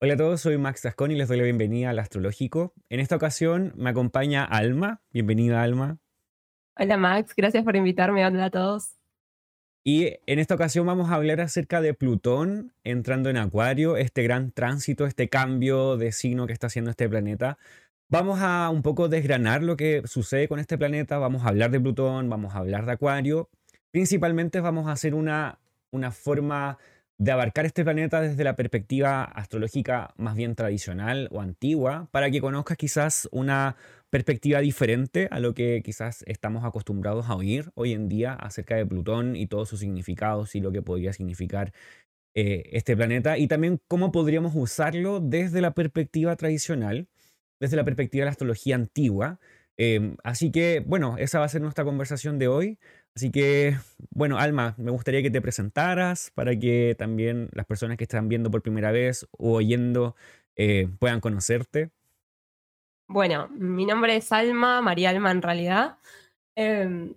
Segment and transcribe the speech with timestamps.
[0.00, 2.72] Hola a todos, soy Max Tascón y les doy la bienvenida al Astrológico.
[2.88, 5.02] En esta ocasión me acompaña Alma.
[5.10, 5.98] Bienvenida, Alma.
[6.76, 8.24] Hola Max, gracias por invitarme.
[8.24, 8.92] Hola a todos.
[9.82, 14.52] Y en esta ocasión vamos a hablar acerca de Plutón entrando en Acuario, este gran
[14.52, 17.58] tránsito, este cambio de signo que está haciendo este planeta.
[18.08, 21.80] Vamos a un poco desgranar lo que sucede con este planeta, vamos a hablar de
[21.80, 23.50] Plutón, vamos a hablar de Acuario.
[23.90, 25.58] Principalmente vamos a hacer una,
[25.90, 26.78] una forma
[27.18, 32.40] de abarcar este planeta desde la perspectiva astrológica más bien tradicional o antigua, para que
[32.40, 33.76] conozcas quizás una
[34.10, 38.86] perspectiva diferente a lo que quizás estamos acostumbrados a oír hoy en día acerca de
[38.86, 41.72] Plutón y todos sus significados y lo que podría significar
[42.34, 47.08] eh, este planeta, y también cómo podríamos usarlo desde la perspectiva tradicional,
[47.60, 49.40] desde la perspectiva de la astrología antigua.
[49.76, 52.78] Em, así que, bueno, esa va a ser nuestra conversación de hoy.
[53.18, 53.76] Así que,
[54.10, 58.48] bueno, Alma, me gustaría que te presentaras para que también las personas que están viendo
[58.48, 60.14] por primera vez o oyendo
[60.54, 61.90] eh, puedan conocerte.
[63.08, 65.98] Bueno, mi nombre es Alma, María Alma en realidad.
[66.54, 67.12] Em,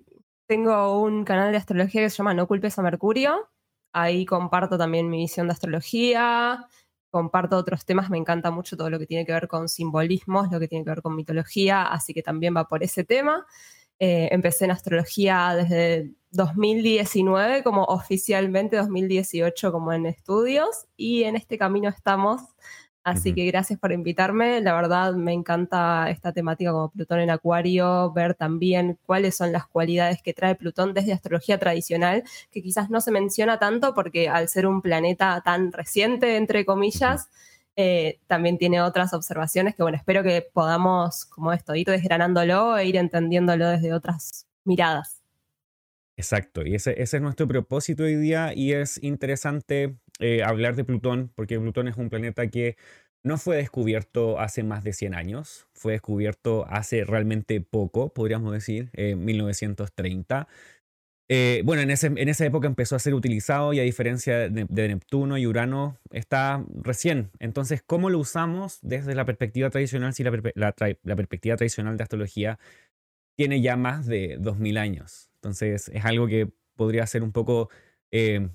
[0.48, 3.52] tengo un canal de astrología que se llama No culpes a Mercurio.
[3.94, 6.68] Ahí comparto también mi visión de astrología,
[7.12, 10.60] comparto otros temas, me encanta mucho todo lo que tiene que ver con simbolismos, lo
[10.60, 13.46] que tiene que ver con mitología, así que también va por ese tema.
[14.04, 21.60] Eh, empecé en astrología desde 2019 como oficialmente, 2018 como en estudios y en este
[21.60, 22.42] camino estamos.
[23.04, 24.60] Así que gracias por invitarme.
[24.62, 29.68] La verdad me encanta esta temática como Plutón en Acuario, ver también cuáles son las
[29.68, 34.50] cualidades que trae Plutón desde astrología tradicional, que quizás no se menciona tanto porque al
[34.50, 37.30] ser un planeta tan reciente, entre comillas,
[37.76, 42.98] eh, también tiene otras observaciones que, bueno, espero que podamos, como esto, desgranándolo e ir
[42.98, 45.22] entendiéndolo desde otras miradas.
[46.18, 51.32] Exacto, y ese, es nuestro propósito hoy día y es interesante eh, hablar de Plutón
[51.36, 52.76] porque Plutón es un planeta que
[53.24, 58.90] no fue descubierto hace más de 100 años, fue descubierto hace realmente poco, podríamos decir,
[58.94, 60.48] en 1930.
[61.34, 65.48] Eh, bueno, en, esa época empezó a ser utilizado y a diferencia de, Neptuno y
[65.48, 67.32] Urano, está recién.
[67.40, 70.32] Entonces, ¿cómo lo usamos desde la perspectiva tradicional si la,
[71.16, 72.60] perspectiva tradicional de astrología
[73.38, 75.30] tiene ya más de 2000 años?
[75.36, 77.70] Entonces, es algo que podría ser un poco
[78.12, 78.50] eh,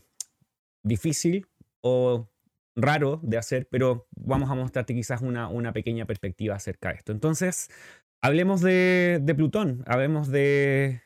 [0.82, 1.46] difícil
[1.80, 2.28] o
[2.76, 7.12] raro de hacer, pero vamos a mostrarte quizás una, una pequeña perspectiva acerca de esto.
[7.12, 7.70] Entonces,
[8.20, 11.05] hablemos de Plutón, hablemos de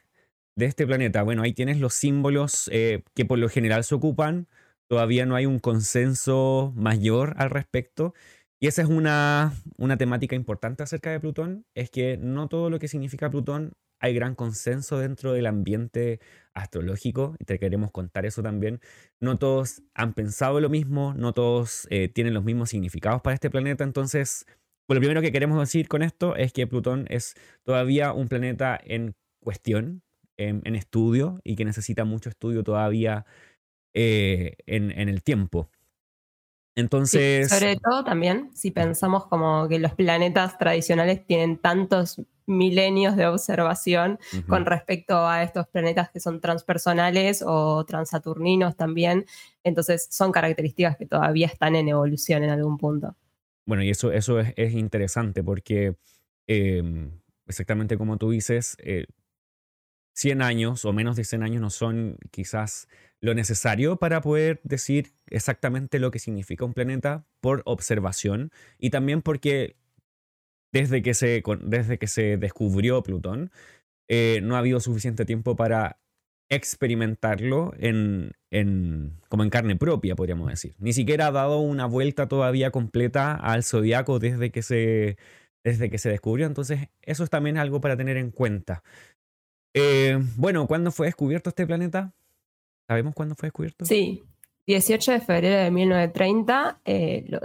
[0.61, 1.23] de este planeta.
[1.25, 4.47] Bueno, ahí tienes los símbolos eh, que por lo general se ocupan.
[4.89, 8.15] Todavía no hay un consenso mayor al respecto.
[8.61, 12.79] Y esa es una, una temática importante acerca de Plutón, es que no todo lo
[12.79, 16.21] que significa Plutón hay gran consenso dentro del ambiente
[16.53, 18.81] astrológico, y te queremos contar eso también.
[19.19, 23.51] No todos han pensado lo mismo, no todos eh, tienen los mismos significados para este
[23.51, 24.45] planeta, entonces,
[24.87, 28.79] pues lo primero que queremos decir con esto es que Plutón es todavía un planeta
[28.85, 30.03] en cuestión,
[30.49, 33.27] en, estudio y que necesita mucho estudio todavía
[33.95, 35.71] eh, en, el tiempo.
[36.77, 37.49] Entonces.
[37.49, 44.19] sobre todo también, si pensamos como que los planetas tradicionales tienen tantos milenios de observación
[44.49, 49.27] con respecto a estos planetas que son transpersonales o transaturninos también.
[49.63, 53.15] Entonces son características que todavía están en evolución en algún punto.
[53.67, 55.95] Bueno, y eso, eso es, interesante porque
[56.49, 57.13] em,
[57.47, 59.07] exactamente como tú dices, eh,
[60.15, 62.89] 100 años o menos de 100 años no son quizás
[63.21, 69.23] lo necesario para poder decir exactamente lo que significa un planeta por observación y también
[69.23, 69.77] porque
[70.73, 73.51] desde que se, desde que se descubrió Plutón
[74.09, 76.01] eh, no ha habido suficiente tiempo para
[76.49, 78.33] experimentarlo en,
[79.29, 80.75] como en carne propia, podríamos decir.
[80.79, 85.17] Ni siquiera ha dado una vuelta todavía completa al zodiaco desde que se,
[85.63, 86.47] desde que se descubrió.
[86.47, 88.83] Entonces, eso es también algo para tener en cuenta.
[89.75, 92.13] Eh, bueno, ¿cuándo fue descubierto este planeta?
[92.89, 93.85] ¿Sabemos cuándo fue descubierto?
[93.85, 94.25] Sí,
[94.67, 97.41] 18 de febrero de 1930 eh, lo,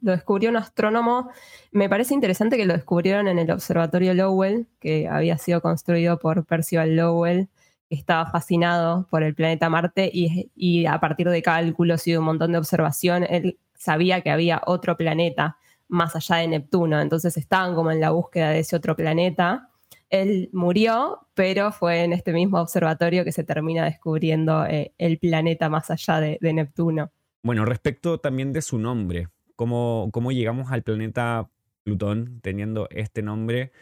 [0.00, 1.30] descubrió un astrónomo.
[1.70, 6.44] Me parece interesante que lo descubrieron en el observatorio Lowell, que había sido construido por
[6.44, 7.48] Percival Lowell,
[7.88, 12.18] que estaba fascinado por el planeta Marte y, y a partir de cálculos y de
[12.18, 15.56] un montón de observación, él sabía que había otro planeta
[15.88, 17.00] más allá de Neptuno.
[17.00, 19.69] Entonces estaban como en la búsqueda de ese otro planeta
[20.10, 25.68] él murió, pero fue en este mismo observatorio que se termina descubriendo eh, el planeta
[25.68, 27.10] más allá de, Neptuno.
[27.42, 31.48] Bueno, respecto también de su nombre, cómo, cómo llegamos al planeta
[31.84, 33.72] Plutón teniendo este nombre.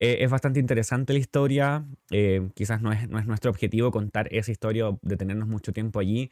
[0.00, 1.84] Eh, es bastante interesante la historia.
[2.10, 6.00] Eh, quizás no es, no es nuestro objetivo contar esa historia o detenernos mucho tiempo
[6.00, 6.30] allí,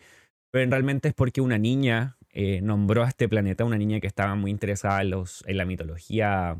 [0.50, 2.17] pero realmente es porque una niña
[2.62, 6.56] nombró a este planeta, una niña que estaba muy interesada en, los, en la mitología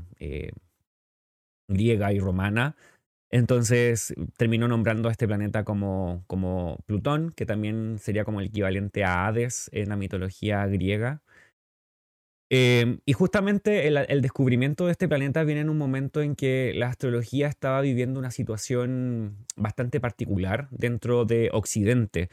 [1.69, 2.76] griega y romana.
[3.31, 9.05] Entonces terminó nombrando a este planeta como, como Plutón, que también sería como el equivalente
[9.05, 11.22] a Hades en la mitología griega.
[12.50, 16.88] Em, y justamente el, descubrimiento de este planeta viene en un momento en que la
[16.88, 22.28] astrología estaba viviendo una situación bastante particular dentro de Occidente.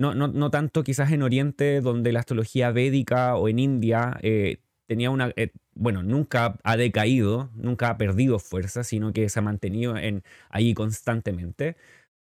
[0.00, 4.58] No, no, no tanto quizás en Oriente, donde la astrología védica o en India eh,
[4.92, 9.42] tenía una, eh, bueno, nunca ha decaído, nunca ha perdido fuerza, sino que se ha
[9.42, 11.76] mantenido en, ahí constantemente.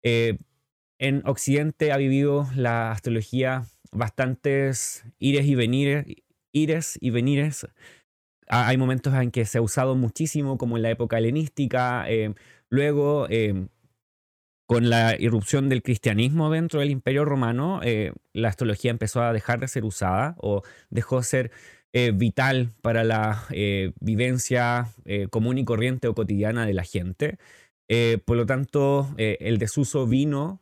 [0.04, 0.38] Eh,
[1.00, 6.06] en Occidente ha vivido la astrología bastantes ires y venires,
[6.52, 7.68] ires y venires.
[8.48, 12.06] Hay momentos en que se ha usado muchísimo, como en la época helenística.
[12.08, 12.36] Eh,
[12.70, 13.28] luego,
[14.68, 17.82] con la irrupción del cristianismo dentro del Imperio Romano,
[18.34, 20.62] la astrología empezó a dejar de ser usada o
[20.92, 21.52] dejó de ser
[21.92, 27.38] eh, vital para la eh, vivencia eh, común y corriente o cotidiana de la gente.
[28.26, 30.62] por lo tanto, el desuso vino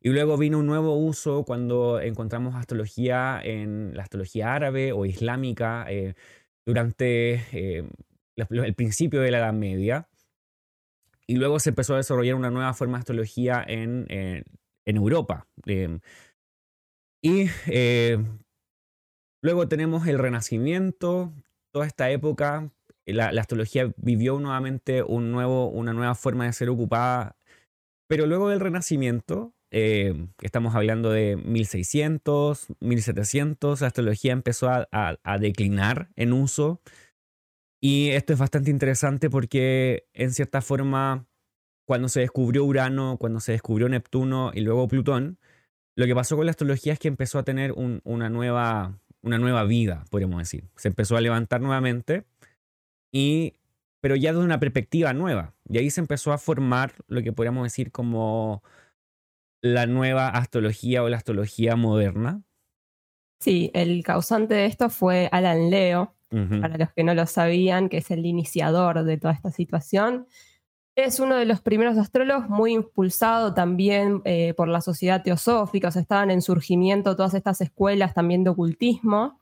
[0.00, 5.86] y luego vino un nuevo uso cuando encontramos astrología en la astrología árabe o islámica
[6.66, 7.84] durante
[8.36, 10.08] el principio de la Edad Media.
[11.28, 15.46] Y luego se empezó a desarrollar una nueva forma de astrología en, en Europa.
[17.22, 17.46] y
[19.46, 21.32] Luego tenemos el Renacimiento,
[21.72, 22.72] toda esta época,
[23.06, 27.36] la, astrología vivió nuevamente una nueva forma de ser ocupada,
[28.08, 35.38] pero luego del Renacimiento, eh, estamos hablando de 1600, 1700, la astrología empezó a, a
[35.38, 36.80] declinar en uso.
[37.80, 41.28] Y esto es bastante interesante porque en cierta forma,
[41.86, 45.38] cuando se descubrió Urano, cuando se descubrió Neptuno y luego Plutón,
[45.96, 49.64] lo que pasó con la astrología es que empezó a tener una nueva una nueva
[49.64, 50.64] vida, podríamos decir.
[50.76, 52.24] Se empezó a levantar nuevamente,
[53.12, 53.54] y,
[54.00, 55.54] pero ya desde una perspectiva nueva.
[55.68, 58.62] Y ahí se empezó a formar lo que podríamos decir como
[59.62, 62.42] la nueva astrología o la astrología moderna.
[63.40, 66.14] Sí, el causante de esto fue Alan Leo,
[66.60, 70.26] para los que no lo sabían, que es el iniciador de toda esta situación.
[70.96, 75.90] Es uno de los primeros astrólogos, muy impulsado también eh, por la sociedad teosófica, o
[75.90, 79.38] sea, estaban en surgimiento todas estas escuelas también de ocultismo.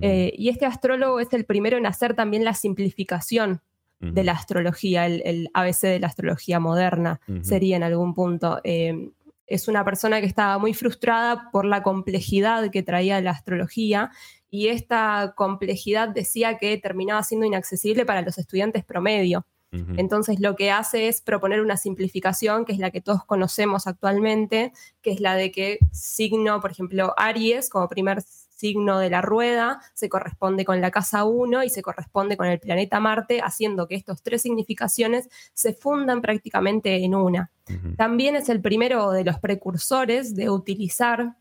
[0.00, 3.60] Eh, y este astrólogo es el primero en hacer también la simplificación
[4.00, 8.60] de la astrología, el, ABC de la astrología moderna, sería en algún punto.
[8.64, 9.10] Eh,
[9.46, 14.10] es una persona que estaba muy frustrada por la complejidad que traía la astrología
[14.50, 19.44] y esta complejidad decía que terminaba siendo inaccesible para los estudiantes promedio.
[19.72, 24.72] Entonces lo que hace es proponer una simplificación, que es la que todos conocemos actualmente,
[25.00, 29.80] que es la de que signo, por ejemplo, Aries como primer signo de la rueda,
[29.94, 33.96] se corresponde con la casa 1 y se corresponde con el planeta Marte, haciendo que
[33.96, 37.50] estos tres significaciones se fundan prácticamente en una.
[37.96, 41.36] También es el primero de los precursores de utilizar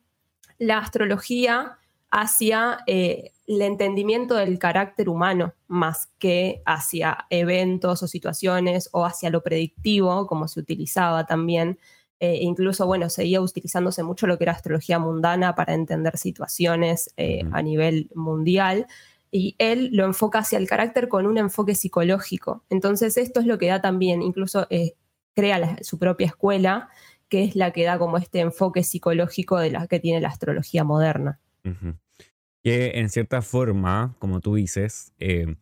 [0.58, 1.78] la astrología
[2.12, 9.30] hacia eh, el entendimiento del carácter humano más que hacia eventos o situaciones o hacia
[9.30, 11.80] lo predictivo, como se utilizaba también.
[12.20, 17.44] Eh, incluso, bueno, seguía utilizándose mucho lo que era astrología mundana para entender situaciones eh,
[17.52, 18.88] a nivel mundial.
[19.32, 22.64] Y él lo enfoca hacia el carácter con un enfoque psicológico.
[22.70, 24.68] Entonces, esto es lo que da también, incluso
[25.34, 26.90] crea su propia escuela,
[27.30, 30.84] que es la que da como este enfoque psicológico de la que tiene la astrología
[30.84, 31.40] moderna
[32.64, 35.56] que en cierta forma, como tú dices, eh,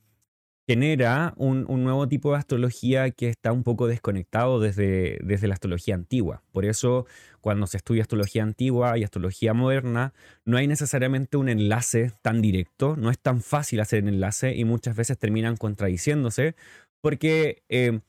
[0.70, 5.96] genera un, nuevo tipo de astrología que está un poco desconectado desde, desde la astrología
[5.96, 6.44] antigua.
[6.52, 7.08] Por eso,
[7.42, 10.14] cuando se estudia astrología antigua y astrología moderna,
[10.46, 14.64] no hay necesariamente un enlace tan directo, no es tan fácil hacer el enlace y
[14.64, 16.56] muchas veces terminan contradiciéndose,
[17.02, 18.02] porque eh,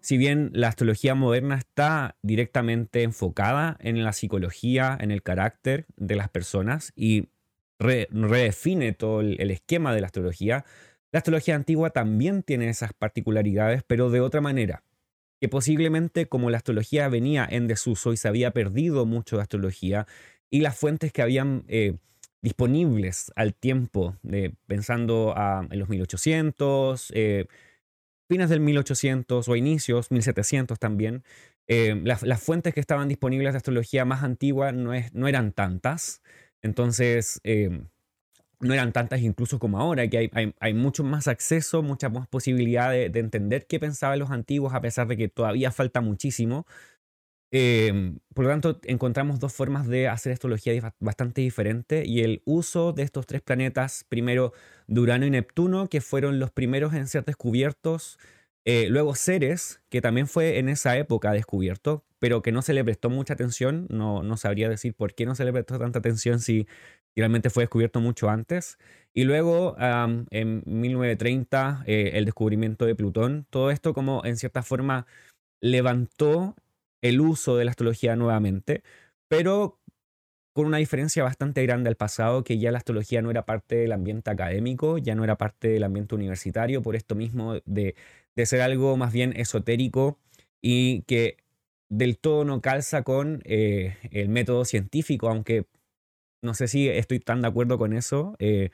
[0.00, 6.16] si bien la astrología moderna está directamente enfocada en la psicología, en el carácter de
[6.16, 7.28] las personas y
[7.78, 10.64] redefine todo el, esquema de la astrología,
[11.12, 14.82] la astrología antigua también tiene esas particularidades, pero de otra manera.
[15.40, 20.06] Que posiblemente como la astrología venía en desuso y se había perdido mucho de astrología
[20.50, 21.96] y las fuentes que habían eh,
[22.42, 24.16] disponibles al tiempo,
[24.66, 25.34] pensando
[25.70, 27.46] en los 1800, eh,
[28.30, 31.24] fines del 1800 o inicios, 1700 también,
[31.66, 36.22] eh, las, fuentes que estaban disponibles de astrología más antigua no, es, no eran tantas.
[36.62, 37.88] Entonces, em,
[38.60, 43.06] no eran tantas incluso como ahora, que hay, mucho más acceso, mucha más posibilidad de,
[43.06, 46.66] entender qué pensaban los antiguos, a pesar de que todavía falta muchísimo.
[47.52, 52.92] Em, por lo tanto, encontramos dos formas de hacer astrología bastante diferentes y el uso
[52.92, 54.52] de estos tres planetas, primero
[54.86, 58.18] Durano y Neptuno, que fueron los primeros en ser descubiertos,
[58.64, 62.84] eh, luego Ceres, que también fue en esa época descubierto, pero que no se le
[62.84, 66.38] prestó mucha atención, no, no sabría decir por qué no se le prestó tanta atención
[66.40, 66.68] si
[67.16, 68.78] realmente fue descubierto mucho antes.
[69.12, 69.76] Y luego,
[70.30, 75.06] en 1930, eh, el descubrimiento de Plutón, todo esto como en cierta forma
[75.60, 76.54] levantó
[77.02, 78.82] el uso de la astrología nuevamente,
[79.28, 79.80] pero
[80.52, 83.92] con una diferencia bastante grande al pasado, que ya la astrología no era parte del
[83.92, 87.94] ambiente académico, ya no era parte del ambiente universitario, por esto mismo de,
[88.44, 90.18] ser algo más bien esotérico
[90.62, 91.36] y que
[91.90, 95.66] del todo no calza con eh, el método científico, aunque
[96.42, 98.34] no sé si estoy tan de acuerdo con eso.
[98.38, 98.70] Eh,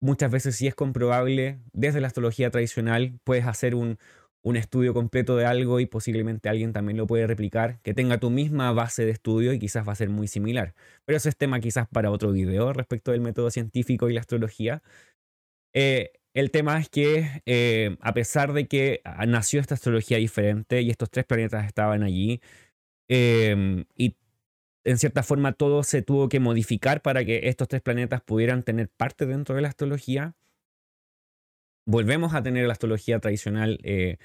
[0.00, 3.98] muchas veces sí es comprobable, desde la astrología tradicional puedes hacer un,
[4.46, 8.30] un estudio completo de algo y posiblemente alguien también lo puede replicar, que tenga tu
[8.30, 10.72] misma base de estudio y quizás va a ser muy similar.
[11.04, 14.84] Pero eso es tema quizás para otro video respecto del método científico y la astrología.
[15.74, 20.90] Eh, el tema es que eh, a pesar de que nació esta astrología diferente y
[20.90, 22.40] estos tres planetas estaban allí,
[23.08, 24.16] em, y
[24.84, 28.90] en cierta forma todo se tuvo que modificar para que estos tres planetas pudieran tener
[28.90, 30.36] parte dentro de la astrología,
[31.86, 34.18] volvemos a tener la astrología tradicional eh,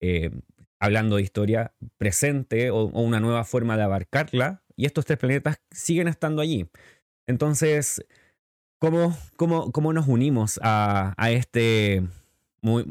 [0.00, 0.30] eh,
[0.78, 6.06] hablando de historia presente o, una nueva forma de abarcarla, y estos tres planetas siguen
[6.08, 6.68] estando allí.
[7.26, 8.04] Entonces,
[8.78, 12.06] ¿cómo, cómo, cómo nos unimos a, este,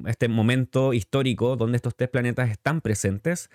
[0.08, 3.52] este momento histórico donde estos tres planetas están presentes,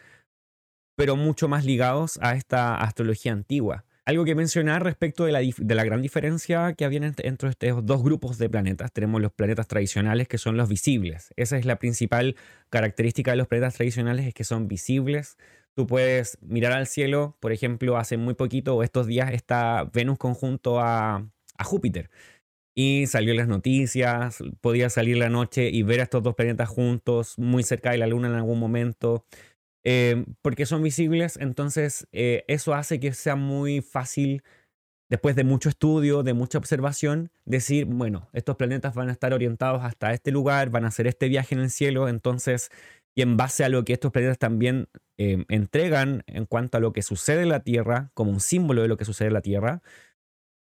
[0.97, 3.85] pero mucho más ligados a esta astrología antigua?
[4.07, 7.55] Algo que mencionar respecto de la, gran diferencia que había entre estos
[7.85, 8.93] dos grupos de planetas.
[8.93, 11.33] Tenemos los planetas tradicionales que son los visibles.
[11.37, 12.37] Esa es la principal
[12.71, 15.37] característica de los planetas tradicionales, es que son visibles.
[15.75, 20.19] Tú puedes mirar al cielo, por ejemplo, hace muy poquito o estos días está Venus
[20.19, 21.27] conjunto a,
[21.63, 22.11] Júpiter.
[22.75, 27.39] Y salió las noticias, podía salir la noche y ver a estos dos planetas juntos,
[27.39, 29.27] muy cerca de la Luna en algún momento.
[29.85, 34.43] Eh, porque son visibles, entonces eh, eso hace que sea muy fácil,
[35.09, 39.83] después de mucho estudio, de mucha observación, decir, bueno, estos planetas van a estar orientados
[39.83, 42.71] hasta este lugar, van a hacer este viaje en el cielo, entonces,
[43.15, 46.93] y en base a lo que estos planetas también eh, entregan en cuanto a lo
[46.93, 49.83] que sucede en la Tierra, como un símbolo de lo que sucede en la Tierra,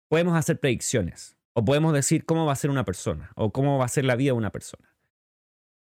[0.10, 3.86] podemos hacer predicciones, o podemos decir cómo va a ser una persona, o cómo va
[3.86, 4.96] a ser la vida de una persona.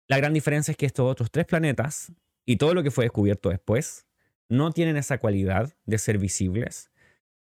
[0.08, 2.12] La gran diferencia es que estos otros tres planetas
[2.46, 4.06] y todo lo que fue descubierto después
[4.48, 6.90] no tienen esa cualidad de ser visibles.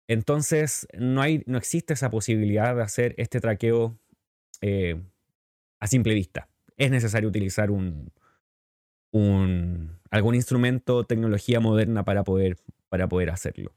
[0.07, 3.97] Entonces no, hay, no existe esa posibilidad de hacer este traqueo
[4.61, 4.99] eh,
[5.79, 6.49] a simple vista.
[6.77, 8.11] Es necesario utilizar un,
[9.11, 12.57] un, algún instrumento, tecnología moderna para poder,
[12.89, 13.71] para poder hacerlo.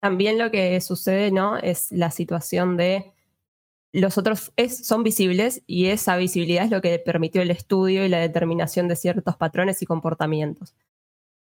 [0.00, 1.58] También lo que sucede, ¿no?
[1.58, 3.12] Es la situación de
[3.92, 4.52] los otros
[4.82, 8.96] son visibles y esa visibilidad es lo que permitió el estudio y la determinación de
[8.96, 10.74] ciertos patrones y comportamientos.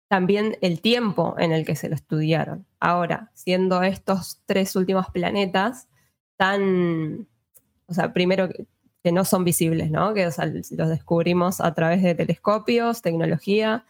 [0.10, 2.66] También el tiempo en el que se lo estudiaron.
[2.80, 5.88] Ahora, siendo estos tres últimos planetas
[6.38, 7.28] tan,
[7.88, 8.50] o sea, primero
[9.04, 10.14] que no son visibles, ¿no?
[10.14, 13.86] Que los descubrimos a través de telescopios, tecnología,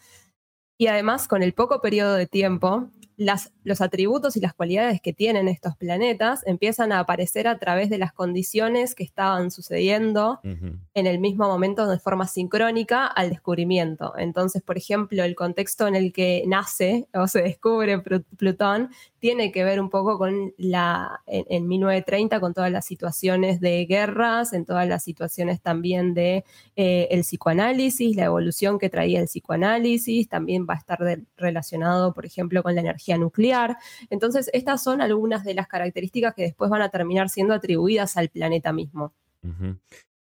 [0.78, 5.48] y además con el poco periodo de tiempo los atributos y las cualidades que tienen
[5.48, 11.20] estos planetas empiezan a aparecer a través de las condiciones que estaban sucediendo en el
[11.20, 14.14] mismo momento de forma sincrónica al descubrimiento.
[14.18, 18.90] Entonces, por ejemplo, el contexto en el que nace o se descubre Plutón
[19.20, 24.52] tiene que ver un poco con la, en, 1930, con todas las situaciones de guerras,
[24.52, 26.44] en todas las situaciones también de
[26.76, 31.00] eh, el psicoanálisis, la evolución que traía el psicoanálisis, también va a estar
[31.38, 33.78] relacionado, por ejemplo, con la energía nuclear.
[34.10, 38.30] Entonces, estas son algunas de las características que después van a terminar siendo atribuidas al
[38.30, 39.14] planeta mismo.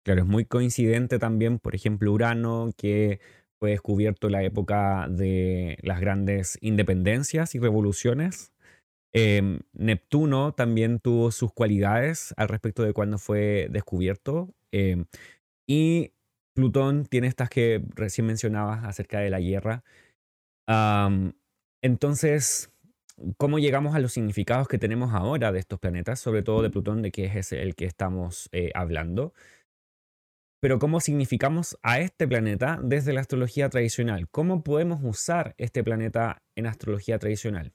[0.03, 3.19] Claro, es muy coincidente también, por ejemplo, Urano, que
[3.59, 8.53] fue descubierto en la época de las grandes independencias y revoluciones
[9.13, 14.49] Em, Neptuno también tuvo sus cualidades al respecto de cuando fue descubierto.
[14.71, 15.05] Em,
[15.67, 16.13] y
[16.55, 19.83] Plutón tiene estas que recién mencionabas acerca de la guerra.
[21.81, 22.72] entonces,
[23.37, 26.19] ¿cómo llegamos a los significados que tenemos ahora de estos planetas?
[26.19, 29.33] Sobre todo de Plutón, de que es el que estamos eh, hablando.
[30.61, 34.29] Pero ¿cómo significamos a este planeta desde la astrología tradicional?
[34.29, 37.73] ¿Cómo podemos usar este planeta en astrología tradicional?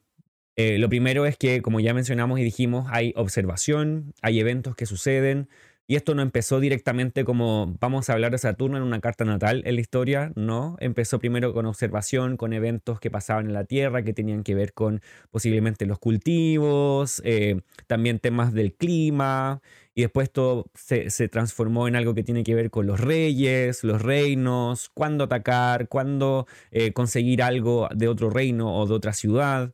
[0.57, 4.87] Eh, lo primero es que, como ya mencionamos y dijimos, hay observación, hay eventos que
[4.87, 5.49] suceden,
[5.91, 9.63] Y esto no empezó directamente como vamos a hablar de Saturno en una carta natal
[9.65, 10.77] en la historia, no.
[10.81, 14.75] Empezó primero con observación, con eventos que pasaban en la Tierra que tenían que ver
[14.75, 19.63] con posiblemente los cultivos, eh, también temas del clima.
[19.95, 24.03] Y después todo se, transformó en algo que tiene que ver con los reyes, los
[24.03, 29.73] reinos, cuándo atacar, cuándo eh, conseguir algo de otro reino o de otra ciudad.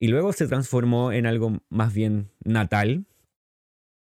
[0.00, 3.06] Y luego se transformó en algo más bien natal,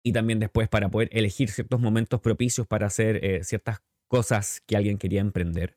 [0.02, 4.76] y también después para poder elegir ciertos momentos propicios para hacer eh, ciertas cosas que
[4.76, 5.76] alguien quería emprender.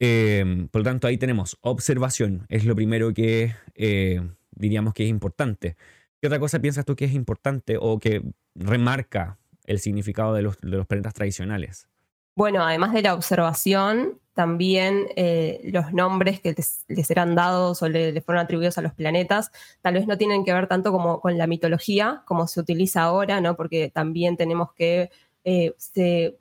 [0.00, 5.10] Em, por lo tanto, ahí tenemos observación, es lo primero que eh, diríamos que es
[5.10, 5.76] importante.
[6.20, 8.22] ¿Qué otra cosa piensas tú que es importante o que
[8.54, 11.88] remarca el significado de los, de los tradicionales?
[12.36, 18.24] Bueno, además de la observación, también eh, los nombres que les, eran dados o les
[18.24, 21.46] fueron atribuidos a los planetas tal vez no tienen que ver tanto como con la
[21.46, 23.56] mitología como se utiliza ahora, ¿no?
[23.56, 25.10] Porque también tenemos que
[25.44, 26.36] eh, se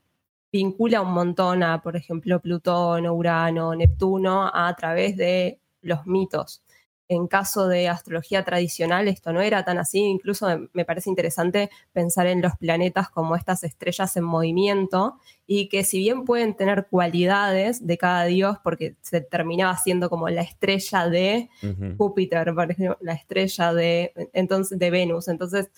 [0.51, 6.62] vincula un montón a, por ejemplo, Plutón, Urano, Neptuno a través de los mitos
[7.07, 12.27] en caso de astrología tradicional esto no era tan así, incluso me parece interesante pensar
[12.27, 17.85] en los planetas como estas estrellas en movimiento y que si bien pueden tener cualidades
[17.85, 21.49] de cada dios, porque se terminaba siendo como la estrella de
[21.97, 25.69] Júpiter, por ejemplo, la estrella de, entonces, de Venus, entonces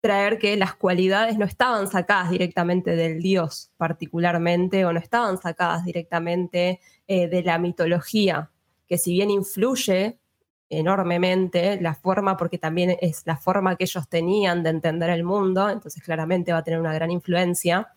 [0.00, 5.84] traer que las cualidades no estaban sacadas directamente del dios particularmente o no estaban sacadas
[5.84, 8.50] directamente eh, de la mitología,
[8.86, 10.18] que si bien influye
[10.70, 15.70] enormemente la forma, porque también es la forma que ellos tenían de entender el mundo,
[15.70, 17.88] entonces claramente va a tener una gran influencia,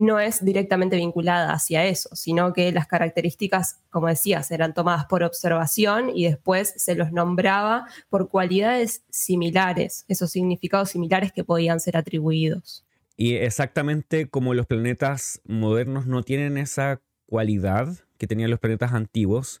[0.00, 5.22] no es directamente vinculada hacia eso, sino que las características, como decías, eran tomadas por
[5.22, 11.98] observación y después se los nombraba por cualidades similares, esos significados similares que podían ser
[11.98, 12.82] atribuidos.
[13.18, 19.60] Y exactamente como los planetas modernos no tienen esa cualidad que tenían los planetas antiguos,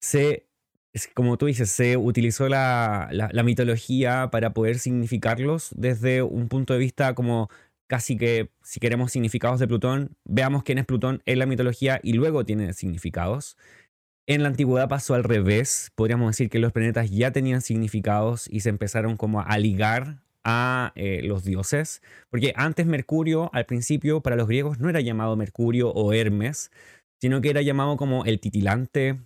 [0.00, 0.46] se
[1.14, 3.10] como tú dices, se utilizó la,
[3.44, 7.50] mitología para poder significarlos desde un punto de vista como
[7.86, 12.14] casi que, si queremos significados de Plutón, veamos quién es Plutón en la mitología y
[12.14, 13.56] luego tiene significados.
[14.26, 18.60] En la antigüedad pasó al revés, podríamos decir que los planetas ya tenían significados y
[18.60, 24.36] se empezaron como a ligar a eh, los dioses, porque antes Mercurio, al principio, para
[24.36, 26.70] los griegos no era llamado Mercurio o Hermes,
[27.20, 29.18] sino que era llamado como el titilante,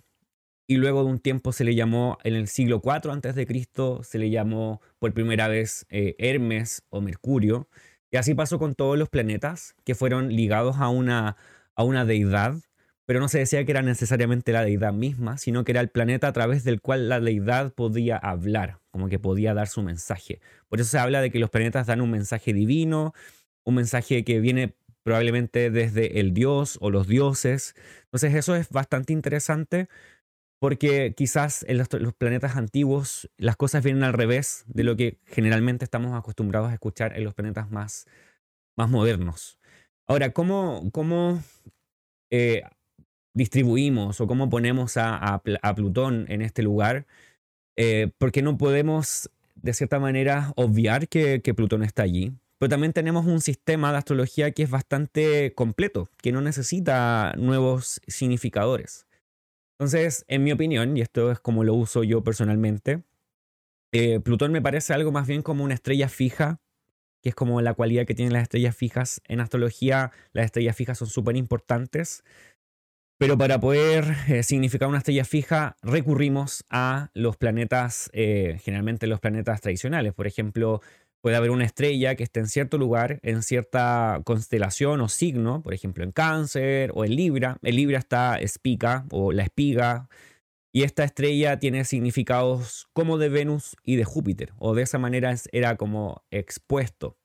[0.71, 4.03] y luego de un tiempo se le llamó, en el siglo IV antes de Cristo,
[4.05, 7.67] se le llamó por primera vez eh, Hermes o Mercurio.
[8.09, 11.35] Y así pasó con todos los planetas que fueron ligados a una,
[11.75, 12.55] a una deidad,
[13.05, 16.29] pero no se decía que era necesariamente la deidad misma, sino que era el planeta
[16.29, 20.39] a través del cual la deidad podía hablar, como que podía dar su mensaje.
[20.69, 23.13] Por eso se habla de que los planetas dan un mensaje divino,
[23.65, 27.75] un mensaje que viene probablemente desde el dios o los dioses.
[28.05, 29.89] Entonces eso es bastante interesante
[30.61, 35.83] porque quizás en los, planetas antiguos las cosas vienen al revés de lo que generalmente
[35.85, 38.05] estamos acostumbrados a escuchar en los planetas más,
[38.77, 39.57] más modernos.
[40.05, 41.41] Ahora, ¿cómo, cómo
[42.29, 42.61] eh,
[43.33, 45.41] distribuimos o cómo ponemos a,
[45.75, 47.07] Plutón en este lugar?
[47.75, 52.33] Eh, porque no podemos, de cierta manera, obviar que, que Plutón está allí.
[52.59, 57.99] Pero también tenemos un sistema de astrología que es bastante completo, que no necesita nuevos
[58.05, 59.07] significadores.
[59.81, 63.01] Entonces, en mi opinión, y esto es como lo uso yo personalmente,
[63.91, 66.61] eh, Plutón me parece algo más bien como una estrella fija,
[67.23, 69.23] que es como la cualidad que tienen las estrellas fijas.
[69.27, 72.23] En astrología, las estrellas fijas son súper importantes,
[73.17, 79.19] pero para poder eh, significar una estrella fija, recurrimos a los planetas, eh, generalmente los
[79.19, 80.13] planetas tradicionales.
[80.13, 80.81] Por ejemplo,
[81.21, 85.75] Puede haber una estrella que esté en cierto lugar, en cierta constelación o signo, por
[85.75, 87.57] ejemplo en cáncer o en Libra.
[87.61, 90.09] En Libra está espica o la espiga.
[90.73, 94.53] Y esta estrella tiene significados como de Venus y de Júpiter.
[94.57, 97.17] O de esa manera era como expuesto.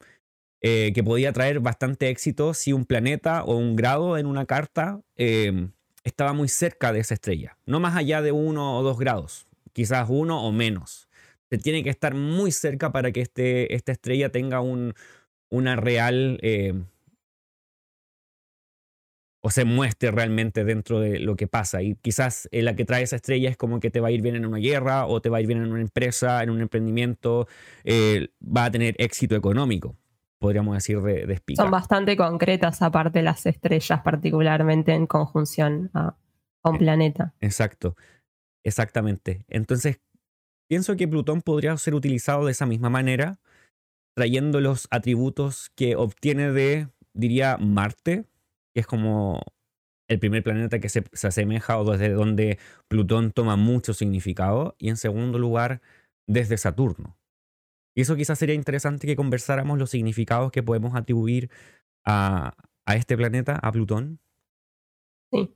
[0.63, 5.01] Eh, que podía traer bastante éxito si un planeta o un grado en una carta
[5.15, 7.57] em, estaba muy cerca de esa estrella.
[7.67, 9.47] No más allá de uno o dos grados.
[9.73, 11.06] Quizás uno o menos
[11.51, 14.95] se tiene que estar muy cerca para que este, esta estrella tenga un,
[15.51, 16.39] una real...
[16.43, 16.75] Eh,
[19.47, 21.81] o se muestre realmente dentro de lo que pasa.
[21.81, 24.21] Y quizás eh, la que trae esa estrella es como que te va a ir
[24.21, 26.61] bien en una guerra o te va a ir bien en una empresa, en un
[26.63, 27.47] emprendimiento,
[27.85, 29.95] eh, va a tener éxito económico,
[30.41, 36.17] podríamos decir de, de Son bastante concretas aparte las estrellas, particularmente en conjunción a,
[36.65, 37.33] a un planeta.
[37.41, 37.95] Exacto,
[38.65, 39.45] exactamente.
[39.47, 40.01] Entonces,
[40.69, 43.39] Pienso que Plutón podría ser utilizado de esa misma manera
[44.17, 48.25] trayendo los atributos que obtiene de, diría, Marte,
[48.73, 49.43] que es como
[50.09, 54.97] el primer planeta que se, asemeja o desde donde Plutón toma mucho significado, y en
[54.97, 55.83] segundo lugar,
[56.27, 57.19] desde Saturno.
[57.95, 61.51] Y eso quizás sería interesante que conversáramos los significados que podemos atribuir
[62.05, 62.55] a,
[62.87, 64.19] este planeta, a Plutón.
[65.31, 65.51] Sí.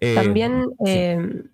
[0.00, 1.48] Eh, También em,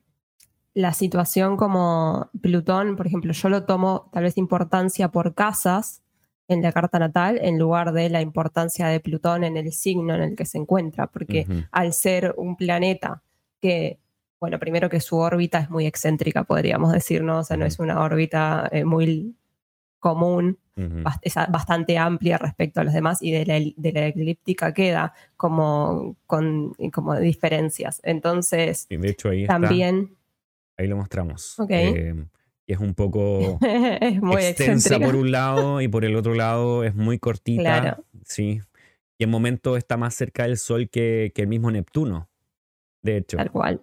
[0.74, 6.02] la situación como Plutón, por ejemplo, yo lo tomo tal vez importancia por casas
[6.48, 10.22] en la carta natal en lugar de la importancia de Plutón en el signo en
[10.22, 13.22] el que se encuentra, porque al ser un planeta
[13.60, 13.98] que,
[14.40, 17.38] bueno, primero que su órbita es muy excéntrica, podríamos decir, ¿no?
[17.38, 19.34] O sea, no es una órbita eh, muy
[19.98, 20.58] común,
[21.20, 26.16] es bastante amplia respecto a los demás y de la, de la elíptica queda como,
[26.26, 28.00] con como diferencias.
[28.02, 30.16] Entonces, de hecho ahí también...
[30.82, 31.56] ahí lo mostramos.
[31.68, 32.14] Eh,
[32.66, 33.58] y es un poco
[34.00, 37.62] es muy extensa por un lado y por el otro lado es muy cortita.
[37.62, 38.04] Claro.
[38.24, 38.60] Sí.
[39.18, 42.28] Y en momento está más cerca del Sol que, que el mismo Neptuno,
[43.02, 43.36] de hecho.
[43.36, 43.80] Tal cual.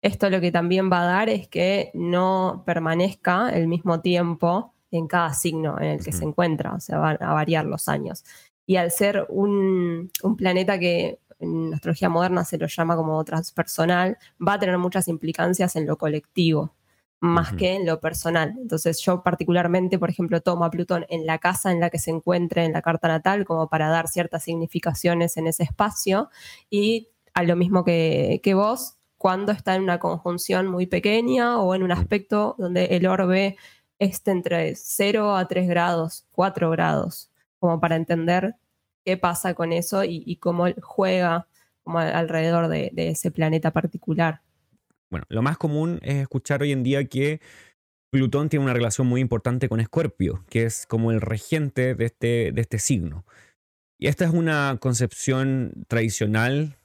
[0.00, 5.06] Esto lo que también va a dar es que no permanezca el mismo tiempo en
[5.06, 8.24] cada signo en el que se encuentra, o sea, van a variar los años.
[8.66, 14.54] Y al ser un, planeta que en astrología moderna se lo llama como transpersonal, va
[14.54, 16.74] a tener muchas implicancias en lo colectivo,
[17.20, 18.54] más que en lo personal.
[18.60, 22.10] Entonces yo particularmente, por ejemplo, tomo a Plutón en la casa en la que se
[22.10, 26.30] encuentre en la carta natal como para dar ciertas significaciones en ese espacio.
[26.70, 31.74] Y a lo mismo que, que vos, cuando está en una conjunción muy pequeña o
[31.74, 33.56] en un aspecto donde el orbe
[33.98, 38.54] esté entre 0 a 3 grados, 4 grados, como para entender
[39.08, 41.48] qué pasa con eso y, cómo juega
[41.86, 44.42] alrededor de, ese planeta particular.
[45.08, 47.40] Bueno, lo más común es escuchar hoy en día que
[48.10, 52.52] Plutón tiene una relación muy importante con Escorpio, que es como el regente de este,
[52.52, 53.24] de este signo.
[53.98, 56.76] Y esta es una concepción tradicional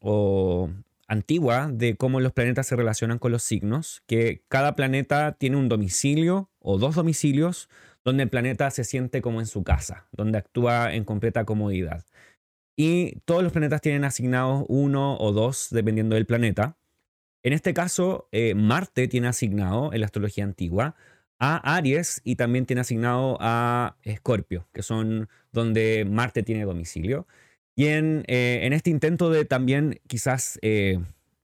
[0.00, 0.70] o
[1.08, 5.68] antigua de cómo los planetas se relacionan con los signos, que cada planeta tiene un
[5.68, 7.68] domicilio o dos domicilios
[8.06, 12.04] donde el planeta se siente como en su casa, donde actúa en completa comodidad.
[12.78, 16.78] Y todos los planetas tienen asignados uno o dos dependiendo del planeta.
[17.42, 20.94] En este caso, eh, Marte tiene asignado en la astrología antigua
[21.40, 27.26] a Aries y también tiene asignado a Escorpio, que son donde Marte tiene domicilio.
[27.74, 31.00] Y en, eh, este intento de también quizás eh,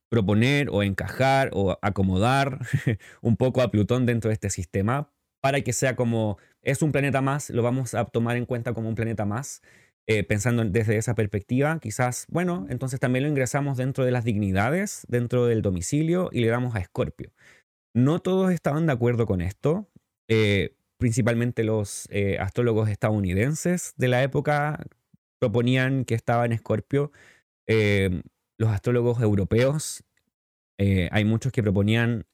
[0.07, 2.59] proponer o encajar o acomodar
[3.21, 5.09] un poco a Plutón dentro de este sistema
[5.41, 8.89] para que sea como es un planeta más, lo vamos a tomar en cuenta como
[8.89, 9.61] un planeta más,
[10.07, 15.05] eh, pensando desde esa perspectiva, quizás, bueno, entonces también lo ingresamos dentro de las dignidades,
[15.07, 17.31] dentro del domicilio y le damos a Escorpio.
[17.95, 19.89] No todos estaban de acuerdo con esto,
[20.97, 24.83] principalmente los astrólogos estadounidenses de la época
[25.43, 27.11] proponían que estaba en Escorpio.
[27.67, 28.21] Eh,
[28.57, 30.05] los astrólogos europeos,
[30.79, 32.25] eh, hay muchos que proponían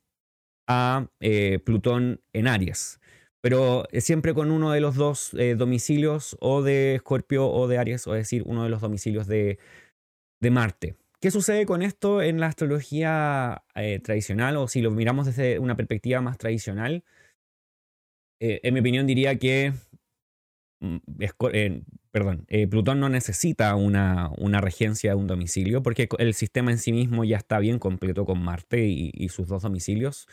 [0.68, 2.99] a eh, Plutón en Aries,
[3.42, 8.16] pero siempre con uno de los dos domicilios, o de Escorpio o de Aries, o
[8.16, 9.60] es decir, uno de los domicilios de,
[10.42, 10.96] de Marte.
[11.22, 13.64] ¿Qué sucede con esto en la astrología
[14.04, 17.04] tradicional, o si lo miramos desde una perspectiva más tradicional?
[18.42, 19.74] en mi opinión diría que
[20.80, 20.98] mm,
[22.12, 26.80] perdón, eh, Plutón no necesita una, una, regencia de un domicilio porque el sistema en
[26.80, 30.28] sí mismo ya está bien completo con Marte y, sus dos domicilios.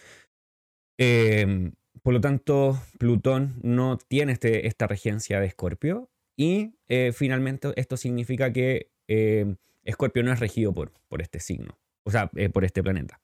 [0.99, 7.73] Em, por lo tanto, Plutón no tiene este, esta regencia de Escorpio y eh, finalmente
[7.77, 12.49] esto significa que em, Escorpio no es regido por, por este signo, o sea, eh,
[12.49, 13.21] por este planeta.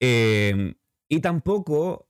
[0.00, 0.74] Em,
[1.08, 2.06] y tampoco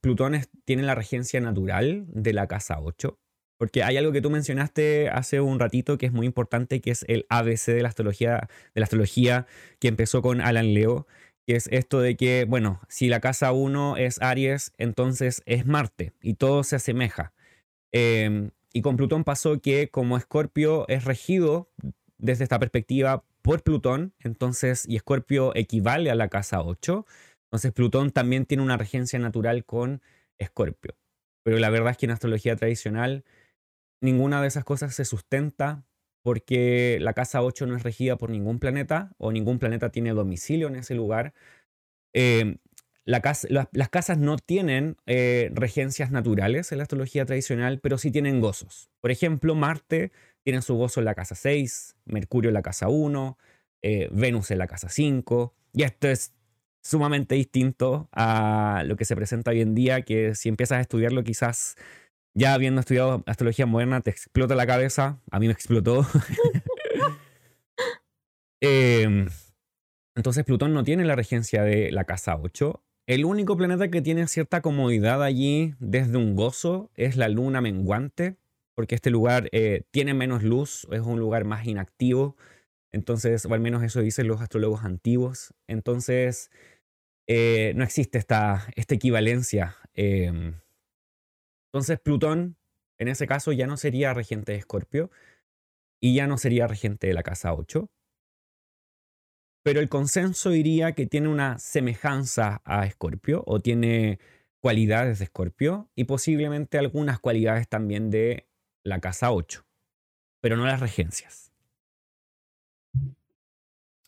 [0.00, 3.18] Plutón tiene la regencia natural de la casa 8,
[3.56, 7.04] porque hay algo que tú mencionaste hace un ratito que es muy importante, que es
[7.08, 9.46] el ABC de la astrología, de la astrología
[9.78, 11.06] que empezó con Alan Leo,
[11.46, 16.12] que es esto de que, bueno, si la casa 1 es Aries, entonces es Marte
[16.22, 17.32] y todo se asemeja.
[17.92, 21.70] Em, y con Plutón pasó que como Escorpio es regido
[22.18, 27.06] desde esta perspectiva por Plutón, entonces, y Escorpio equivale a la casa 8,
[27.44, 30.02] entonces Plutón también tiene una regencia natural con
[30.38, 30.96] Escorpio.
[31.44, 33.24] Pero la verdad es que en astrología tradicional
[34.00, 35.84] ninguna de esas cosas se sustenta
[36.24, 40.68] porque la casa 8 no es regida por ningún planeta o ningún planeta tiene domicilio
[40.68, 41.34] en ese lugar.
[42.14, 42.56] Em,
[43.04, 48.88] las casas no tienen eh, regencias naturales en la astrología tradicional, pero sí tienen gozos.
[49.02, 53.36] Por ejemplo, Marte tiene su gozo en la casa 6, Mercurio en la casa 1,
[53.82, 56.32] eh, Venus en la casa 5, y esto es
[56.82, 61.22] sumamente distinto a lo que se presenta hoy en día, que si empiezas a estudiarlo
[61.22, 61.76] quizás
[62.34, 65.20] ya habiendo estudiado astrología moderna, te explota la cabeza.
[65.30, 66.06] A mí me explotó.
[68.66, 69.28] Em,
[70.16, 72.82] entonces Plutón no tiene la regencia de la casa 8.
[73.06, 78.36] El único planeta que tiene cierta comodidad allí desde un gozo es la luna menguante,
[78.74, 82.36] porque este lugar eh, tiene menos luz, es un lugar más inactivo.
[82.90, 85.52] Entonces, o al menos eso dicen los astrólogos antiguos.
[85.66, 86.50] Entonces,
[87.26, 89.76] eh, no existe esta, esta equivalencia.
[89.92, 90.54] Em,
[91.74, 92.56] entonces, Plutón,
[92.98, 95.10] en ese caso, ya no sería regente de Escorpio
[96.00, 97.90] y ya no sería regente de la casa 8.
[99.64, 104.20] Pero el consenso diría que tiene una semejanza a Escorpio o tiene
[104.60, 108.46] cualidades de Escorpio y posiblemente algunas cualidades también de
[108.84, 109.66] la casa 8,
[110.40, 111.50] pero no las regencias.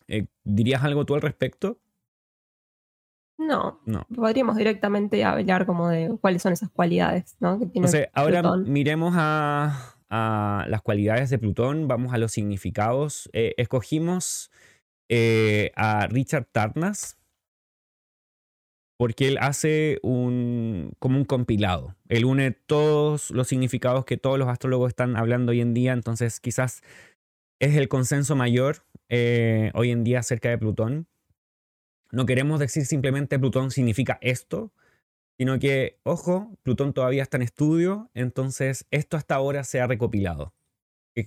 [0.07, 1.81] Eh, ¿Dirías algo tú al respecto?
[3.37, 4.05] No, no.
[4.13, 7.59] Podríamos directamente hablar como de cuáles son esas cualidades, ¿no?
[8.13, 13.29] ahora miremos a, las cualidades de Plutón, vamos a los significados.
[13.33, 14.51] Eh, escogimos
[15.09, 17.17] eh, a Richard Tarnas
[18.97, 21.95] porque él hace un como un compilado.
[22.09, 26.39] Él une todos los significados que todos los astrólogos están hablando hoy en día, entonces
[26.39, 26.81] quizás
[27.59, 31.07] es el consenso mayor eh, hoy en día acerca de Plutón.
[32.11, 34.71] No queremos decir simplemente Plutón significa esto,
[35.37, 40.53] sino que, ojo, Plutón todavía está en estudio, entonces esto hasta ahora se ha recopilado.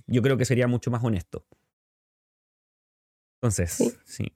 [0.07, 1.45] Yo creo que sería mucho más honesto.
[3.41, 4.31] Entonces, sí.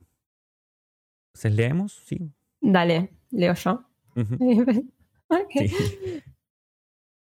[1.27, 1.93] Entonces, ¿leemos?
[2.05, 2.31] Sí.
[2.61, 3.85] Dale, leo yo.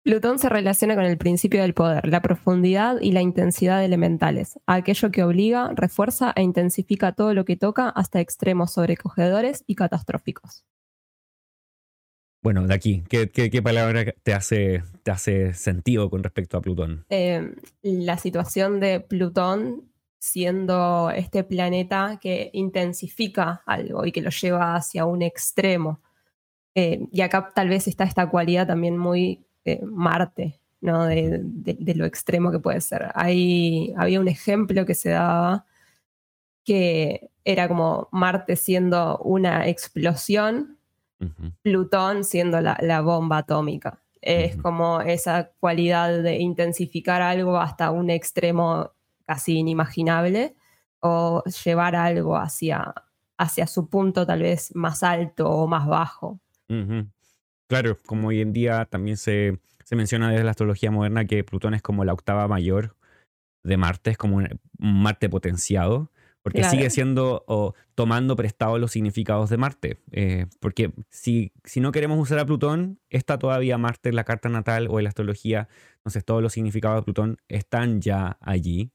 [0.04, 4.58] Plutón se relaciona con el principio del poder, la profundidad y la intensidad de elementales,
[4.66, 10.64] aquello que obliga, refuerza e intensifica todo lo que toca hasta extremos sobrecogedores y catastróficos.
[12.42, 17.04] Bueno, de aquí, ¿qué, palabra te hace, te hace sentido con respecto a Plutón?
[17.08, 24.74] Eh, la situación de Plutón siendo este planeta que intensifica algo y que lo lleva
[24.74, 26.00] hacia un extremo.
[26.74, 29.46] Eh, y acá tal vez está esta cualidad también muy
[29.84, 31.06] Marte, ¿no?
[31.06, 33.10] De, lo extremo que puede ser.
[33.14, 35.64] Ahí había un ejemplo que se daba
[36.64, 40.78] que era como Marte siendo una explosión,
[41.62, 44.00] Plutón siendo la, bomba atómica.
[44.20, 48.90] Es como esa cualidad de intensificar algo hasta un extremo
[49.24, 50.56] casi inimaginable
[50.98, 52.92] o llevar algo hacia,
[53.38, 56.40] hacia su punto tal vez más alto o más bajo.
[57.72, 59.58] Claro, como hoy en día también se,
[59.92, 62.98] menciona desde la astrología moderna que Plutón es como la octava mayor
[63.64, 66.10] de Marte, es como un, Marte potenciado,
[66.42, 69.96] porque sigue siendo o tomando prestado los significados de Marte.
[70.10, 74.50] Eh, porque si, si no queremos usar a Plutón, está todavía Marte en la carta
[74.50, 78.90] natal o en la astrología, entonces todos los significados de Plutón están ya allí.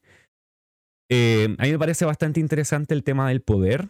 [1.10, 3.88] Eh, a mí me parece bastante interesante el tema del poder,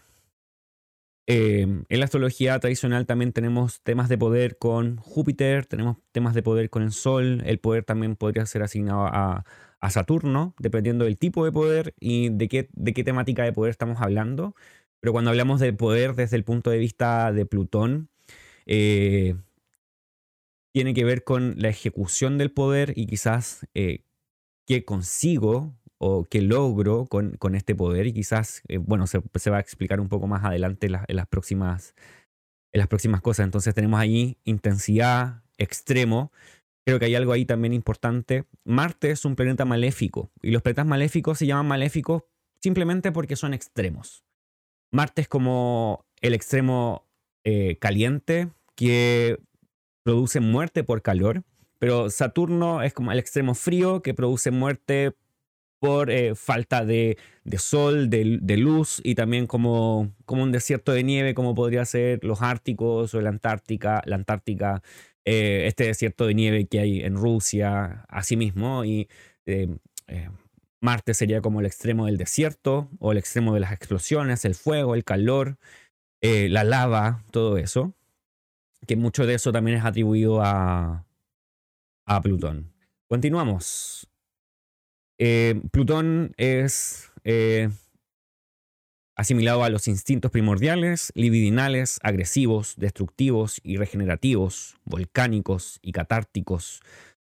[1.30, 6.42] Em, en la astrología tradicional también tenemos temas de poder con Júpiter, tenemos temas de
[6.42, 9.44] poder con el Sol, el poder también podría ser asignado a,
[9.90, 12.64] Saturno, dependiendo del tipo de poder y de qué,
[13.04, 14.54] temática de poder estamos hablando.
[15.00, 18.08] Pero cuando hablamos de poder desde el punto de vista de Plutón,
[18.66, 19.36] eh,
[20.72, 24.02] tiene que ver con la ejecución del poder y quizás eh,
[24.66, 29.50] qué consigo o qué logro con, con este poder y quizás, eh, bueno, se, se,
[29.50, 31.94] va a explicar un poco más adelante en, las, próximas,
[32.72, 33.44] las próximas cosas.
[33.44, 36.32] Entonces tenemos ahí intensidad, extremo.
[36.86, 38.44] Creo que hay algo ahí también importante.
[38.64, 42.22] Marte es un planeta maléfico y los planetas maléficos se llaman maléficos
[42.62, 44.24] simplemente porque son extremos.
[44.92, 47.06] Marte es como el extremo
[47.44, 49.38] eh, caliente que
[50.04, 51.42] produce muerte por calor,
[51.78, 55.14] pero Saturno es como el extremo frío que produce muerte
[55.78, 57.16] por eh, falta de,
[57.56, 63.14] sol, de, luz y también como, un desierto de nieve como podría ser los Árticos
[63.14, 64.82] o la Antártica, la Antártica,
[65.24, 69.08] eh, este desierto de nieve que hay en Rusia, asimismo, y
[69.46, 69.68] eh,
[70.80, 74.94] Marte sería como el extremo del desierto o el extremo de las explosiones, el fuego,
[74.94, 75.58] el calor,
[76.20, 77.94] la lava, todo eso,
[78.86, 81.04] que mucho de eso también es atribuido a
[82.22, 82.72] Plutón.
[83.06, 84.08] Continuamos.
[85.18, 87.70] Eh, Plutón es eh,
[89.16, 96.80] asimilado a los instintos primordiales, libidinales, agresivos, destructivos y regenerativos, volcánicos y catárticos,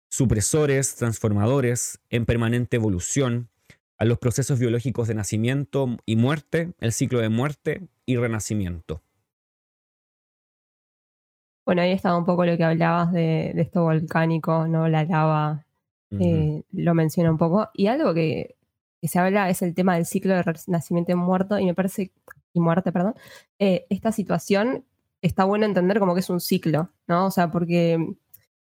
[0.09, 3.49] supresores, transformadores, en permanente evolución,
[3.97, 9.01] a los procesos biológicos de nacimiento y muerte, el ciclo de muerte y renacimiento.
[11.65, 14.87] Bueno, ahí estaba un poco lo que hablabas de, esto volcánico, ¿no?
[14.87, 15.65] La lava,
[16.11, 17.69] eh, lo menciona un poco.
[17.73, 18.55] Y algo que,
[19.03, 22.11] se habla es el tema del ciclo de nacimiento y muerto, y me parece,
[22.53, 23.15] y muerte, perdón.
[23.59, 24.83] Eh, esta situación
[25.21, 27.27] está bueno entender como que es un ciclo, ¿no?
[27.27, 27.99] O sea, porque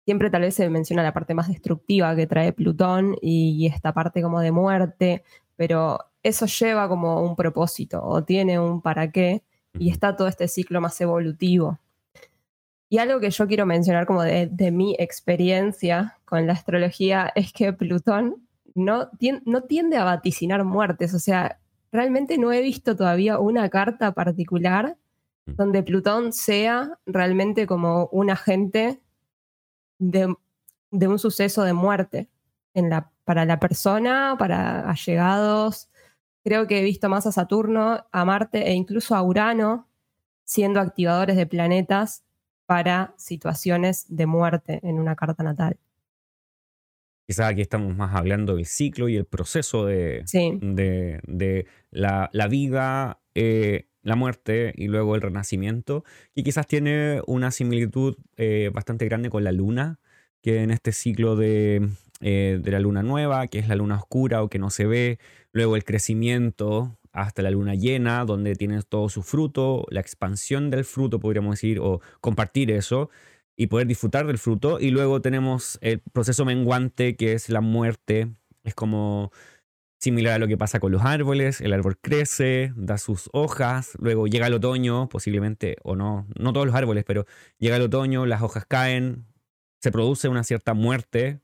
[0.06, 4.21] siempre tal vez se menciona la parte más destructiva que trae Plutón y, esta parte
[4.21, 5.23] como de muerte,
[5.56, 10.47] pero eso lleva como un propósito o tiene un para qué y está todo este
[10.47, 11.80] ciclo más evolutivo.
[12.89, 17.71] Y algo que yo quiero mencionar como de, mi experiencia con la astrología es que
[17.71, 19.10] Plutón no,
[19.45, 21.60] no tiende a vaticinar muertes, o sea,
[21.91, 24.97] realmente no he visto todavía una carta particular
[25.45, 25.52] mm.
[25.54, 28.99] donde Plutón sea realmente como un agente
[29.99, 30.36] de,
[30.91, 32.28] un suceso de muerte
[32.73, 35.89] en la, para la persona, para allegados.
[36.43, 39.88] Creo que he visto más a Saturno, a Marte e incluso a Urano
[40.43, 42.23] siendo activadores de planetas
[42.69, 45.79] para situaciones de muerte en una carta natal.
[47.25, 50.23] Quizás aquí estamos más hablando del ciclo y el proceso de,
[50.62, 56.03] de, la, vida, eh, la muerte y luego el renacimiento,
[56.36, 59.99] que quizás tiene una similitud eh, bastante grande con la luna,
[60.43, 61.89] que en este ciclo de,
[62.21, 65.17] eh, de la luna nueva, que es la luna oscura o que no se ve,
[65.53, 70.86] luego el crecimiento hasta la luna llena, donde tienes todo su fruto, la expansión del
[70.86, 73.10] fruto, podríamos decir, o compartir eso
[73.56, 74.80] y poder disfrutar del fruto.
[74.80, 78.30] Y luego tenemos el proceso menguante, que es la muerte.
[78.63, 79.32] Es como
[80.00, 81.62] similar a lo que pasa con los árboles.
[81.62, 86.67] El árbol crece, da sus hojas, luego llega el otoño, posiblemente, o no, no todos
[86.67, 87.26] los árboles, pero
[87.58, 89.26] llega el otoño, las hojas caen,
[89.82, 91.41] se produce una cierta muerte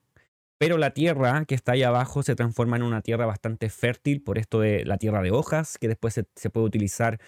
[0.58, 4.38] pero la tierra que está ahí abajo se transforma en una tierra bastante fértil por
[4.38, 7.20] esto de la tierra de hojas, que después se, puede utilizar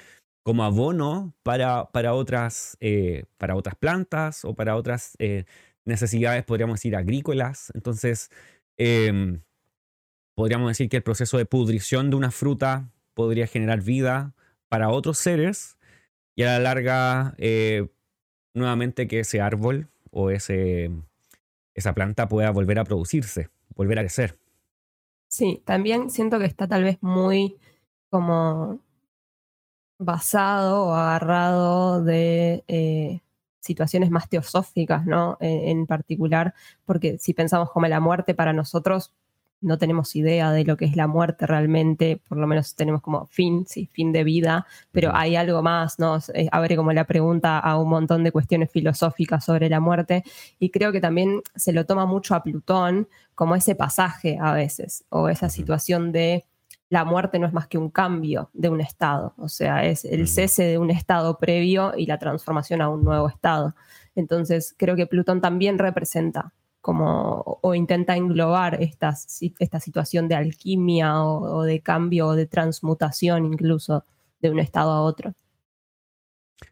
[0.43, 5.45] como abono para, para, otras, eh, para otras plantas o para otras eh,
[5.85, 7.71] necesidades, podríamos decir, agrícolas.
[7.75, 8.29] Entonces,
[8.77, 9.41] em,
[10.35, 14.35] podríamos decir que el proceso de pudrición de una fruta podría generar vida
[14.69, 15.77] para otros seres
[16.35, 17.89] y a la larga, eh,
[18.53, 20.91] nuevamente que ese árbol o ese
[21.77, 24.37] esa planta pueda volver a producirse, volver a crecer.
[25.27, 27.57] Sí, también siento que está tal vez muy
[28.09, 28.81] como
[29.99, 33.21] basado o agarrado de eh,
[33.59, 35.37] situaciones más teosóficas, ¿no?
[35.39, 36.53] en particular,
[36.85, 39.13] porque si pensamos como la muerte para nosotros
[39.61, 43.25] no tenemos idea de lo que es la muerte realmente, por lo menos tenemos como
[43.27, 46.19] fin, sí, fin de vida, pero hay algo más, ¿no?
[46.51, 50.23] Abre como la pregunta a un montón de cuestiones filosóficas sobre la muerte
[50.59, 55.05] y creo que también se lo toma mucho a Plutón como ese pasaje a veces,
[55.09, 56.45] o esa situación de
[56.89, 60.27] la muerte no es más que un cambio de un estado, o sea, es el
[60.27, 63.75] cese de un estado previo y la transformación a un nuevo estado.
[64.15, 66.53] Entonces, creo que Plutón también representa
[66.87, 74.05] como, o intenta englobar esta, situación de alquimia o, de cambio o de transmutación incluso
[74.39, 75.33] de un estado a otro.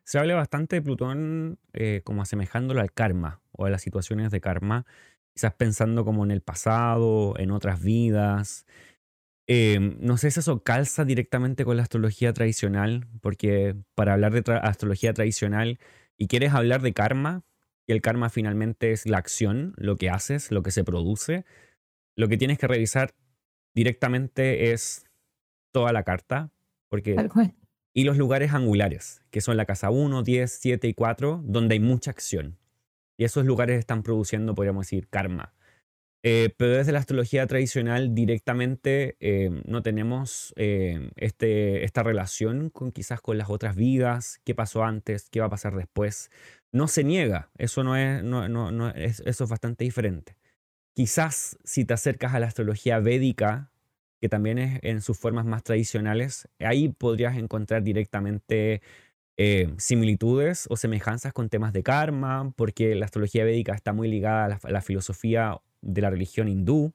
[0.05, 4.39] Se habla bastante de Plutón eh, como asemejándolo al karma o a las situaciones de
[4.39, 4.85] karma,
[5.33, 8.65] quizás pensando como en el pasado, en otras vidas.
[9.47, 14.49] Em, no sé si eso calza directamente con la astrología tradicional, porque para hablar de
[14.61, 15.77] astrología tradicional
[16.17, 17.43] y quieres hablar de karma,
[17.87, 21.45] y el karma finalmente es la acción, lo que haces, lo que se produce.
[22.15, 23.13] Lo que tienes que revisar
[23.73, 25.05] directamente es
[25.71, 26.51] toda la carta,
[26.89, 27.15] porque...
[27.93, 31.79] Y los lugares angulares, que son la casa 1, 10, 7 y 4, donde hay
[31.79, 32.57] mucha acción.
[33.17, 35.53] Y esos lugares están produciendo, podríamos decir, karma.
[36.27, 42.91] Eh, pero desde la astrología tradicional directamente eh, no tenemos eh, este, esta relación con
[42.91, 46.31] quizás con las otras vidas, qué pasó antes, qué va a pasar después
[46.71, 50.35] no se niega, eso, no es, eso es bastante diferente.
[50.95, 53.71] Quizás si te acercas a la astrología védica,
[54.19, 58.81] que también es en sus formas más tradicionales, ahí podrías encontrar directamente
[59.77, 64.71] similitudes o semejanzas con temas de karma, porque la astrología védica está muy ligada a
[64.71, 66.93] la filosofía de la religión hindú.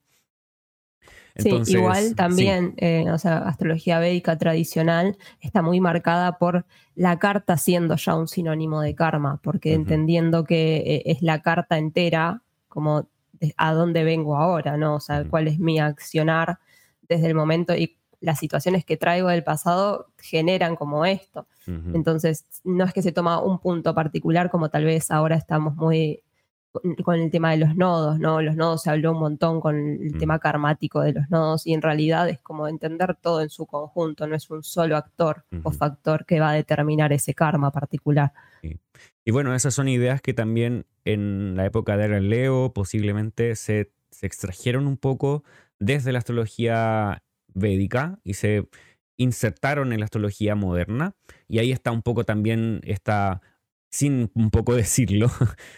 [1.36, 7.56] Sí, igual también, eh, o sea, astrología védica tradicional está muy marcada por la carta
[7.56, 13.08] siendo ya un sinónimo de karma, porque entendiendo que eh, es la carta entera, como
[13.56, 14.96] a dónde vengo ahora, ¿no?
[14.96, 16.58] O sea, cuál es mi accionar
[17.08, 21.46] desde el momento y las situaciones que traigo del pasado generan como esto.
[21.94, 26.22] Entonces, no es que se toma un punto particular como tal vez ahora estamos muy
[26.72, 28.40] con, el tema de los nodos, ¿no?
[28.40, 30.18] Los nodos se habló un montón con el Mm.
[30.18, 34.26] tema karmático de los nodos y en realidad es como entender todo en su conjunto,
[34.26, 38.32] no es un solo actor o factor que va a determinar ese karma particular.
[39.24, 43.92] Y bueno, esas son ideas que también en la época de Era Leo posiblemente se,
[44.10, 45.44] se extrajeron un poco
[45.78, 48.68] desde la astrología védica y se
[49.16, 51.14] insertaron en la astrología moderna.
[51.48, 53.42] Y ahí está un poco también esta,
[53.90, 55.30] sin un poco decirlo,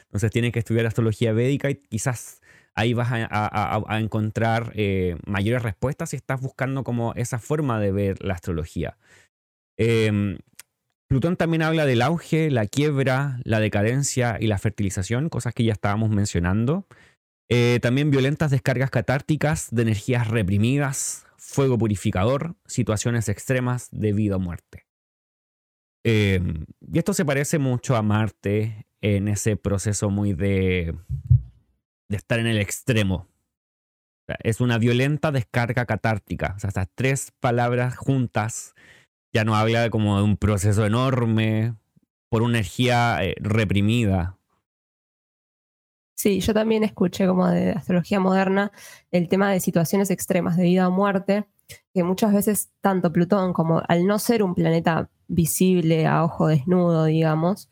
[0.05, 2.41] entonces tienes que estudiar astrología védica y quizás
[2.75, 8.25] ahí vas a, encontrar eh, mayores respuestas si estás buscando como esa forma de ver
[8.25, 8.97] la astrología.
[9.77, 10.39] Em,
[11.13, 15.75] Plutón también habla del auge, la quiebra, la decadencia y la fertilización, cosas que ya
[15.75, 16.87] estábamos mencionando.
[17.51, 24.41] Eh, también violentas descargas catárticas de energías reprimidas, fuego purificador, situaciones extremas de vida o
[24.41, 24.87] muerte.
[26.05, 26.41] Eh,
[26.93, 30.95] y esto se parece mucho a Marte en ese proceso muy de,
[32.09, 33.29] de estar en el extremo.
[34.43, 36.55] Es una violenta descarga catártica.
[36.57, 38.75] O sea, estas tres palabras juntas
[39.33, 41.75] ya no habla como de un proceso enorme
[42.29, 44.39] por una energía eh, reprimida.
[46.15, 48.71] Sí, yo también escuché como de astrología moderna
[49.11, 51.47] el tema de situaciones extremas de vida o muerte,
[51.93, 57.05] que muchas veces tanto Plutón como al no ser un planeta visible a ojo desnudo,
[57.07, 57.69] digamos,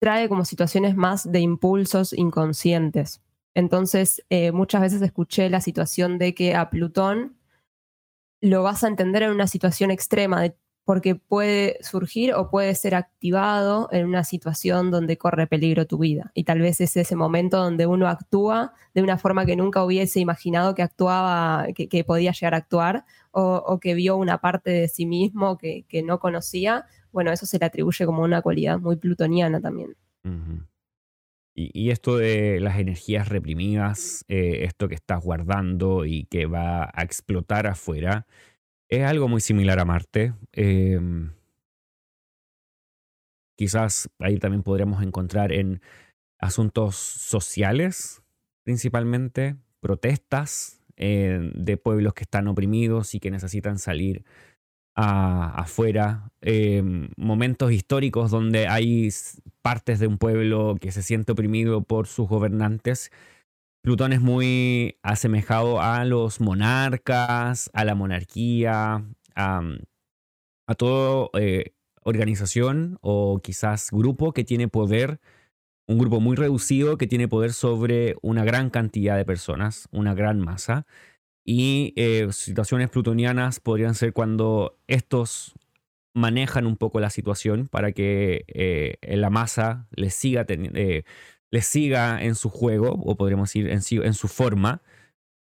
[0.00, 3.22] trae como situaciones más de impulsos inconscientes.
[3.54, 7.36] Entonces, eh, muchas veces escuché la situación de que a Plutón
[8.42, 10.56] lo vas a entender en una situación extrema, de-
[10.86, 16.30] porque puede surgir o puede ser activado en una situación donde corre peligro tu vida.
[16.32, 20.20] Y tal vez es ese momento donde uno actúa de una forma que nunca hubiese
[20.20, 24.88] imaginado que actuaba, que, que podía llegar a actuar, o, que vio una parte de
[24.88, 26.86] sí mismo que, no conocía.
[27.10, 29.96] Bueno, eso se le atribuye como una cualidad muy plutoniana también.
[31.52, 37.02] Y esto de las energías reprimidas, eh, esto que estás guardando y que va a
[37.02, 38.26] explotar afuera,
[38.88, 40.34] es algo muy similar a Marte.
[40.52, 41.32] Em,
[43.56, 45.80] quizás ahí también podríamos encontrar en
[46.38, 48.22] asuntos sociales,
[48.64, 54.24] principalmente, protestas eh, de pueblos que están oprimidos y que necesitan salir
[54.98, 56.82] afuera, eh,
[57.18, 59.10] momentos históricos donde hay
[59.60, 63.10] partes de un pueblo que se siente oprimido por sus gobernantes.
[63.86, 69.04] Plutón es muy asemejado a los monarcas, a la monarquía,
[69.36, 69.62] a,
[70.66, 71.72] a toda eh,
[72.02, 75.20] organización o quizás grupo que tiene poder,
[75.86, 80.40] un grupo muy reducido que tiene poder sobre una gran cantidad de personas, una gran
[80.40, 80.84] masa.
[81.44, 85.54] Y eh, situaciones plutonianas podrían ser cuando estos
[86.14, 91.04] manejan un poco la situación para que eh, la masa les siga, teni-
[91.56, 94.82] les siga en su juego, o podríamos decir en, su forma.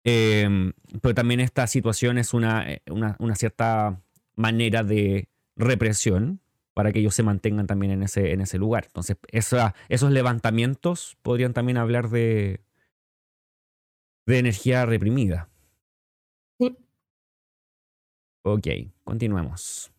[0.03, 4.01] Em, pero también esta situación es una, eh, una, una cierta
[4.35, 6.39] manera de represión
[6.73, 8.85] para que ellos se mantengan también en ese, en ese lugar.
[8.87, 12.61] Entonces, esa- esos levantamientos podrían también hablar de,
[14.25, 15.49] de energía reprimida.
[16.59, 16.75] Sí.
[18.43, 18.67] Ok,
[19.03, 19.91] continuemos.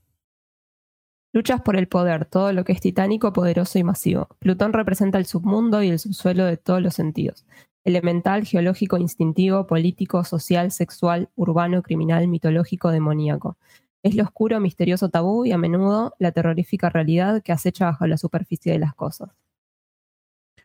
[1.32, 4.28] Luchas por el poder, todo lo que es titánico, poderoso y masivo.
[4.38, 7.46] Plutón representa el submundo y el subsuelo de todos los sentidos.
[7.84, 13.56] Elemental, geológico, instintivo, político, social, sexual, urbano, criminal, mitológico, demoníaco.
[14.02, 18.18] Es lo oscuro, misterioso tabú y a menudo la terrorífica realidad que acecha bajo la
[18.18, 19.30] superficie de las cosas.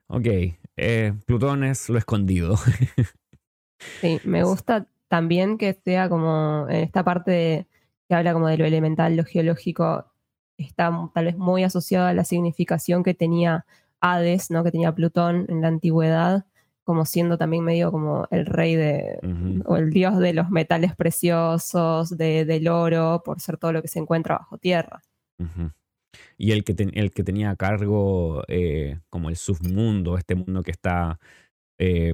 [0.08, 0.26] Ok,
[0.78, 2.56] eh, Plutón es lo escondido.
[4.02, 7.68] Sí, me gusta también que sea como en esta parte de-
[8.10, 10.06] que habla como de lo elemental, lo geológico,
[10.66, 13.66] está tal vez muy asociado a la significación que tenía
[14.00, 14.64] Hades, ¿no?
[14.64, 16.46] Que tenía Plutón en la antigüedad,
[16.84, 19.20] como siendo también medio como el rey de,
[19.66, 23.88] o el dios de los metales preciosos, de- del oro, por ser todo lo que
[23.88, 25.02] se encuentra bajo tierra.
[26.38, 30.64] Y el que, ten- el que tenía a cargo eh, como el submundo, este mundo
[30.64, 31.20] que está
[31.80, 32.14] eh,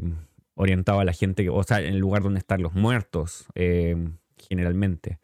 [0.56, 3.96] orientado a la gente, que- o sea, en el lugar donde están los muertos, eh,
[4.38, 5.20] generalmente.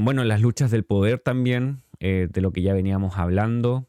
[0.00, 3.88] Bueno, las luchas del poder también, eh, de lo que ya veníamos hablando.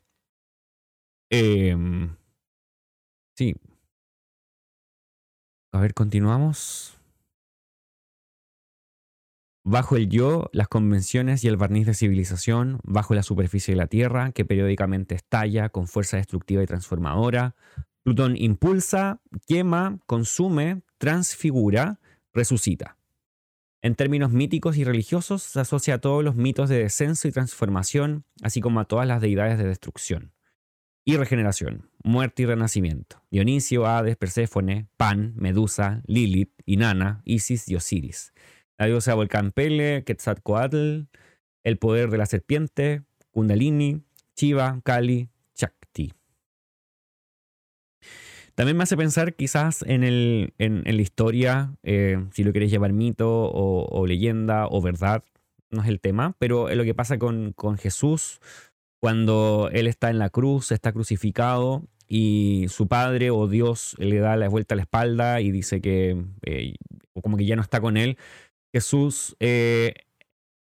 [1.30, 2.16] Em,
[3.36, 3.55] sí.
[5.74, 6.93] A ver, continuamos.
[9.66, 13.88] Bajo el yo, las convenciones y el barniz de civilización, bajo la superficie de la
[13.88, 17.55] Tierra, que periódicamente estalla con fuerza destructiva y transformadora,
[18.08, 21.99] Plutón impulsa, quema, consume, transfigura,
[22.34, 22.96] resucita.
[23.82, 28.25] En términos míticos y religiosos, se asocia a todos los mitos de descenso y transformación,
[28.41, 30.34] así como a todas las deidades de destrucción
[31.07, 31.89] y regeneración.
[32.03, 33.23] muerte y renacimiento.
[33.32, 38.34] Dionisio, Hades, Perséfone, Pan, Medusa, Lilith, Inanna, Isis y Osiris.
[38.78, 41.03] La diosa Volcán Pele, Quetzalcoatl,
[41.63, 44.03] el poder de la serpiente, Kundalini,
[44.36, 45.30] Shiva, Kali,
[48.58, 52.91] También me hace pensar quizás en, el, en, la historia, eh, si lo quieres llevar
[52.91, 55.24] mito o, leyenda o verdad,
[55.70, 58.41] no es el tema, pero lo que pasa con, con Jesús
[58.99, 64.36] cuando él está en la cruz, está crucificado y su padre o Dios le da
[64.36, 66.74] la vuelta a la espalda y dice que eh,
[67.22, 68.18] como que ya no está con él.
[68.74, 69.93] Jesús eh,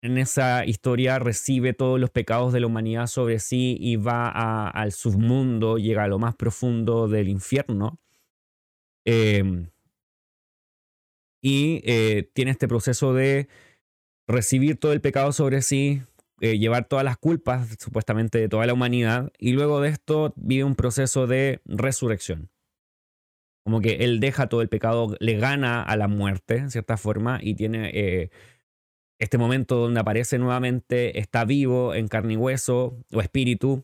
[0.04, 4.92] en esa historia recibe todos los pecados de la humanidad sobre sí y va al
[4.92, 8.02] submundo, llega a lo más profundo del infierno.
[9.06, 9.70] Em,
[11.42, 13.48] y eh, tiene este proceso de
[14.28, 16.02] recibir todo el pecado sobre sí,
[16.42, 20.66] eh, llevar todas las culpas supuestamente de toda la humanidad y luego de esto vive
[20.66, 22.50] un proceso de resurrección.
[23.66, 27.40] Como que él deja todo el pecado, le gana a la muerte en cierta forma
[27.42, 28.32] y tiene eh,
[29.24, 33.84] este momento donde aparece nuevamente, está vivo en carne y hueso o espíritu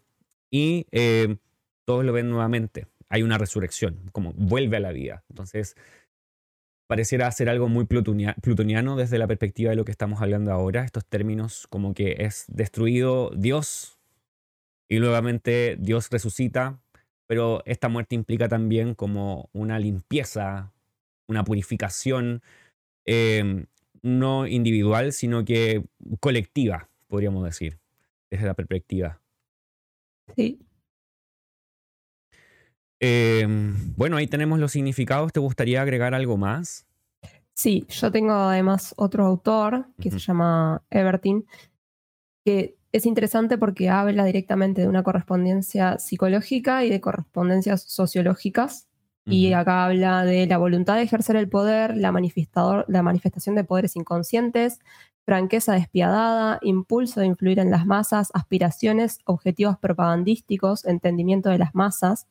[0.52, 1.38] y eh,
[1.86, 2.88] todos lo ven nuevamente.
[3.10, 5.24] Hay una resurrección, como vuelve a la vida.
[5.30, 5.76] Entonces,
[6.88, 11.06] pareciera ser algo muy plutoniano desde la perspectiva de lo que estamos hablando ahora, estos
[11.06, 14.00] términos como que es destruido Dios
[14.90, 16.80] y nuevamente Dios resucita,
[17.28, 20.74] pero esta muerte implica también como una limpieza,
[21.28, 22.42] una purificación,
[23.06, 23.68] em,
[24.02, 25.84] no individual, sino que
[26.20, 27.80] colectiva, podríamos decir,
[28.30, 29.22] desde la perspectiva.
[30.36, 30.60] Sí.
[33.00, 35.32] Em, bueno, ahí tenemos los significados.
[35.32, 36.86] ¿Te gustaría agregar algo más?
[37.54, 41.46] Sí, yo tengo además otro autor que se llama Evertin,
[42.46, 48.89] que es interesante porque habla directamente de una correspondencia psicológica y de correspondencias sociológicas.
[49.26, 52.12] Y acá habla de la voluntad de ejercer el poder, la,
[52.88, 54.80] la manifestación de poderes inconscientes,
[55.24, 62.28] franqueza despiadada, impulso de influir en las masas, aspiraciones, objetivos propagandísticos, entendimiento de las masas,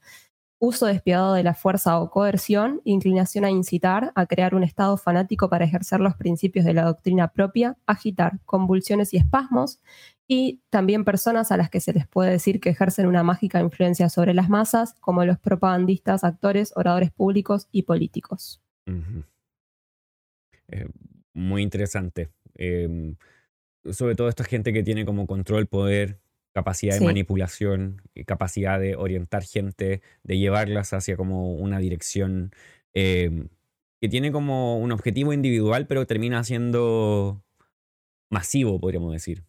[0.58, 5.48] uso despiadado de la fuerza o coerción, inclinación a incitar, a crear un estado fanático
[5.48, 9.80] para ejercer los principios de la doctrina propia, agitar, convulsiones y espasmos,
[10.26, 14.08] y también personas a las que se les puede decir que ejercen una mágica influencia
[14.08, 18.60] sobre las masas, como los propagandistas, actores, oradores públicos y políticos.
[20.68, 20.86] Eh,
[21.32, 22.30] muy interesante.
[22.54, 23.16] Em,
[23.90, 26.18] sobre todo esta gente que tiene como control, poder,
[26.58, 32.50] capacidad de manipulación, capacidad de orientar gente, de llevarlas hacia como una dirección
[32.94, 33.48] em,
[34.00, 37.44] que tiene como un objetivo individual, pero termina siendo
[38.28, 39.44] masivo, podríamos decir.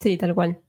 [0.00, 0.60] Sí, tal cual.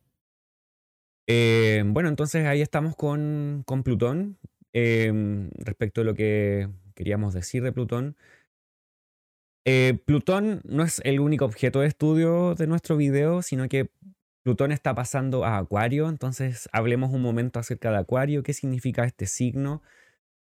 [1.27, 4.37] Eh, bueno, entonces ahí estamos con, con Plutón.
[4.71, 8.15] Em, respecto a lo que queríamos decir de Plutón.
[9.65, 13.89] Eh, Plutón no es el único objeto de estudio de nuestro video, sino que
[14.47, 19.25] Plutón está pasando a Acuario, entonces hablemos un momento acerca de Acuario, qué significa este
[19.25, 19.81] signo.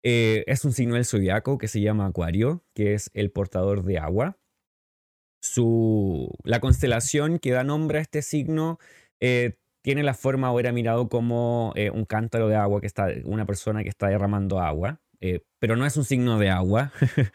[0.04, 3.98] Eh, es un signo del zodiaco que se llama Acuario, que es el portador de
[3.98, 4.38] agua.
[5.42, 8.78] Su, la constelación que da nombre a este signo
[9.18, 13.08] eh, tiene la forma o era mirado como eh, un cántaro de agua, que está,
[13.24, 15.00] una persona que está derramando agua,
[15.58, 16.92] pero no es un signo de agua.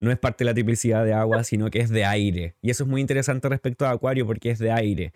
[0.00, 2.56] no es parte de la triplicidad de agua, sino que es de aire.
[2.62, 5.12] Y eso es muy interesante respecto a Acuario porque es de aire.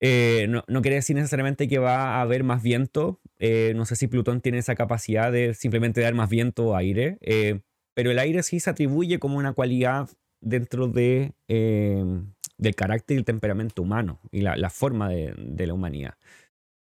[0.00, 3.20] Eh, no, quiere decir necesariamente que va a haber más viento.
[3.38, 7.18] Eh, no sé si Plutón tiene esa capacidad de simplemente dar más viento o aire.
[7.20, 7.60] Eh,
[7.94, 13.24] pero el aire sí se atribuye como una cualidad dentro de, del carácter y el
[13.24, 16.14] temperamento humano y la, forma de, la humanidad.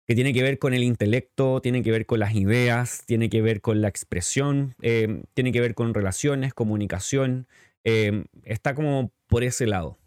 [0.08, 3.42] Que tiene que ver con el intelecto, tiene que ver con las ideas, tiene que
[3.42, 7.48] ver con la expresión, tiene que ver con relaciones, comunicación.
[7.84, 10.00] está como por ese lado.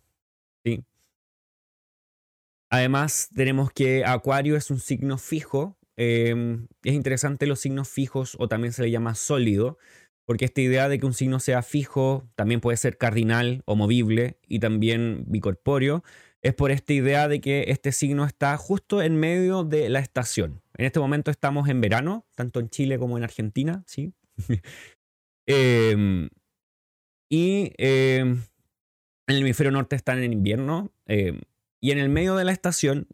[2.70, 5.78] Además, tenemos que Acuario es un signo fijo.
[5.96, 9.78] Em, es interesante los signos fijos o también se le llama sólido,
[10.26, 14.38] porque esta idea de que un signo sea fijo también puede ser cardinal o movible
[14.46, 16.04] y también bicorpóreo,
[16.42, 20.62] es por esta idea de que este signo está justo en medio de la estación.
[20.76, 24.12] En este momento estamos en verano, tanto en Chile como en Argentina, ¿sí?
[25.50, 26.28] Em,
[27.30, 28.42] y em,
[29.26, 30.92] en el hemisferio norte están en invierno.
[31.80, 33.08] Y en el medio de la estación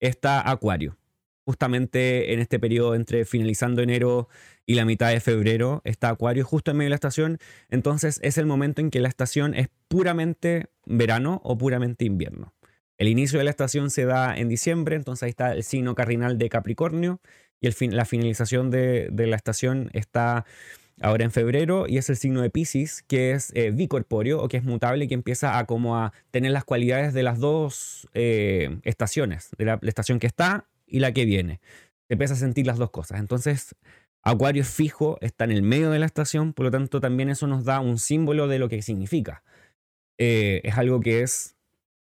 [0.00, 0.98] está Acuario.
[1.44, 4.28] Justamente en este periodo entre finalizando enero
[4.66, 7.38] y la mitad de febrero está Acuario justo en medio de la estación.
[7.68, 12.52] Entonces es el momento en que la estación es puramente verano o puramente invierno.
[12.98, 16.38] El inicio de la estación se da en diciembre, entonces ahí está el signo cardinal
[16.38, 17.20] de Capricornio.
[17.60, 20.46] y la finalización de, de, la estación está
[21.00, 24.56] ahora en febrero y es el signo de Pisces, que es eh, bicorpóreo o que
[24.56, 29.50] es mutable, que empieza a como a tener las cualidades de las dos eh, estaciones,
[29.58, 31.60] de la, la, estación que está y la que viene.
[32.08, 33.20] Empieza a sentir las dos cosas.
[33.20, 33.74] Entonces,
[34.22, 37.46] Acuario es fijo, está en el medio de la estación, por lo tanto también eso
[37.46, 39.44] nos da un símbolo de lo que significa.
[40.18, 41.56] Eh, es algo que es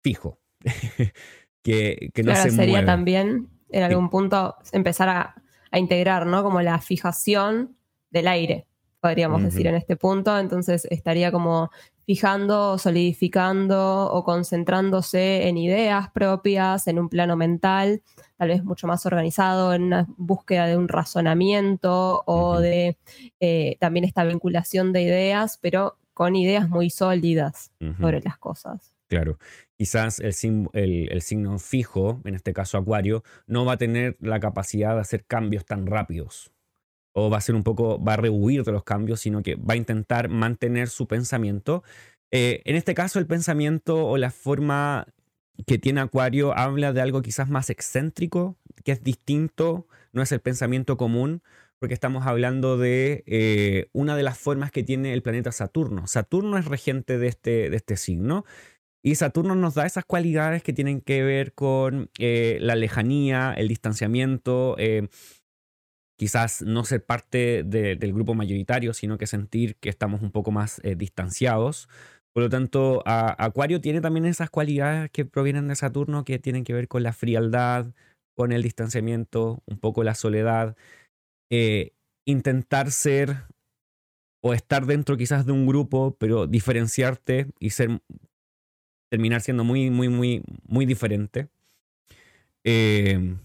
[0.04, 0.40] fijo,
[1.64, 2.86] que, que, no claro, se sería mueve.
[2.86, 6.44] también en algún punto empezar a, a, integrar, ¿no?
[6.44, 7.76] Como la fijación
[8.12, 8.68] del aire,
[9.02, 9.50] podríamos uh -huh.
[9.50, 10.38] decir en este punto.
[10.38, 11.72] Entonces estaría como
[12.06, 18.02] fijando, solidificando o concentrándose en ideas propias, en un plano mental,
[18.38, 22.60] tal vez mucho más organizado, en una búsqueda de un razonamiento o uh -huh.
[22.60, 22.98] de
[23.40, 27.98] eh, también esta vinculación de ideas, pero con ideas muy sólidas uh -huh.
[28.00, 28.94] sobre las cosas.
[29.08, 29.38] Claro,
[29.78, 30.34] quizás el,
[30.74, 35.02] el, el, signo fijo, en este caso Acuario, no va a tener la capacidad de
[35.02, 36.54] hacer cambios tan rápidos.
[37.14, 39.74] O va a ser un poco, va a rehuir de los cambios, sino que va
[39.74, 41.84] a intentar mantener su pensamiento.
[42.32, 45.08] Eh, en este caso, el pensamiento o la forma
[45.68, 50.40] que tiene Acuario habla de algo quizás más excéntrico, que es distinto, no es el
[50.40, 51.44] pensamiento común,
[51.80, 56.08] porque estamos hablando de eh, una de las formas que tiene el planeta Saturno.
[56.08, 58.46] Saturno es regente de este, de este signo
[59.04, 63.68] y Saturno nos da esas cualidades que tienen que ver con eh, la lejanía, el
[63.68, 65.08] distanciamiento, eh,
[66.22, 70.52] quizás no ser parte de, del grupo mayoritario, sino que sentir que estamos un poco
[70.52, 71.90] más eh, distanciados.
[72.32, 76.64] Por lo tanto, a, Acuario tiene también esas cualidades que provienen de Saturno que tienen
[76.64, 77.88] que ver con la frialdad,
[78.36, 80.78] con el distanciamiento, un poco la soledad.
[81.52, 81.94] Eh,
[82.28, 83.48] intentar ser
[84.44, 88.00] o estar dentro quizás de un grupo, pero diferenciarte y ser
[89.10, 91.48] terminar siendo muy, muy, muy, muy diferente.
[92.64, 93.38] Eh,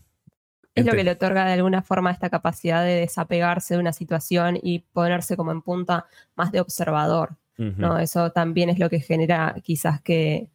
[0.76, 4.58] es lo que le otorga de alguna forma esta capacidad de desapegarse de una situación
[4.62, 6.06] y ponerse como en punta
[6.36, 7.36] más de observador.
[7.58, 7.76] Uh -huh.
[7.76, 7.98] ¿no?
[7.98, 10.50] Eso también es lo que genera quizás que,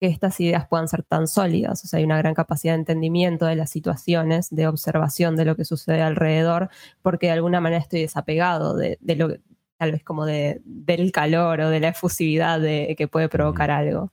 [0.00, 1.84] que, estas ideas puedan ser tan sólidas.
[1.84, 5.54] O sea, hay una gran capacidad de entendimiento de las situaciones, de observación de lo
[5.56, 6.70] que sucede alrededor,
[7.02, 9.28] porque de alguna manera estoy desapegado de, de lo
[9.76, 13.74] tal vez como de, del calor o de la efusividad de, que puede provocar uh
[13.74, 13.78] -huh.
[13.78, 14.12] algo.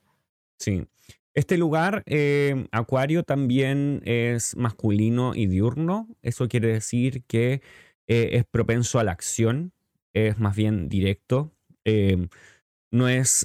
[0.58, 0.86] Sí.
[1.34, 6.08] Este lugar, eh, Acuario, también es masculino y diurno.
[6.22, 7.60] Eso quiere decir que
[8.06, 9.72] eh, es propenso a la acción,
[10.12, 11.52] es más bien directo.
[11.84, 12.28] Eh,
[12.92, 13.44] no es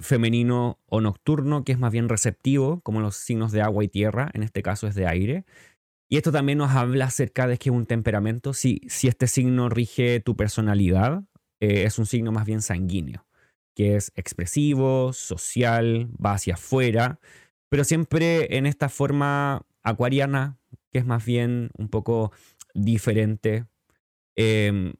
[0.00, 4.30] femenino o nocturno, que es más bien receptivo, como los signos de agua y tierra,
[4.34, 5.44] en este caso es de aire.
[6.10, 8.54] Y esto también nos habla acerca de que es un temperamento.
[8.54, 11.22] Si, si este signo rige tu personalidad,
[11.60, 13.24] es un signo más bien sanguíneo
[13.74, 17.20] que es expresivo, social, va hacia afuera,
[17.68, 20.58] pero siempre en esta forma acuariana,
[20.90, 22.32] que es más bien un poco
[22.74, 23.66] diferente.
[24.36, 24.92] Eh,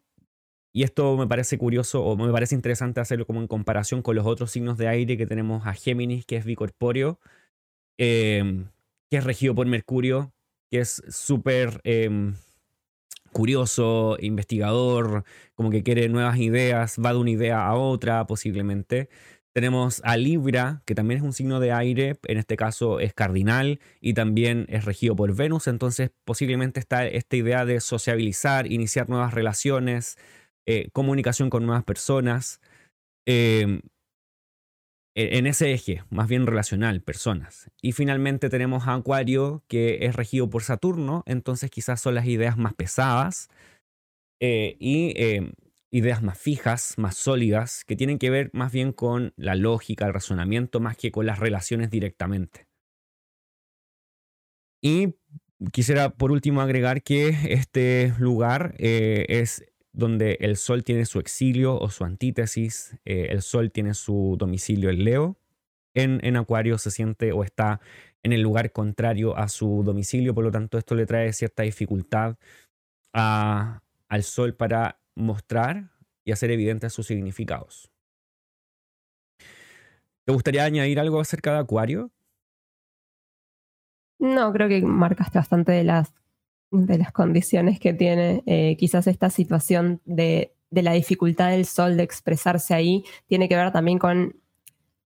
[0.75, 4.27] y esto me parece curioso o me parece interesante hacerlo como en comparación con los
[4.27, 7.21] otros signos de aire que tenemos a Géminis, que es bicorpóreo,
[7.99, 8.65] eh,
[9.11, 10.33] que es regido por Mercurio,
[10.71, 11.81] que es súper...
[11.85, 12.33] Eh,
[13.33, 15.25] curioso, investigador,
[15.55, 19.09] como que quiere nuevas ideas, va de una idea a otra posiblemente.
[19.55, 23.81] Tenemos a Libra, que también es un signo de aire, en este caso es cardinal
[24.01, 29.35] y también es regido por Venus, entonces posiblemente está esta idea de sociabilizar, iniciar nuevas
[29.35, 30.17] relaciones,
[30.67, 32.61] eh, comunicación con nuevas personas.
[33.27, 33.81] Eh,
[35.15, 37.71] en ese eje, más bien relacional, personas.
[37.83, 42.57] Y finalmente tenemos a Acuario, que es regido por Saturno, entonces quizás son las ideas
[42.57, 43.49] más pesadas
[44.41, 45.53] eh, y eh,
[45.93, 50.15] ideas más fijas, más sólidas, que tienen que ver más bien con la lógica, el
[50.15, 52.67] razonamiento, más que con las relaciones directamente.
[54.83, 55.15] Y
[55.73, 61.79] quisiera por último agregar que este lugar eh, es donde el Sol tiene su exilio
[61.79, 65.37] o su antítesis, eh, el Sol tiene su domicilio en Leo,
[65.95, 67.81] en, Acuario se siente o está
[68.23, 72.37] en el lugar contrario a su domicilio, por lo tanto esto le trae cierta dificultad
[73.13, 75.91] al Sol para mostrar
[76.25, 77.91] y hacer evidentes sus significados.
[80.25, 82.11] ¿Te gustaría añadir algo acerca de Acuario?
[84.19, 86.15] No, creo que marcaste bastante de las
[86.73, 88.43] de las condiciones que tiene.
[88.47, 93.57] Eh, quizás esta situación de, de, la dificultad del sol de expresarse ahí tiene que
[93.57, 94.37] ver también con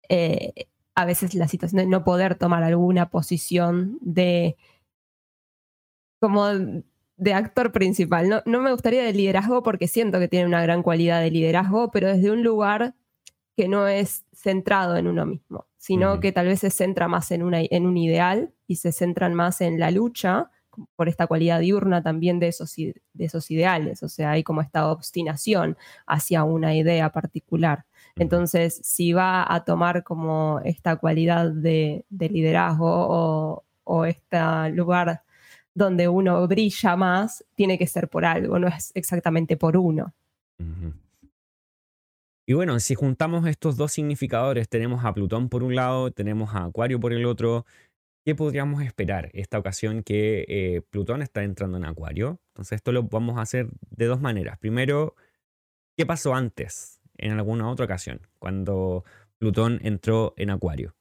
[0.08, 0.52] eh,
[0.94, 4.56] a veces la situación de no poder tomar alguna posición de
[6.20, 6.46] como
[7.16, 8.28] de actor principal.
[8.28, 11.90] No, no me gustaría de liderazgo porque siento que tiene una gran cualidad de liderazgo,
[11.90, 12.94] pero desde un lugar
[13.56, 16.20] que no es centrado en uno mismo, sino uh -huh.
[16.20, 19.60] que tal vez se centra más en, una, en un ideal y se centran más
[19.60, 20.50] en la lucha
[20.96, 24.90] por esta cualidad diurna también de esos, de esos ideales, o sea, hay como esta
[24.90, 25.76] obstinación
[26.06, 27.84] hacia una idea particular.
[28.16, 34.38] Entonces, si va a tomar como esta cualidad de, liderazgo o, este
[34.72, 35.22] lugar
[35.74, 40.12] donde uno brilla más, tiene que ser por algo, no es exactamente por uno.
[42.46, 46.64] Y bueno, si juntamos estos dos significadores, tenemos a Plutón por un lado, tenemos a
[46.64, 47.66] Acuario por el otro,
[48.28, 52.42] ¿qué podríamos esperar esta ocasión que eh, Plutón está entrando en Acuario?
[52.48, 54.58] Entonces esto lo vamos a hacer de dos maneras.
[54.58, 55.14] Primero,
[55.96, 59.02] ¿qué pasó antes en alguna otra ocasión cuando
[59.38, 60.94] Plutón entró en Acuario?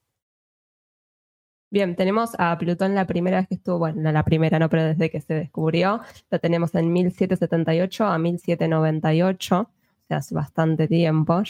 [1.70, 4.86] Bien, tenemos a Plutón la primera vez que estuvo, bueno, no la primera, no, pero
[4.86, 6.00] desde que se descubrió,
[6.30, 9.70] la tenemos en 1778 a 1798
[10.16, 11.44] hace bastante tiempo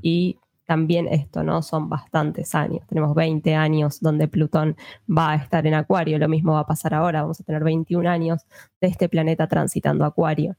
[0.00, 0.38] y
[0.68, 1.62] también esto, ¿no?
[1.62, 2.86] Son bastantes años.
[2.86, 4.76] Tenemos 20 años donde Plutón
[5.08, 6.18] va a estar en Acuario.
[6.18, 7.22] Lo mismo va a pasar ahora.
[7.22, 8.42] Vamos a tener 21 años
[8.78, 10.56] de este planeta transitando Acuario.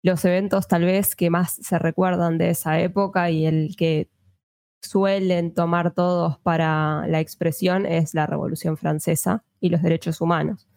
[0.00, 4.08] Los eventos tal vez que más se recuerdan de esa época y el que
[4.80, 10.68] suelen tomar todos para la expresión es la Revolución Francesa y los derechos humanos.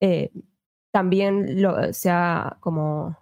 [0.00, 0.32] Eh,
[0.92, 3.16] también se ha como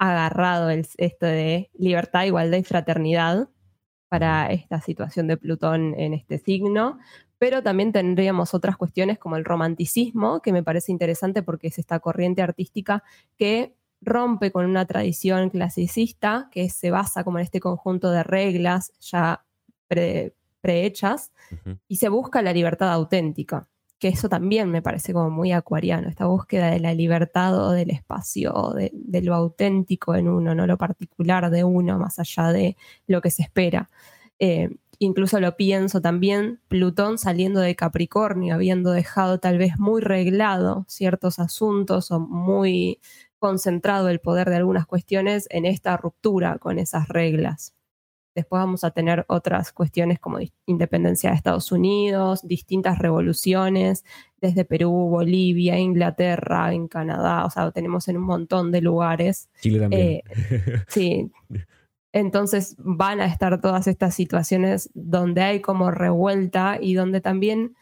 [0.00, 3.48] agarrado el, esto de libertad, igualdad y fraternidad
[4.08, 6.98] para esta situación de Plutón en este signo,
[7.38, 12.00] pero también tendríamos otras cuestiones como el romanticismo, que me parece interesante porque es esta
[12.00, 13.02] corriente artística
[13.36, 18.92] que rompe con una tradición clasicista que se basa como en este conjunto de reglas
[19.00, 19.44] ya
[20.60, 21.32] prehechas
[21.88, 23.68] y se busca la libertad auténtica
[23.98, 27.90] que eso también me parece como muy acuariano, esta búsqueda de la libertad o del
[27.90, 32.76] espacio, de, lo auténtico en uno, no lo particular de uno, más allá de
[33.06, 33.90] lo que se espera.
[34.38, 34.70] Eh,
[35.00, 41.40] incluso lo pienso también, Plutón saliendo de Capricornio, habiendo dejado tal vez muy reglado ciertos
[41.40, 43.00] asuntos o muy
[43.38, 47.74] concentrado el poder de algunas cuestiones en esta ruptura con esas reglas.
[48.38, 54.04] Después vamos a tener otras cuestiones como independencia de Estados Unidos, distintas revoluciones,
[54.40, 59.48] desde Perú, Bolivia, Inglaterra, en Canadá, o sea, lo tenemos en un montón de lugares.
[59.60, 60.02] Chile también.
[60.02, 60.22] Eh,
[60.86, 61.32] sí.
[62.12, 67.74] Entonces van a estar todas estas situaciones donde hay como revuelta y donde también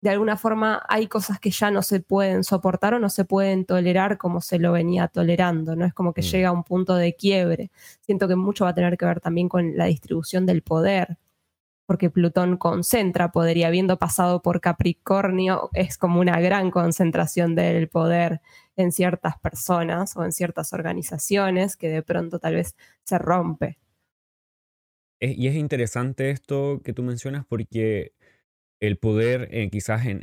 [0.00, 3.66] de alguna forma hay cosas que ya no se pueden soportar o no se pueden
[3.66, 5.84] tolerar como se lo venía tolerando, ¿no?
[5.84, 6.24] Es como que mm.
[6.24, 7.70] llega a un punto de quiebre.
[8.00, 11.18] Siento que mucho va a tener que ver también con la distribución del poder,
[11.84, 17.88] porque Plutón concentra poder y habiendo pasado por Capricornio es como una gran concentración del
[17.88, 18.40] poder
[18.76, 22.74] en ciertas personas o en ciertas organizaciones que de pronto tal vez
[23.04, 23.78] se rompe.
[25.22, 28.14] Y es interesante esto que tú mencionas porque
[28.80, 30.22] el poder, eh, quizás en,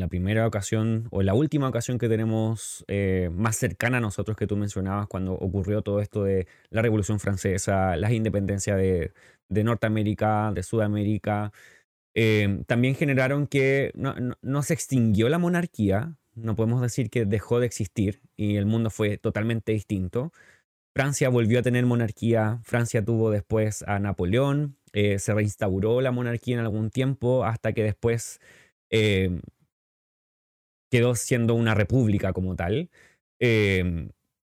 [0.00, 4.36] la primera ocasión o en la última ocasión que tenemos eh, más cercana a nosotros
[4.36, 9.12] que tú mencionabas, cuando ocurrió todo esto de la Revolución Francesa, las independencias de,
[9.64, 11.52] Norteamérica, de Sudamérica,
[12.14, 17.66] eh, también generaron que no, se extinguió la monarquía, no podemos decir que dejó de
[17.66, 20.32] existir y el mundo fue totalmente distinto.
[20.94, 26.54] Francia volvió a tener monarquía, Francia tuvo después a Napoleón, eh, se reinstauró la monarquía
[26.56, 28.40] en algún tiempo hasta que después
[28.90, 29.42] em,
[30.90, 32.90] quedó siendo una república como tal.
[33.38, 34.10] Em,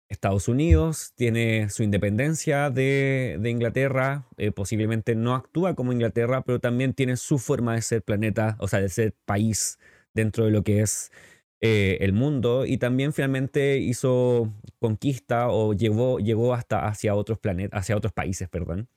[0.09, 6.95] Estados Unidos tiene su independencia de, Inglaterra, eh, posiblemente no actúa como Inglaterra, pero también
[6.95, 9.79] tiene su forma de ser planeta, o sea, de ser país
[10.15, 11.11] dentro de lo que es
[11.61, 17.39] eh, el mundo y también finalmente hizo conquista o llegó, hasta hacia otros
[17.73, 18.89] hacia otros países, perdón.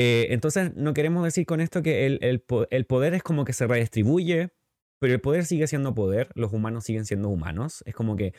[0.00, 2.40] Eh, entonces, no queremos decir con esto que el,
[2.86, 4.50] poder es como que se redistribuye,
[5.00, 7.82] pero el poder sigue siendo poder, los humanos siguen siendo humanos.
[7.84, 8.32] Es como que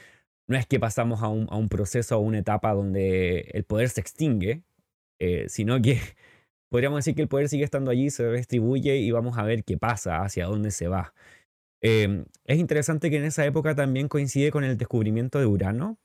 [0.48, 4.64] no es que pasamos a un, proceso, a una etapa donde el poder se extingue,
[5.20, 6.00] eh, sino que
[6.72, 9.78] podríamos decir que el poder sigue estando allí, se redistribuye y vamos a ver qué
[9.78, 11.14] pasa, hacia dónde se va.
[11.82, 16.00] Em, es interesante que en esa época también coincide con el descubrimiento de Urano,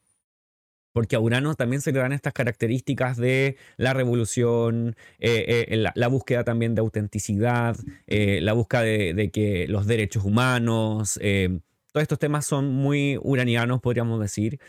[0.95, 6.09] porque a Urano también se le dan estas características de la revolución, eh, eh, la,
[6.09, 7.77] búsqueda también de autenticidad,
[8.07, 11.19] eh, la búsqueda de, que los derechos humanos,
[11.93, 14.61] todos estos temas son muy uranianos, podríamos decir,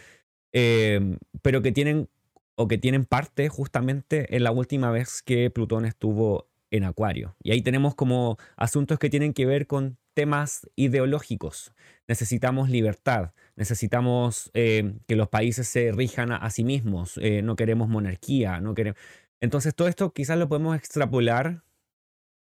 [0.51, 2.09] pero que tienen
[2.55, 7.35] o que tienen parte justamente en la última vez que Plutón estuvo en Acuario.
[7.43, 11.75] Y ahí tenemos como asuntos que tienen que ver con temas ideológicos.
[12.07, 17.87] Necesitamos libertad, necesitamos eh, que los países se rijan a, sí mismos, eh, no queremos
[17.89, 18.99] monarquía, no queremos...
[19.41, 21.63] Entonces todo esto quizás lo podemos extrapolar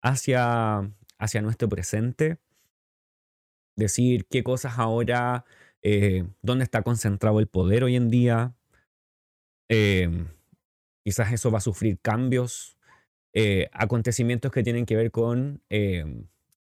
[0.03, 2.39] hacia, hacia nuestro presente,
[3.77, 5.45] decir qué cosas ahora
[5.83, 8.55] eh, dónde está concentrado el poder hoy en día.
[11.05, 12.77] Quizás eso va a sufrir cambios,
[13.73, 15.63] acontecimientos que tienen que ver con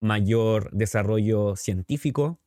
[0.00, 2.38] mayor desarrollo científico,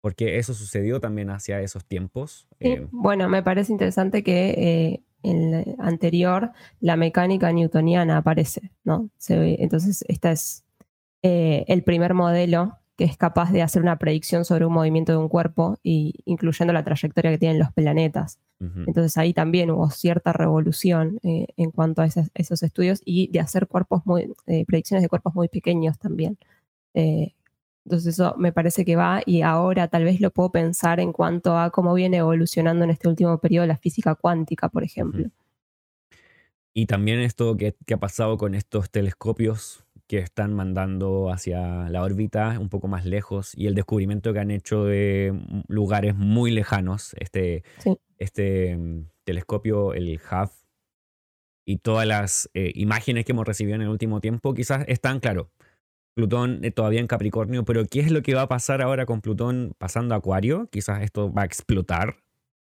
[0.00, 2.48] porque eso sucedió también hacia esos tiempos.
[2.90, 9.10] bueno, me parece interesante que en el anterior la mecánica newtoniana aparece, ¿no?
[9.28, 10.64] entonces, este es
[11.22, 15.28] el primer modelo que es capaz de hacer una predicción sobre un movimiento de un
[15.28, 18.38] cuerpo, y, incluyendo la trayectoria que tienen los planetas.
[18.86, 23.66] Entonces ahí también hubo cierta revolución eh, en cuanto a esos, estudios y de hacer
[23.66, 26.38] cuerpos muy, eh, predicciones de cuerpos muy pequeños también.
[26.94, 27.34] Eh,
[27.84, 31.58] entonces eso me parece que va y ahora tal vez lo puedo pensar en cuanto
[31.58, 35.30] a cómo viene evolucionando en este último periodo la física cuántica, por ejemplo.
[36.74, 42.02] Y también esto que, que, ha pasado con estos telescopios que están mandando hacia la
[42.02, 45.38] órbita un poco más lejos y el descubrimiento que han hecho de
[45.68, 47.62] lugares muy lejanos, este,
[48.18, 50.52] este mm, telescopio, el HUF,
[51.64, 55.50] y todas las eh, imágenes que hemos recibido en el último tiempo, quizás están, claro,
[56.14, 59.20] Plutón eh, todavía en Capricornio, pero ¿qué es lo que va a pasar ahora con
[59.20, 60.68] Plutón pasando a Acuario?
[60.70, 62.16] Quizás esto va a explotar.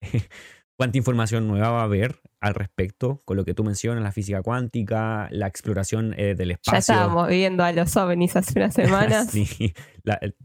[0.77, 4.41] cuánta información nueva va a haber al respecto con lo que tú mencionas, la física
[4.41, 6.73] cuántica, la exploración eh, del espacio.
[6.73, 9.29] Ya estábamos viendo a los ovnis hace unas semanas.
[9.31, 9.73] sí,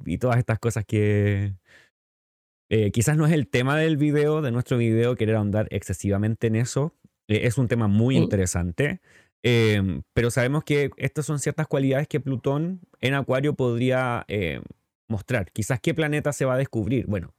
[0.05, 1.55] y todas estas cosas que
[2.70, 6.57] eh, quizás no es el tema del video, de nuestro video, querer ahondar excesivamente en
[6.57, 6.94] eso.
[7.26, 9.01] Eh, es un tema muy interesante.
[9.43, 14.26] Em, pero sabemos que estas son ciertas cualidades que Plutón en Acuario podría
[15.09, 15.51] mostrar.
[15.53, 17.07] Quizás qué planeta se va a descubrir.
[17.07, 17.32] Bueno,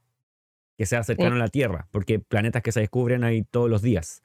[0.79, 4.23] que sea cercano a la Tierra, porque planetas que se descubren ahí todos los días.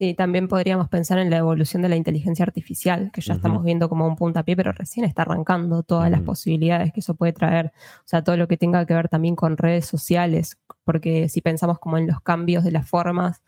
[0.00, 3.88] Sí, también podríamos pensar en la evolución de la inteligencia artificial, que ya estamos viendo
[3.88, 7.66] como un puntapié, pero recién está arrancando todas las posibilidades que eso puede traer.
[7.98, 11.78] O sea, todo lo que tenga que ver también con redes sociales, porque si pensamos
[11.78, 13.40] como en los cambios de las formas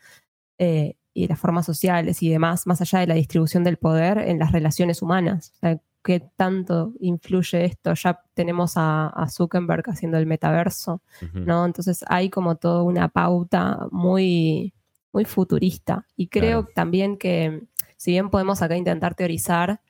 [0.57, 4.37] eh, y las formas sociales y demás, más allá de la distribución del poder en
[4.37, 5.51] las relaciones humanas.
[5.55, 7.95] O sea, qué tanto influye esto.
[7.95, 11.01] Ya tenemos a, Zuckerberg haciendo el metaverso,
[11.33, 11.65] ¿no?
[11.65, 14.75] Entonces hay como toda una pauta muy,
[15.11, 16.05] muy futurista.
[16.15, 17.63] Y creo también que,
[17.95, 19.81] si bien podemos acá intentar teorizar,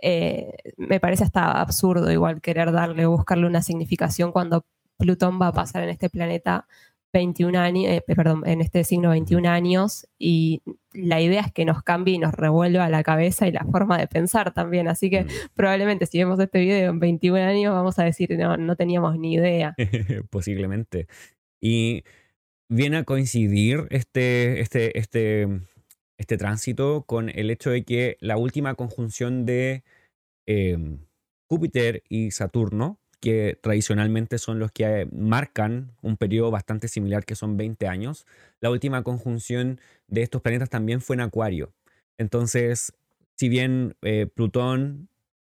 [0.00, 4.64] eh, me parece hasta absurdo igual querer darle, buscarle una significación cuando
[4.96, 6.66] Plutón va a pasar en este planeta
[7.12, 11.82] 21 años, eh, perdón, en este signo 21 años y la idea es que nos
[11.82, 14.88] cambie y nos revuelva la cabeza y la forma de pensar también.
[14.88, 15.28] Así que mm.
[15.54, 19.34] probablemente si vemos este video en 21 años vamos a decir, no, no teníamos ni
[19.34, 19.74] idea.
[20.30, 21.06] Posiblemente.
[21.60, 22.04] Y
[22.68, 25.48] viene a coincidir este, este, este,
[26.16, 29.84] este tránsito con el hecho de que la última conjunción de
[30.46, 30.98] em,
[31.48, 37.56] Júpiter y Saturno que tradicionalmente son los que marcan un periodo bastante similar, que son
[37.56, 38.26] 20 años.
[38.60, 41.72] La última conjunción de estos planetas también fue en Acuario.
[42.18, 42.92] Entonces,
[43.36, 45.08] si bien eh, Plutón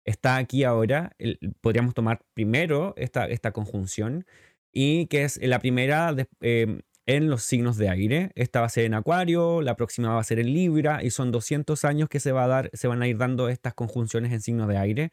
[0.06, 1.12] está aquí ahora,
[1.60, 4.26] podríamos tomar primero esta, esta conjunción
[4.72, 8.32] y que es la primera em, en los signos de aire.
[8.36, 11.34] Esta va a ser en Acuario, la próxima va a ser en Libra y son
[11.34, 14.40] 200 años que se, va a dar, se van a ir dando estas conjunciones en
[14.40, 15.12] signos de aire.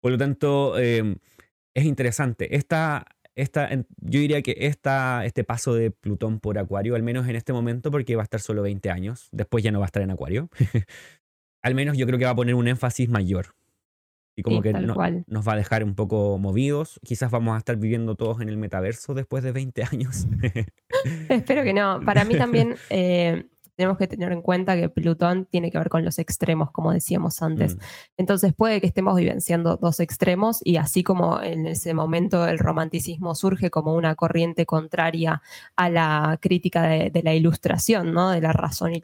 [0.00, 1.18] Por lo tanto, em,
[1.74, 2.56] es interesante.
[2.56, 7.36] Esta, esta, yo diría que esta, este paso de Plutón por Acuario, al menos en
[7.36, 10.02] este momento, porque va a estar solo 20 años, después ya no va a estar
[10.02, 10.50] en Acuario,
[11.62, 13.54] al menos yo creo que va a poner un énfasis mayor.
[14.34, 16.98] Y como que nos va a dejar un poco movidos.
[17.04, 20.26] Quizás vamos a estar viviendo todos en el metaverso después de 20 años.
[21.28, 22.00] Espero que no.
[22.00, 23.44] Para mí también eh,
[23.76, 27.42] tenemos que tener en cuenta que Plutón tiene que ver con los extremos, como decíamos
[27.42, 27.76] antes.
[27.76, 27.80] Mm.
[28.18, 33.34] Entonces puede que estemos vivenciando dos extremos y así como en ese momento el romanticismo
[33.34, 35.42] surge como una corriente contraria
[35.76, 38.30] a la crítica de, la ilustración, ¿no?
[38.30, 39.02] de la razón y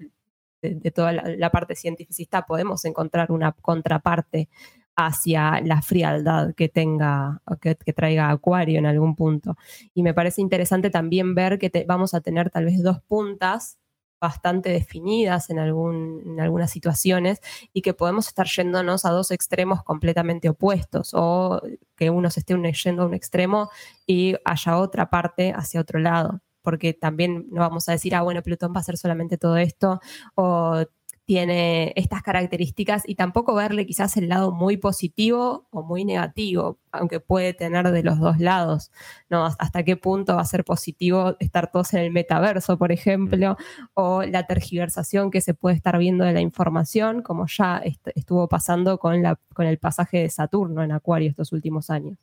[0.60, 4.48] de, toda la, parte científica, podemos encontrar una contraparte
[4.96, 9.56] hacia la frialdad que tenga, que, que, traiga Acuario en algún punto.
[9.94, 13.78] Y me parece interesante también ver que vamos a tener tal vez dos puntas
[14.20, 17.40] bastante definidas en, algún, en algunas situaciones
[17.72, 21.60] y que podemos estar yéndonos a dos extremos completamente opuestos o
[21.96, 22.54] que uno se esté
[22.84, 23.70] yendo a un extremo
[24.06, 28.42] y haya otra parte hacia otro lado porque también no vamos a decir, ah, bueno,
[28.42, 30.00] Plutón va a ser solamente todo esto,
[30.34, 30.84] o
[31.28, 37.20] tiene estas características y tampoco verle quizás el lado muy positivo o muy negativo, aunque
[37.20, 38.90] puede tener de los dos lados,
[39.28, 39.44] ¿no?
[39.44, 43.58] Hasta qué punto va a ser positivo estar todos en el metaverso, por ejemplo,
[43.92, 47.82] o la tergiversación que se puede estar viendo de la información, como ya
[48.14, 52.16] estuvo pasando con, la, con el pasaje de Saturno en Acuario estos últimos años.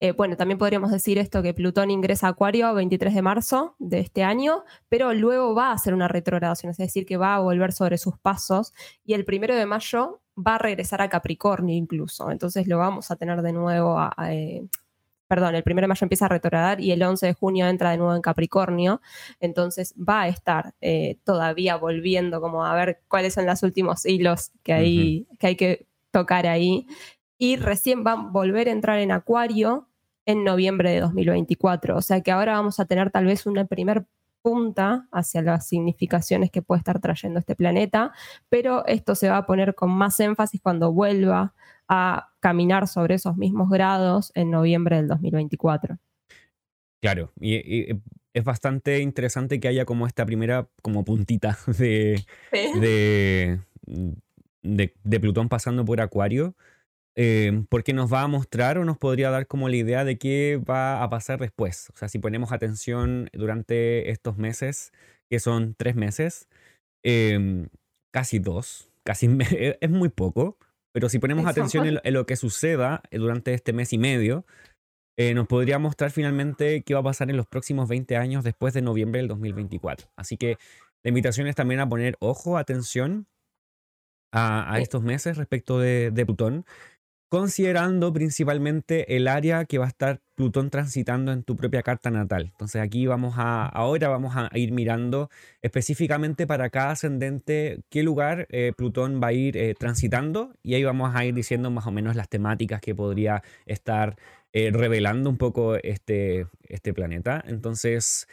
[0.00, 3.74] Eh, bueno, también podríamos decir esto que Plutón ingresa a Acuario el 23 de marzo
[3.78, 7.40] de este año, pero luego va a hacer una retrogradación, es decir, que va a
[7.40, 12.30] volver sobre sus pasos y el primero de mayo va a regresar a Capricornio incluso.
[12.30, 13.98] Entonces lo vamos a tener de nuevo
[14.28, 14.66] eh,
[15.26, 17.96] perdón, el primero de mayo empieza a retrogradar y el 11 de junio entra de
[17.96, 19.00] nuevo en Capricornio,
[19.40, 24.52] entonces va a estar eh, todavía volviendo como a ver cuáles son los últimos hilos
[24.62, 26.86] que hay, que hay que tocar ahí
[27.38, 29.88] y recién va a volver a entrar en Acuario
[30.26, 31.96] en noviembre de 2024.
[31.96, 34.06] O sea que ahora vamos a tener tal vez una primer
[34.42, 38.12] punta hacia las significaciones que puede estar trayendo este planeta,
[38.50, 41.54] pero esto se va a poner con más énfasis cuando vuelva
[41.88, 45.98] a caminar sobre esos mismos grados en noviembre del 2024.
[47.00, 47.88] Claro, y,
[48.34, 53.60] es bastante interesante que haya como esta primera como puntita de, de,
[55.02, 56.54] de Plutón pasando por Acuario
[57.16, 60.60] Em, porque nos va a mostrar o nos podría dar como la idea de qué
[60.68, 61.90] va a pasar después.
[61.94, 64.92] O sea, si ponemos atención durante estos meses,
[65.30, 66.48] que son tres meses,
[67.04, 67.68] em,
[68.12, 69.28] casi dos, casi
[69.80, 70.58] es muy poco,
[70.92, 74.44] pero si ponemos atención en, lo que suceda durante este mes y medio,
[75.16, 78.74] eh, nos podría mostrar finalmente qué va a pasar en los próximos 20 años después
[78.74, 80.08] de noviembre del 2024.
[80.16, 80.58] Así que
[81.04, 83.28] la invitación es también a poner ojo, atención
[84.32, 86.64] a, estos meses respecto de, de Plutón
[87.34, 92.50] considerando principalmente el área que va a estar Plutón transitando en tu propia carta natal.
[92.52, 95.30] Entonces aquí vamos a, ahora vamos a ir mirando
[95.60, 100.84] específicamente para cada ascendente qué lugar eh, Plutón va a ir eh, transitando y ahí
[100.84, 104.14] vamos a ir diciendo más o menos las temáticas que podría estar
[104.52, 107.42] eh, revelando un poco este, este planeta.
[107.48, 108.28] Entonces...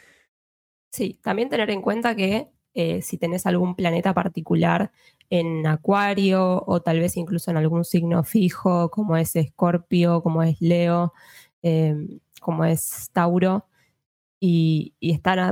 [0.92, 4.90] Sí, también tener en cuenta que si tenés algún planeta particular
[5.30, 10.60] en Acuario o tal vez incluso en algún signo fijo como es Escorpio, como es
[10.60, 11.12] Leo,
[11.62, 13.66] em, como es Tauro,
[14.40, 14.94] y,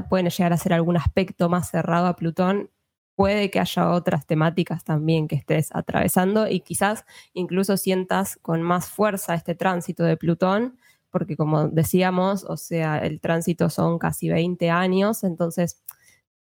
[0.09, 2.71] pueden llegar a ser algún aspecto más cerrado a Plutón,
[3.15, 8.89] puede que haya otras temáticas también que estés atravesando y quizás incluso sientas con más
[8.89, 10.77] fuerza este tránsito de Plutón,
[11.11, 15.83] porque como decíamos, o sea, el tránsito son casi 20 años, entonces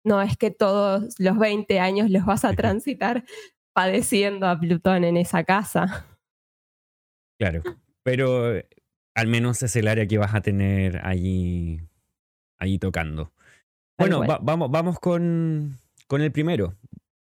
[0.03, 3.23] no es que todos los 20 años los vas a transitar
[3.73, 6.05] padeciendo a Plutón en esa casa.
[7.39, 7.63] Claro,
[8.03, 8.67] pero eh,
[9.15, 11.79] al menos es el área que vas a tener allí,
[12.57, 13.31] allí tocando.
[13.97, 15.77] Bueno, vamos, vamos con,
[16.07, 16.75] con el primero.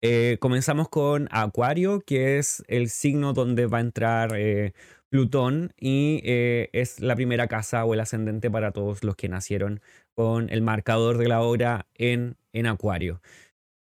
[0.03, 4.73] Eh, comenzamos con Acuario, que es el signo donde va a entrar eh,
[5.09, 9.81] Plutón y es la primera casa o el ascendente para todos los que nacieron
[10.15, 13.21] con el marcador de la hora en en Acuario.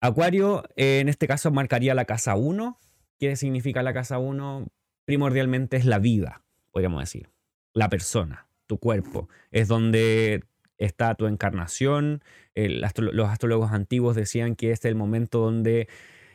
[0.00, 2.78] Acuario, en este caso, marcaría la casa 1.
[3.18, 4.68] ¿Qué significa la casa 1?
[5.04, 7.28] Primordialmente es la vida, podríamos decir.
[7.74, 9.28] La persona, tu cuerpo.
[9.50, 10.44] Es donde
[10.78, 12.22] está tu encarnación.
[12.54, 15.88] los astrólogos antiguos decían que este es el momento donde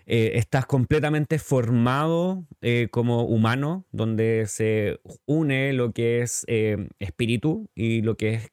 [0.06, 7.70] eh, estás completamente formado eh, como humano, donde se une lo que es eh, espíritu
[7.74, 8.52] y lo que es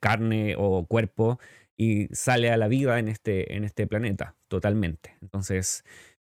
[0.00, 1.40] carne o cuerpo
[1.76, 5.16] y sale a la vida en este, en este planeta, totalmente.
[5.20, 5.84] Entonces,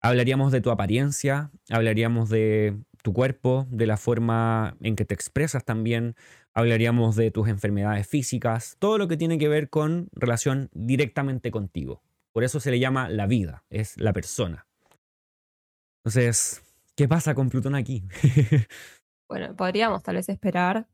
[0.02, 5.64] hablaríamos de tu apariencia, hablaríamos de tu cuerpo, de la forma en que te expresas
[5.64, 6.14] también,
[6.52, 12.02] hablaríamos de tus enfermedades físicas, todo lo que tiene que ver con relación directamente contigo.
[12.32, 14.66] Por eso se le llama la vida, es la persona.
[16.04, 16.62] Entonces,
[16.96, 18.04] ¿qué pasa con Plutón aquí?
[19.28, 20.86] bueno, podríamos tal vez esperar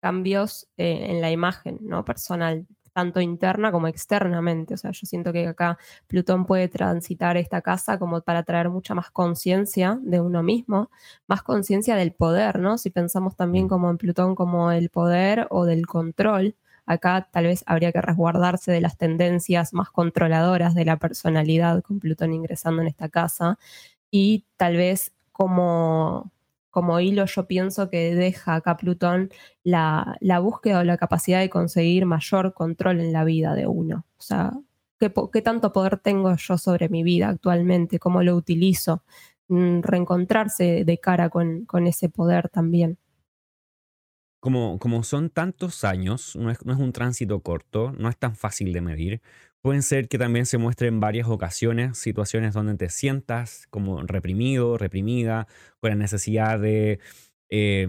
[0.00, 2.04] cambios eh, en la imagen ¿no?
[2.04, 4.74] personal tanto interna como externamente.
[4.74, 5.76] O sea, yo siento que acá
[6.06, 10.90] Plutón puede transitar esta casa como para traer mucha más conciencia de uno mismo,
[11.26, 12.78] más conciencia del poder, ¿no?
[12.78, 13.68] Si pensamos también mm.
[13.68, 18.70] como en Plutón como el poder o del control, acá tal vez habría que resguardarse
[18.72, 23.58] de las tendencias más controladoras de la personalidad con Plutón ingresando en esta casa
[24.10, 26.30] y tal vez como
[26.74, 29.30] como hilo yo pienso que deja acá Plutón
[29.62, 34.06] la, búsqueda o la capacidad de conseguir mayor control en la vida de uno.
[34.18, 34.50] O sea,
[34.98, 35.08] ¿qué,
[35.40, 38.00] tanto poder tengo yo sobre mi vida actualmente?
[38.00, 39.04] ¿Cómo lo utilizo?
[39.46, 42.98] Mm, reencontrarse de cara con, ese poder también.
[44.40, 48.34] Como, como, son tantos años, no es, no es, un tránsito corto, no es tan
[48.34, 49.22] fácil de medir,
[49.64, 54.76] Pueden ser que también se muestre en varias ocasiones situaciones donde te sientas como reprimido,
[54.76, 55.48] reprimida,
[55.80, 56.98] con la necesidad de,
[57.48, 57.88] eh,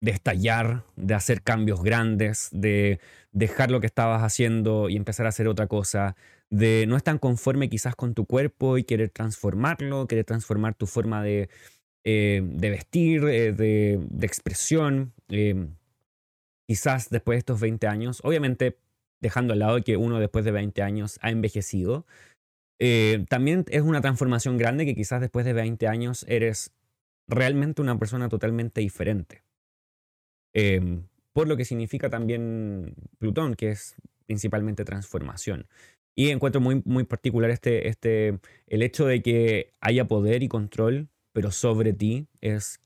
[0.00, 3.00] de estallar, de hacer cambios grandes, de
[3.32, 6.14] dejar lo que estabas haciendo y empezar a hacer otra cosa,
[6.50, 11.20] de no estar conforme quizás con tu cuerpo y querer transformarlo, querer transformar tu forma
[11.20, 11.48] de,
[12.04, 15.14] eh, de vestir, eh, de, de, expresión
[16.68, 18.78] quizás después de estos 20 años, obviamente
[19.22, 22.04] dejando al lado que uno después de 20 años ha envejecido,
[22.78, 26.72] eh, también es una transformación grande que quizás después de 20 años eres
[27.28, 29.42] realmente una persona totalmente diferente.
[30.52, 33.94] Em, por lo que significa también Plutón, que es
[34.26, 35.66] principalmente transformación.
[36.14, 41.08] Y encuentro muy, muy particular este, este, el hecho de que haya poder y control,
[41.32, 42.80] pero sobre ti es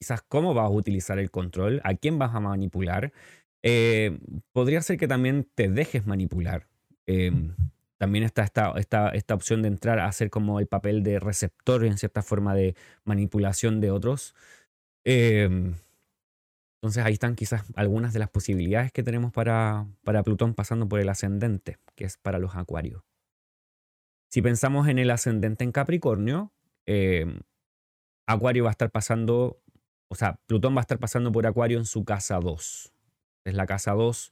[0.00, 3.12] quizás cómo vas a utilizar el control, a quién vas a manipular.
[3.62, 4.18] Eh,
[4.52, 6.68] podría ser que también te dejes manipular.
[7.06, 7.54] Em,
[7.98, 11.84] también está esta, esta, esta, opción de entrar a hacer como el papel de receptor
[11.84, 14.34] en cierta forma de manipulación de otros.
[15.04, 15.74] Em,
[16.80, 21.00] entonces ahí están quizás algunas de las posibilidades que tenemos para, para Plutón pasando por
[21.00, 23.04] el ascendente, que es para los acuarios.
[24.28, 26.52] Si pensamos en el ascendente en Capricornio,
[28.26, 29.60] Acuario va a estar pasando,
[30.08, 32.92] o sea, Plutón va a estar pasando por Acuario en su casa 2.
[33.44, 34.30] Es la casa 2.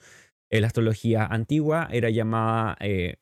[0.51, 3.17] En la astrología antigua era llamada eh,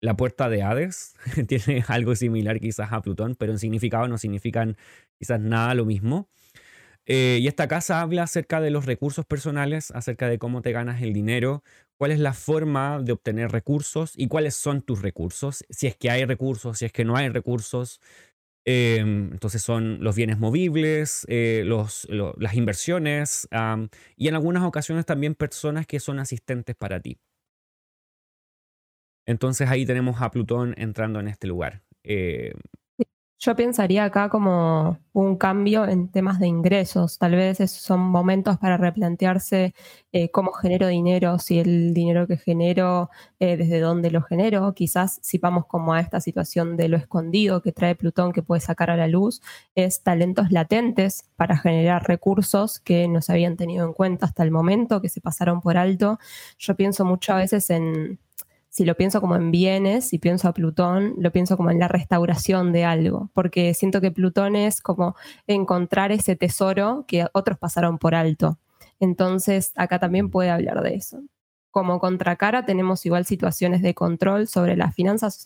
[0.00, 1.14] la puerta de Hades.
[1.48, 4.76] Tiene algo similar quizás a Plutón, pero en significado no significan
[5.18, 6.28] quizás nada lo mismo.
[7.06, 11.02] Eh, y esta casa habla acerca de los recursos personales, acerca de cómo te ganas
[11.02, 11.62] el dinero,
[11.98, 16.10] cuál es la forma de obtener recursos y cuáles son tus recursos, si es que
[16.10, 18.00] hay recursos, si es que no hay recursos.
[18.66, 23.46] Em, entonces son los bienes movibles, eh, las inversiones
[24.16, 27.18] y en algunas ocasiones también personas que son asistentes para ti.
[29.26, 31.82] Entonces ahí tenemos a Plutón entrando en este lugar.
[32.04, 32.52] Eh,
[33.44, 37.18] yo pensaría acá como un cambio en temas de ingresos.
[37.18, 39.74] Tal vez esos son momentos para replantearse
[40.12, 44.72] eh, cómo genero dinero, si el dinero que genero, eh, desde dónde lo genero.
[44.72, 48.62] Quizás si vamos como a esta situación de lo escondido que trae Plutón que puede
[48.62, 49.42] sacar a la luz,
[49.74, 54.50] es talentos latentes para generar recursos que no se habían tenido en cuenta hasta el
[54.52, 56.18] momento, que se pasaron por alto.
[56.58, 58.18] Yo pienso muchas veces en
[58.74, 61.86] si lo pienso como en bienes, si pienso a Plutón, lo pienso como en la
[61.86, 65.14] restauración de algo, porque siento que Plutón es como
[65.46, 68.58] encontrar ese tesoro que otros pasaron por alto.
[68.98, 71.22] Entonces, acá también puede hablar de eso.
[71.70, 75.44] Como contracara tenemos igual situaciones de control sobre las finanzas,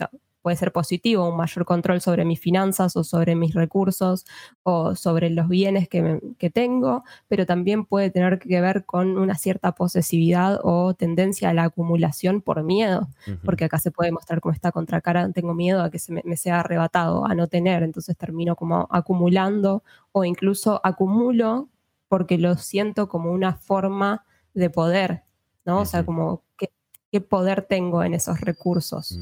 [0.48, 4.24] puede ser positivo, un mayor control sobre mis finanzas o sobre mis recursos
[4.62, 9.72] o sobre los bienes que, tengo, pero también puede tener que ver con una cierta
[9.72, 13.08] posesividad o tendencia a la acumulación por miedo,
[13.44, 16.38] porque acá se puede mostrar cómo está contracara, tengo miedo a que se me, me
[16.38, 19.82] sea arrebatado, a no tener, entonces termino como acumulando
[20.12, 21.68] o incluso acumulo
[22.08, 24.24] porque lo siento como una forma
[24.54, 25.24] de poder,
[25.66, 25.80] ¿no?
[25.80, 29.14] O sea, como qué, poder tengo en esos recursos.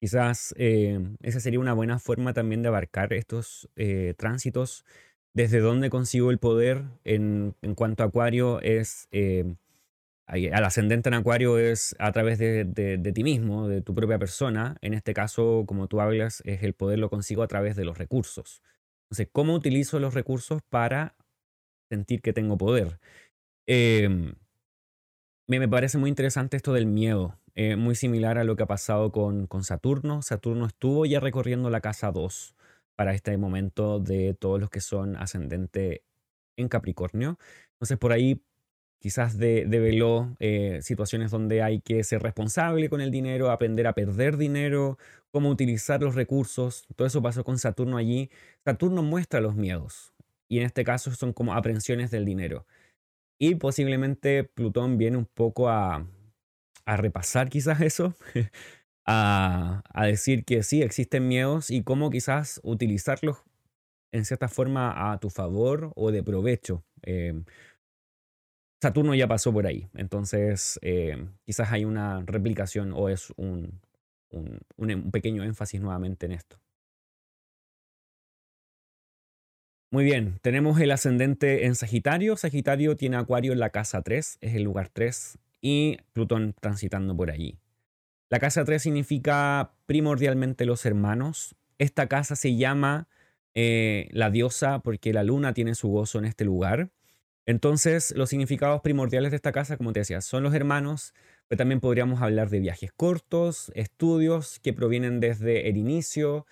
[0.00, 4.84] Quizás eh, esa sería una buena forma también de abarcar estos eh, tránsitos.
[5.34, 9.56] Desde dónde consigo el poder en, cuanto a Acuario es, eh,
[10.26, 14.76] al ascendente en Acuario es a través de, de, ti mismo, de tu propia persona.
[14.80, 17.98] En este caso, como tú hablas, es el poder lo consigo a través de los
[17.98, 18.62] recursos.
[19.06, 21.16] Entonces, ¿cómo utilizo los recursos para
[21.90, 23.00] sentir que tengo poder?
[23.66, 24.34] Em,
[25.48, 27.38] me parece muy interesante esto del miedo.
[27.56, 30.22] Eh, muy similar a lo que ha pasado con, con Saturno.
[30.22, 32.54] Saturno estuvo ya recorriendo la casa 2
[32.96, 36.04] para este momento de todos los que son ascendente
[36.56, 37.38] en Capricornio.
[37.74, 38.42] Entonces por ahí
[39.00, 44.36] quizás develó eh, situaciones donde hay que ser responsable con el dinero, aprender a perder
[44.38, 44.98] dinero,
[45.30, 46.86] cómo utilizar los recursos.
[46.96, 48.30] Todo eso pasó con Saturno allí.
[48.64, 50.14] Saturno muestra los miedos
[50.48, 52.66] y en este caso son como aprensiones del dinero.
[53.38, 56.06] Y posiblemente Plutón viene un poco a,
[56.86, 58.14] a repasar quizás eso,
[59.06, 63.42] a, decir que sí, existen miedos y cómo quizás utilizarlos
[64.12, 66.84] en cierta forma a tu favor o de provecho.
[67.02, 67.44] Em,
[68.82, 73.80] Saturno ya pasó por ahí, entonces em, quizás hay una replicación o es un,
[74.30, 76.60] un, pequeño énfasis nuevamente en esto.
[79.90, 82.36] Muy bien, tenemos el ascendente en Sagitario.
[82.36, 87.30] Sagitario tiene Acuario en la casa 3, es el lugar 3 y Plutón transitando por
[87.30, 87.58] allí.
[88.28, 91.56] La casa 3 significa primordialmente los hermanos.
[91.78, 93.08] Esta casa se llama
[93.54, 96.90] eh, la diosa porque la luna tiene su gozo en este lugar.
[97.46, 101.14] Entonces, los significados primordiales de esta casa, como te decía, son los hermanos,
[101.48, 106.46] pero también podríamos hablar de viajes cortos, estudios que provienen desde el inicio.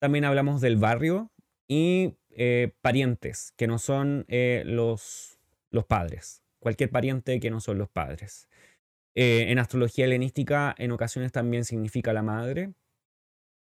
[0.00, 1.30] También hablamos del barrio
[1.68, 5.38] y eh, parientes, que no son eh, los,
[5.70, 6.42] los padres.
[6.58, 8.48] Cualquier pariente que no son los padres.
[9.18, 12.74] Eh, en astrología helenística en ocasiones también significa la madre,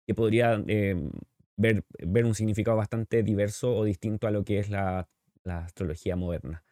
[0.06, 0.96] que podría eh,
[1.58, 1.84] ver,
[2.26, 5.10] un significado bastante diverso o distinto a lo que es la,
[5.46, 6.64] astrología moderna.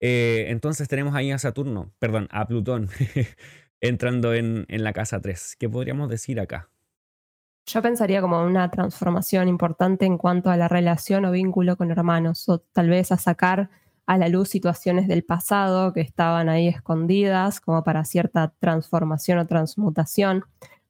[0.00, 2.88] Eh, entonces tenemos ahí a Saturno, perdón, a Plutón
[3.82, 5.56] entrando en, en la casa 3.
[5.58, 6.70] ¿Qué podríamos decir acá?
[7.66, 12.48] Yo pensaría como una transformación importante en cuanto a la relación o vínculo con hermanos,
[12.48, 13.68] o tal vez a sacar
[14.06, 19.46] a la luz situaciones del pasado que estaban ahí escondidas, como para cierta transformación o
[19.46, 20.44] transmutación.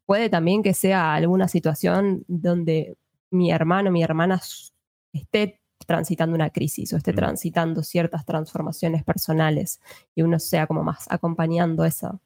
[0.04, 2.96] Puede también que sea alguna situación donde
[3.30, 4.40] mi hermano, mi hermana
[5.12, 9.80] esté transitando una crisis o esté transitando ciertas transformaciones personales
[10.14, 12.20] y uno sea como más acompañando eso.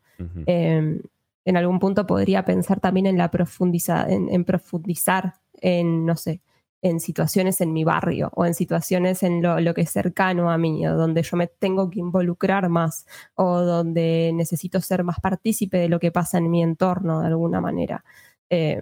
[0.47, 1.01] Em,
[1.45, 6.41] en algún punto podría pensar también en la profundiza, en, profundizar en, no sé,
[6.83, 10.87] en situaciones en mi barrio o en situaciones en lo, que es cercano a mí,
[10.87, 15.89] o donde yo me tengo que involucrar más o donde necesito ser más partícipe de
[15.89, 18.05] lo que pasa en mi entorno de alguna manera.
[18.49, 18.81] Em,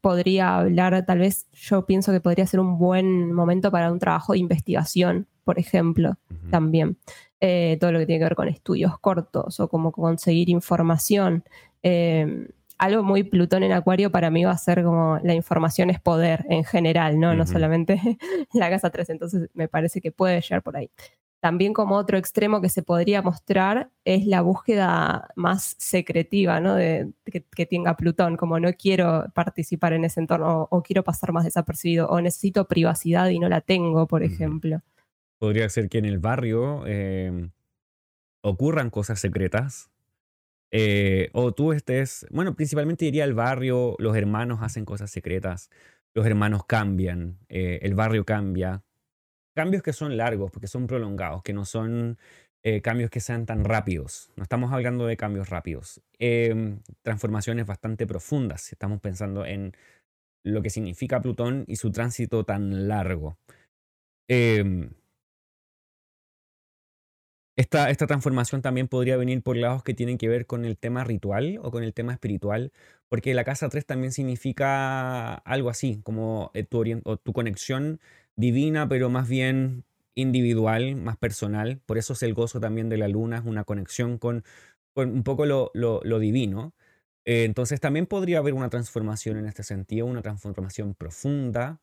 [0.00, 4.32] podría hablar, tal vez yo pienso que podría ser un buen momento para un trabajo
[4.32, 6.16] de investigación, por ejemplo,
[6.50, 6.98] también.
[7.40, 11.44] Eh, todo lo que tiene que ver con estudios cortos o como conseguir información.
[11.82, 12.48] Eh,
[12.84, 16.44] algo muy Plutón en Acuario para mí va a ser como la información es poder
[16.48, 17.34] en general, ¿no?
[17.34, 18.00] No solamente
[18.52, 20.90] la casa 3, entonces me parece que puede llegar por ahí.
[21.40, 26.74] También como otro extremo que se podría mostrar es la búsqueda más secretiva, ¿no?
[26.74, 31.44] De, que, tenga Plutón, como no quiero participar en ese entorno o, quiero pasar más
[31.44, 34.80] desapercibido o necesito privacidad y no la tengo, por ejemplo.
[35.38, 37.50] Podría ser que en el barrio em,
[38.42, 39.90] ocurran cosas secretas
[40.76, 45.70] eh, o tú estés, bueno, principalmente diría el barrio, los hermanos hacen cosas secretas,
[46.14, 48.82] los hermanos cambian, eh, el barrio cambia,
[49.54, 52.18] cambios que son largos, porque son prolongados, que no son
[52.64, 54.32] eh, cambios que sean tan rápidos.
[54.34, 56.02] No estamos hablando de cambios rápidos.
[56.18, 58.72] Em, transformaciones bastante profundas.
[58.72, 59.76] Estamos pensando en
[60.44, 63.38] lo que significa Plutón y su tránsito tan largo.
[64.28, 64.90] Em,
[67.56, 71.04] esta, esta, transformación también podría venir por lados que tienen que ver con el tema
[71.04, 72.72] ritual o con el tema espiritual,
[73.08, 78.00] porque la casa 3 también significa algo así, como eh, tu, o tu conexión
[78.36, 81.80] divina, pero más bien individual, más personal.
[81.86, 84.44] Por eso es el gozo también de la luna, es una conexión con,
[84.94, 86.74] un poco lo, divino.
[87.24, 91.80] Eh, entonces también podría haber una transformación en este sentido, una transformación profunda.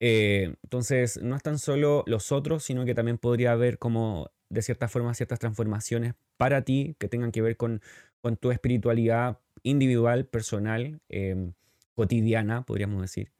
[0.00, 4.62] Eh, entonces no es tan solo los otros, sino que también podría haber como de
[4.62, 7.82] cierta forma ciertas transformaciones para ti que tengan que ver con,
[8.20, 11.52] con tu espiritualidad individual, personal, em,
[11.94, 13.32] cotidiana, podríamos decir.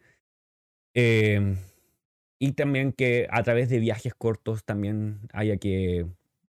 [0.94, 1.56] Em,
[2.38, 6.06] y también que a través de viajes cortos también haya que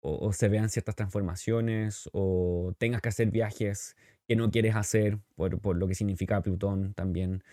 [0.01, 3.97] o, se vean ciertas transformaciones o tengas que hacer viajes
[4.27, 7.45] que no quieres hacer por, por lo que significa Plutón también.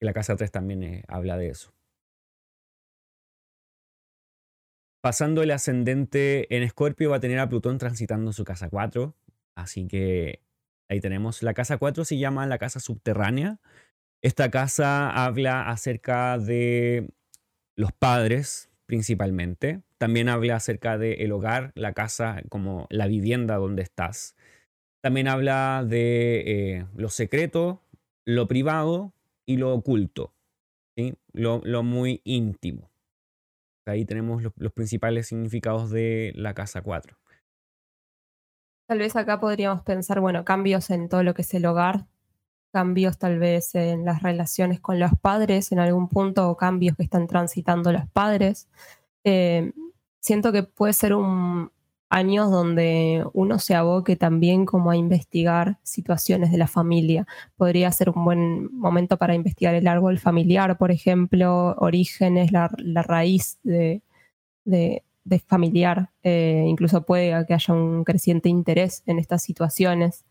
[0.00, 1.72] La casa 3 también eh, habla de eso.
[5.04, 9.14] Pasando el ascendente en Escorpio va a tener a Plutón transitando su casa 4.
[9.54, 10.40] Así que
[10.88, 11.42] ahí tenemos.
[11.42, 13.60] La casa 4 se llama la casa subterránea.
[14.22, 17.10] Esta casa habla acerca de
[17.76, 19.82] los padres principalmente.
[19.98, 24.34] También habla acerca del el hogar, la casa como la vivienda donde estás.
[25.02, 27.82] También habla de eh, lo secreto,
[28.24, 29.12] lo privado
[29.44, 30.32] y lo oculto,
[31.34, 32.93] lo, muy íntimo.
[33.86, 37.16] Ahí tenemos los, principales significados de la casa 4.
[38.86, 42.06] Tal vez acá podríamos pensar, bueno, cambios en todo lo que es el hogar,
[42.72, 47.04] cambios tal vez en las relaciones con los padres en algún punto o cambios que
[47.04, 48.68] están transitando los padres.
[49.24, 49.72] Eh,
[50.20, 51.70] siento que puede ser un
[52.10, 57.26] año donde uno se aboque también como a investigar situaciones de la familia.
[57.56, 62.68] Podría ser un buen momento para investigar el árbol familiar, por ejemplo, orígenes, la,
[63.02, 64.02] raíz de,
[65.46, 66.10] familiar.
[66.22, 70.24] Eh, incluso puede que haya un creciente interés en estas situaciones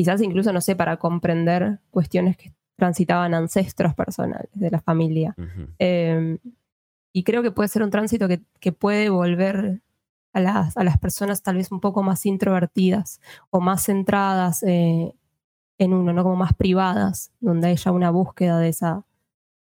[0.00, 5.34] quizás incluso, no sé, para comprender cuestiones que transitaban ancestros personales de la familia.
[5.78, 6.38] Em,
[7.12, 9.80] y creo que puede ser un tránsito que, puede volver
[10.32, 13.20] a las, a las, personas tal vez un poco más introvertidas
[13.50, 15.12] o más centradas eh,
[15.78, 16.22] en uno, ¿no?
[16.22, 19.04] Como más privadas, donde haya una búsqueda de esa,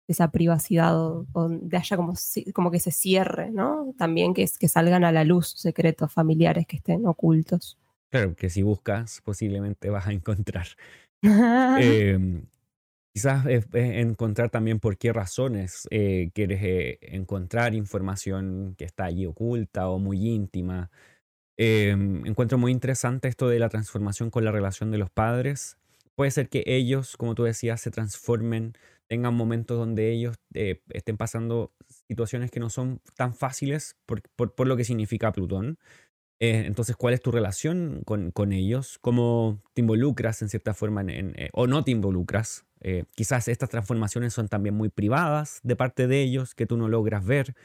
[0.07, 2.13] esa privacidad o, donde haya como,
[2.53, 3.93] como que se cierre, ¿no?
[3.97, 7.77] También que, que salgan a la luz secretos familiares que estén ocultos.
[8.09, 10.67] Claro, que si buscas, posiblemente vas a encontrar.
[11.21, 12.45] Em,
[13.15, 19.87] quizás encontrar también por qué razones eh, quieres eh, encontrar información que está allí oculta
[19.87, 20.91] o muy íntima.
[21.55, 25.77] Em, encuentro muy interesante esto de la transformación con la relación de los padres.
[26.15, 28.73] Puede ser que ellos, como tú decías, se transformen,
[29.07, 31.71] tengan momentos donde ellos eh, estén pasando
[32.09, 35.79] situaciones que no son tan fáciles por, lo que significa Plutón.
[36.41, 38.97] Eh, entonces, ¿cuál es tu relación con, ellos?
[38.99, 42.65] ¿Cómo te involucras en cierta forma eh, o no te involucras?
[42.87, 46.87] Eh, quizás estas transformaciones son también muy privadas de parte de ellos, que tú no
[46.87, 47.55] logras ver,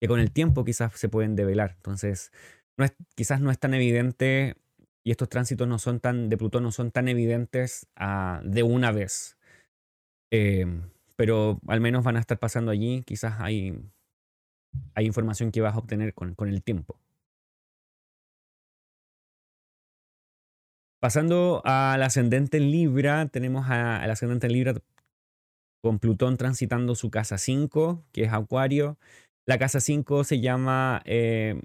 [0.00, 1.74] que con el tiempo quizás se pueden develar.
[1.76, 2.32] Entonces,
[2.78, 4.56] no es, quizás no es tan evidente
[5.04, 8.90] y estos tránsitos no son tan, de Plutón no son tan evidentes ah, de una
[8.90, 9.36] vez.
[11.16, 13.78] pero al menos van a estar pasando allí, quizás hay,
[14.94, 16.98] hay información que vas a obtener con el tiempo.
[21.00, 24.74] Pasando al ascendente en Libra, tenemos al ascendente en Libra
[25.82, 28.98] con Plutón transitando su casa 5, que es Acuario.
[29.46, 31.62] La casa 5 se llama eh,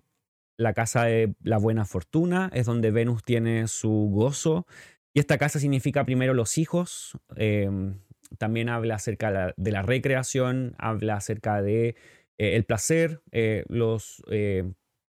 [0.57, 4.65] la casa de la buena fortuna, es donde Venus tiene su gozo.
[5.13, 7.99] Y esta casa significa primero los hijos, em,
[8.37, 11.89] también habla acerca de la recreación, habla acerca de
[12.37, 14.23] eh, el placer, eh, los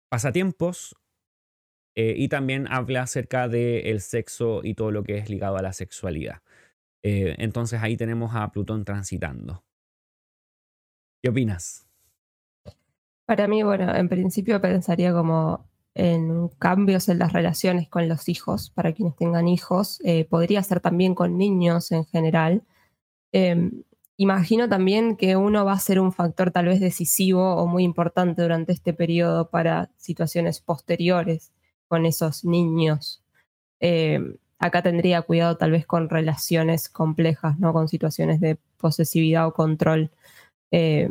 [0.09, 0.95] pasatiempos
[1.95, 5.73] eh, y también habla acerca del sexo y todo lo que es ligado a la
[5.73, 6.43] sexualidad.
[7.03, 9.65] Eh, entonces ahí tenemos a Plutón transitando.
[11.23, 11.87] ¿Qué opinas?
[13.27, 18.71] Para mí, bueno, en principio pensaría como en cambios en las relaciones con los hijos,
[18.71, 22.63] para quienes tengan hijos, eh, podría ser también con niños en general.
[23.33, 23.83] Em,
[24.17, 28.43] imagino también que uno va a ser un factor tal vez decisivo o muy importante
[28.43, 31.53] durante este periodo para situaciones posteriores
[31.93, 33.23] con esos niños.
[33.79, 34.19] Eh,
[34.59, 37.75] acá tendría cuidado tal vez con relaciones complejas, ¿no?
[37.75, 40.11] Con situaciones de posesividad o control.
[40.71, 41.11] Eh,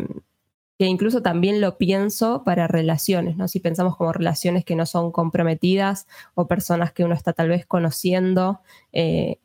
[0.79, 3.47] que incluso también lo pienso para relaciones, ¿no?
[3.47, 7.67] Si pensamos como relaciones que no son comprometidas o personas que uno está tal vez
[7.67, 9.37] conociendo, eh,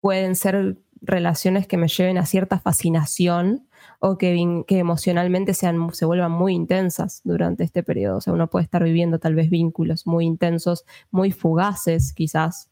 [0.00, 3.67] pueden ser relaciones que me lleven a cierta fascinación
[4.00, 8.18] o que, emocionalmente sean, se vuelvan muy intensas durante este periodo.
[8.18, 12.70] O sea, uno puede estar viviendo tal vez vínculos muy intensos, muy fugaces quizás.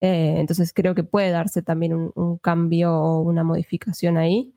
[0.00, 4.54] Eh, entonces creo que puede darse también un, cambio o una modificación ahí.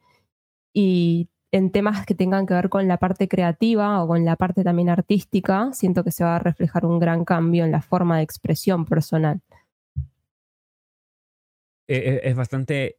[0.74, 4.64] Y en temas que tengan que ver con la parte creativa o con la parte
[4.64, 8.24] también artística, siento que se va a reflejar un gran cambio en la forma de
[8.24, 9.42] expresión personal.
[11.88, 12.98] Eh, eh, es bastante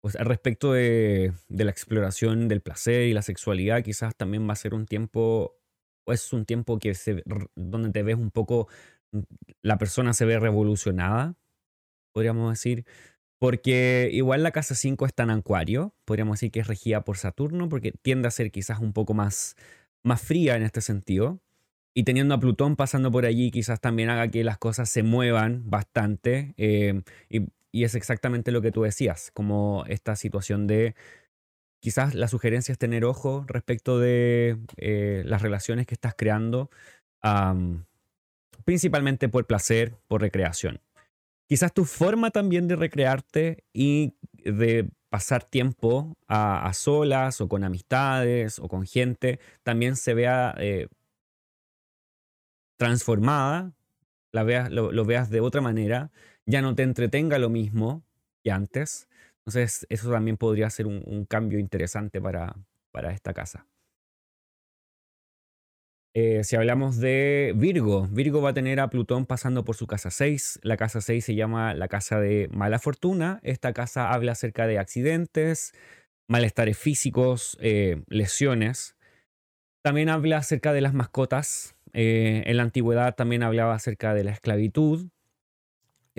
[0.00, 4.56] pues al respecto de, la exploración del placer y la sexualidad, quizás también va a
[4.56, 5.56] ser un tiempo,
[6.04, 7.22] o es un tiempo que se,
[7.56, 8.68] donde te ves un poco,
[9.12, 9.20] mm,
[9.62, 11.36] la persona se ve revolucionada,
[12.12, 12.84] podríamos decir,
[13.38, 17.68] porque igual la casa 5 está en Acuario, podríamos decir que es regida por Saturno,
[17.68, 19.56] porque tiende a ser quizás un poco más,
[20.04, 21.40] más fría en este sentido.
[21.94, 25.68] Y teniendo a Plutón pasando por allí, quizás también haga que las cosas se muevan
[25.70, 26.54] bastante.
[26.56, 30.94] Eh, y y es exactamente lo que tú decías, como esta situación de
[31.80, 36.70] quizás la sugerencia es tener ojo respecto de eh, las relaciones que estás creando,
[38.64, 40.80] principalmente por placer, por recreación.
[41.48, 48.58] Quizás tu forma también de recrearte y de pasar tiempo a, solas o con amistades
[48.58, 50.88] o con gente también se vea eh,
[52.78, 53.72] transformada,
[54.32, 56.10] la veas, lo veas de otra manera
[56.48, 58.02] ya no te entretenga lo mismo
[58.42, 59.08] que antes.
[59.40, 62.56] Entonces, eso también podría ser un, cambio interesante para,
[62.90, 63.66] para esta casa.
[66.14, 70.10] Eh, si hablamos de Virgo, Virgo va a tener a Plutón pasando por su casa
[70.10, 70.60] 6.
[70.62, 73.40] La casa 6 se llama la casa de mala fortuna.
[73.42, 75.74] Esta casa habla acerca de accidentes,
[76.28, 78.96] malestares físicos, eh, lesiones.
[79.84, 81.76] También habla acerca de las mascotas.
[81.92, 85.08] Eh, en la antigüedad también hablaba acerca de la esclavitud.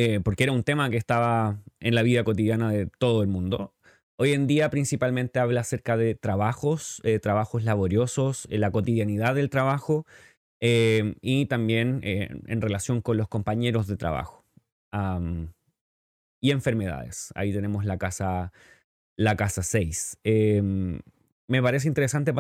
[0.02, 3.74] Eh, porque era un tema que estaba en la vida cotidiana de todo el mundo.
[4.18, 9.50] Hoy en día principalmente habla acerca de trabajos, eh, trabajos laboriosos, eh, la cotidianidad del
[9.50, 10.06] trabajo
[10.62, 14.44] y también en relación con los compañeros de trabajo
[16.42, 17.32] y enfermedades.
[17.36, 18.52] Ahí tenemos la casa,
[19.18, 20.18] la casa 6
[21.50, 22.32] me parece interesante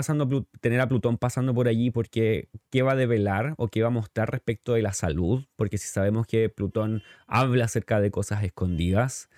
[0.61, 3.91] tener a Plutón pasando por allí porque qué va a develar o qué va a
[3.91, 9.29] mostrar respecto de la salud, porque si sabemos que Plutón habla acerca de cosas escondidas,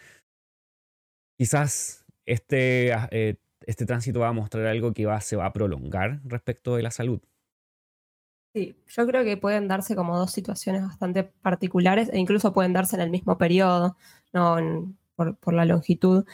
[1.39, 5.53] quizás este, ah, eh, este tránsito va a mostrar algo que va, se va a
[5.53, 7.22] prolongar respecto de la salud.
[8.53, 12.98] Sí, yo creo que pueden darse como dos situaciones bastante particulares e incluso pueden darse
[12.98, 13.95] en el mismo periodo,
[14.34, 16.26] no por, por, la longitud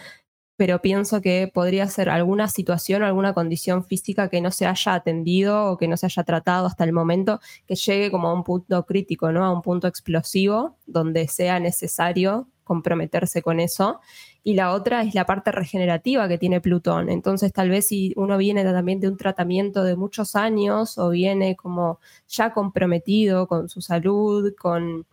[0.58, 4.96] pero pienso que podría ser alguna situación o alguna condición física que no se haya
[4.96, 8.44] atendido o que no se haya tratado hasta el momento, que llegue como a un
[8.44, 9.46] punto crítico, ¿no?
[9.46, 14.02] A un punto explosivo donde sea necesario comprometerse con eso
[14.44, 17.10] y la otra es la parte regenerativa que tiene Plutón.
[17.10, 21.56] Entonces, tal vez si uno viene también de un tratamiento de muchos años o viene
[21.56, 25.06] como ya comprometido con su salud, con,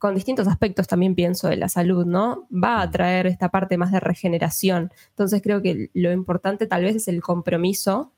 [0.00, 2.48] con distintos aspectos también pienso de la salud, ¿no?
[2.50, 4.90] Va a traer esta parte más de regeneración.
[5.10, 8.14] Entonces, creo que lo importante tal vez es el compromiso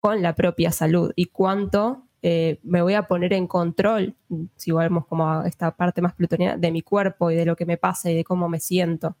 [0.00, 4.16] con la propia salud y cuánto eh, me voy a poner en control,
[4.56, 7.66] si volvemos como a esta parte más plutoniana, de mi cuerpo y de lo que
[7.66, 9.18] me pasa y de cómo me siento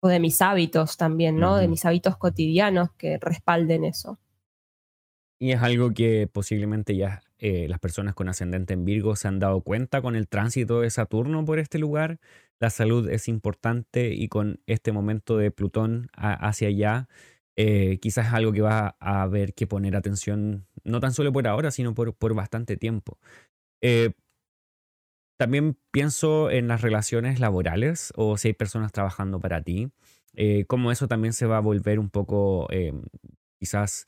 [0.00, 1.56] o de mis hábitos también, ¿no?
[1.56, 4.18] De mis hábitos cotidianos que respalden eso.
[5.40, 9.38] Y es algo que posiblemente ya eh, las personas con ascendente en Virgo se han
[9.38, 12.18] dado cuenta con el tránsito de Saturno por este lugar.
[12.58, 17.08] La salud es importante y con este momento de Plutón hacia allá,
[17.56, 21.46] eh, quizás es algo que va a haber que poner atención, no tan solo por
[21.46, 23.18] ahora, sino por, por bastante tiempo.
[23.82, 24.12] Eh,
[25.38, 29.90] también pienso en las relaciones laborales o si hay personas trabajando para ti,
[30.34, 32.68] eh, cómo eso también se va a volver un poco
[33.58, 34.06] quizás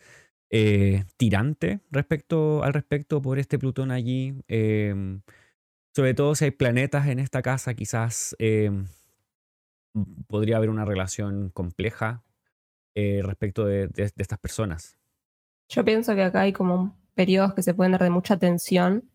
[0.51, 4.35] eh, tirante respecto al respecto por este Plutón allí.
[4.49, 5.23] Em,
[5.95, 8.87] sobre todo si hay planetas en esta casa, quizás em,
[10.27, 12.23] podría haber una relación compleja
[13.23, 14.99] respecto de, estas personas.
[15.69, 19.09] Yo pienso que acá hay como periodos que se pueden dar de mucha tensión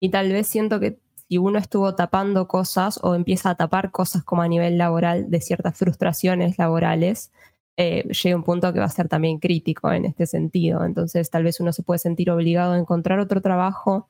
[0.00, 0.98] y tal vez siento que
[1.28, 5.40] si uno estuvo tapando cosas o empieza a tapar cosas como a nivel laboral de
[5.40, 7.32] ciertas frustraciones laborales,
[7.80, 10.84] eh, llega un punto que va a ser también crítico en este sentido.
[10.84, 14.08] Entonces, tal vez uno se puede sentir obligado a encontrar otro trabajo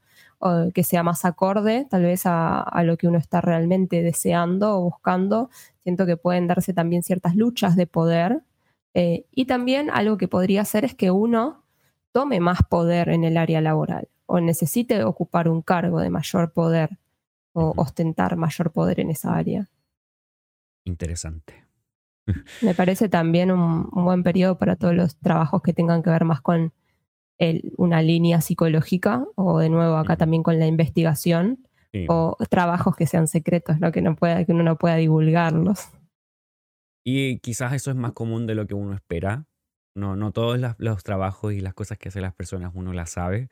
[0.73, 5.51] que sea más acorde, tal vez a, lo que uno está realmente deseando o buscando.
[5.83, 8.41] Siento que pueden darse también ciertas luchas de poder.
[8.95, 11.65] Eh, y también algo que podría ser es que uno
[12.13, 16.99] tome más poder en el área laboral o necesite ocupar un cargo de mayor poder
[17.53, 19.69] o ostentar mayor poder en esa área.
[20.85, 21.68] Interesante.
[22.63, 26.41] Me parece también un, buen periodo para todos los trabajos que tengan que ver más
[26.41, 26.73] con
[27.77, 31.69] una línea psicológica o de nuevo acá también con la investigación
[32.09, 33.93] o trabajos que sean secretos, ¿no?
[33.93, 35.89] que, no pueda, que uno no pueda divulgarlos.
[37.05, 39.47] Y quizás eso es más común de lo que uno espera.
[39.97, 43.49] No, no todos los trabajos y las cosas que hacen las personas uno las sabe.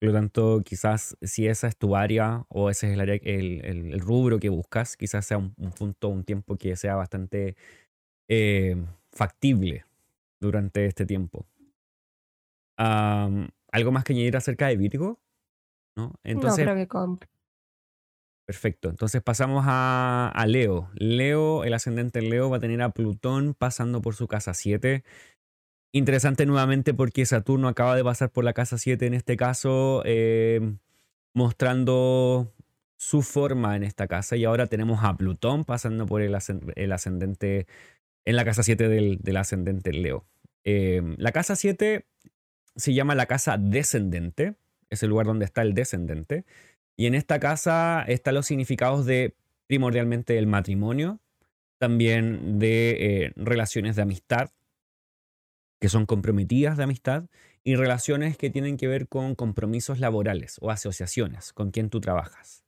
[0.00, 4.00] Por lo tanto, quizás si esa es tu área o ese es el, área, el,
[4.00, 7.54] rubro que buscas, quizás sea un, punto, un tiempo que sea bastante
[8.30, 8.76] eh,
[9.12, 9.84] factible
[10.40, 11.46] durante este tiempo.
[12.76, 15.20] ¿Algo más que añadir acerca de Virgo?
[15.96, 16.14] ¿No?
[16.24, 17.26] Entonces, no, creo que
[18.46, 18.88] Perfecto.
[18.88, 20.88] Entonces pasamos a, a, Leo.
[20.94, 25.04] Leo, el ascendente Leo, va a tener a Plutón pasando por su casa 7
[25.92, 30.78] Interesante nuevamente porque Saturno acaba de pasar por la casa 7 en este caso, em,
[31.34, 32.52] mostrando
[32.96, 34.36] su forma en esta casa.
[34.36, 37.66] Y ahora tenemos a Plutón pasando por el, ascendente,
[38.30, 40.24] en la casa 7 del, ascendente Leo.
[40.64, 42.06] Em, la casa 7
[42.76, 44.54] se llama la casa descendente,
[44.88, 46.44] es el lugar donde está el descendente.
[46.96, 49.34] Y en esta casa están los significados de
[49.66, 51.20] primordialmente el matrimonio,
[51.78, 54.50] también de eh, relaciones de amistad,
[55.80, 57.24] que son comprometidas de amistad
[57.64, 62.64] y relaciones que tienen que ver con compromisos laborales o asociaciones con quien tú trabajas.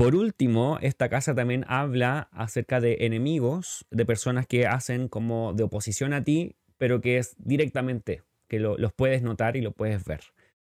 [0.00, 5.64] Por último, esta casa también habla acerca de enemigos, de personas que hacen como de
[5.64, 10.20] oposición a ti, pero que es directamente, que los puedes notar y lo puedes ver.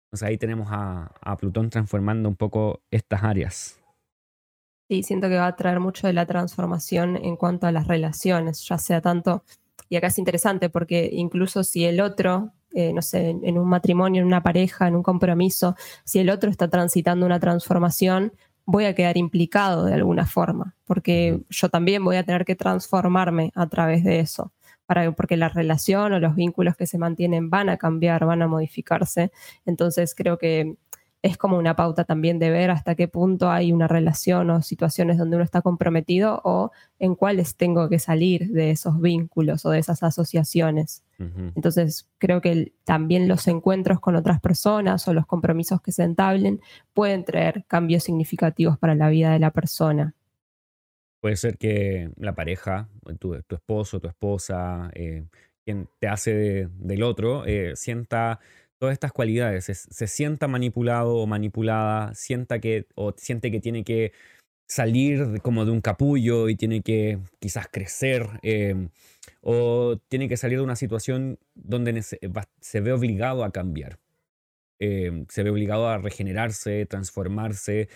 [0.05, 3.79] Entonces ahí tenemos a, Plutón transformando un poco estas áreas.
[4.89, 8.63] Sí, siento que va a traer mucho de la transformación en cuanto a las relaciones,
[8.67, 9.43] ya sea tanto
[9.89, 14.21] y acá es interesante porque incluso si el otro, eh, no sé, en, un matrimonio,
[14.21, 18.33] en una pareja, en un compromiso, si el otro está transitando una transformación,
[18.65, 23.51] voy a quedar implicado de alguna forma, porque yo también voy a tener que transformarme
[23.55, 24.51] a través de eso,
[24.85, 28.47] para, porque la relación o los vínculos que se mantienen van a cambiar, van a
[28.47, 29.31] modificarse.
[29.65, 30.75] Entonces creo que
[31.25, 35.17] es como una pauta también de ver hasta qué punto hay una relación o situaciones
[35.17, 39.79] donde uno está comprometido o en cuáles tengo que salir de esos vínculos o de
[39.79, 41.03] esas asociaciones.
[41.17, 46.61] Entonces, creo que también los encuentros con otras personas o los compromisos que se entablen
[46.93, 50.13] pueden traer cambios significativos para la vida de la persona.
[51.21, 52.87] Puede ser que la pareja,
[53.17, 55.25] tu, esposo, tu esposa, eh,
[55.63, 58.39] quien te hace del otro, eh, sienta
[58.79, 64.11] todas estas cualidades, se, sienta manipulado o manipulada, sienta que, o siente que tiene que
[64.67, 68.89] salir como de un capullo y tiene que quizás crecer, em,
[69.41, 73.99] o tiene que salir de una situación donde se ve obligado a cambiar,
[74.79, 77.89] em, se ve obligado a regenerarse, transformarse,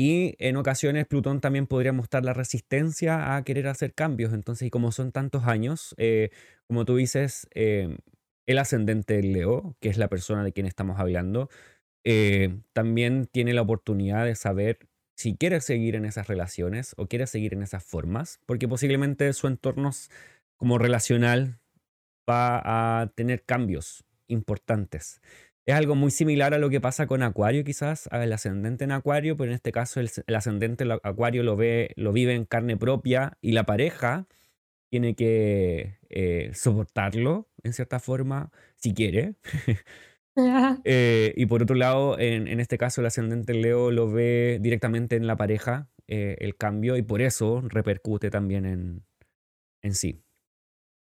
[0.00, 4.32] Y en ocasiones Plutón también podría mostrar la resistencia a querer hacer cambios.
[4.32, 6.30] Entonces, y como son tantos años, eh,
[6.68, 7.98] como tú dices, eh,
[8.48, 11.50] el ascendente Leo, que es la persona de quien estamos hablando,
[12.02, 17.26] eh, también tiene la oportunidad de saber si quiere seguir en esas relaciones o quiere
[17.26, 19.90] seguir en esas formas, porque posiblemente su entorno
[20.56, 21.60] como relacional
[22.28, 25.20] va a tener cambios importantes.
[25.66, 29.36] Es algo muy similar a lo que pasa con Acuario, quizás, al ascendente en Acuario,
[29.36, 33.36] pero en este caso el, ascendente en Acuario lo, ve, lo vive en carne propia
[33.42, 34.26] y la pareja
[34.88, 39.36] tiene que eh, soportarlo en cierta forma, si quiere.
[40.84, 45.26] Eh, y por otro lado, en, este caso, el ascendente Leo lo ve directamente en
[45.26, 49.02] la pareja, eh, el cambio, y por eso repercute también en,
[49.82, 50.22] en sí.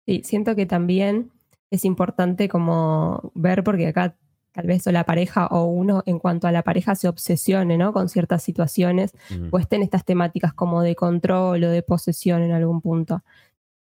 [0.06, 1.32] Sí, siento que también
[1.72, 4.16] es importante como ver, porque acá
[4.52, 7.92] tal vez o la pareja o uno en cuanto a la pareja se obsesione ¿no?
[7.92, 9.12] con ciertas situaciones
[9.50, 13.24] o estén estas temáticas como de control o de posesión en algún punto.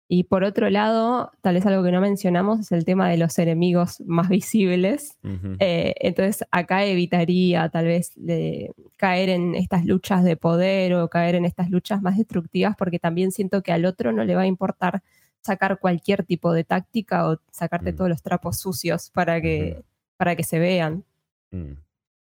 [0.09, 3.37] Y por otro lado, tal vez algo que no mencionamos es el tema de los
[3.39, 5.17] enemigos más visibles.
[5.59, 11.35] Eh, entonces, acá evitaría tal vez de caer en estas luchas de poder o caer
[11.35, 14.47] en estas luchas más destructivas, porque también siento que al otro no le va a
[14.47, 15.03] importar
[15.41, 17.95] sacar cualquier tipo de táctica o sacarte mm.
[17.95, 19.83] todos los trapos sucios para que,
[20.15, 21.03] para que se vean.
[21.51, 21.73] Mm.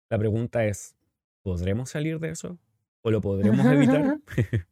[0.09, 0.95] La pregunta es,
[1.41, 2.59] ¿podremos salir de eso?
[3.01, 4.17] ¿O lo podremos evitar?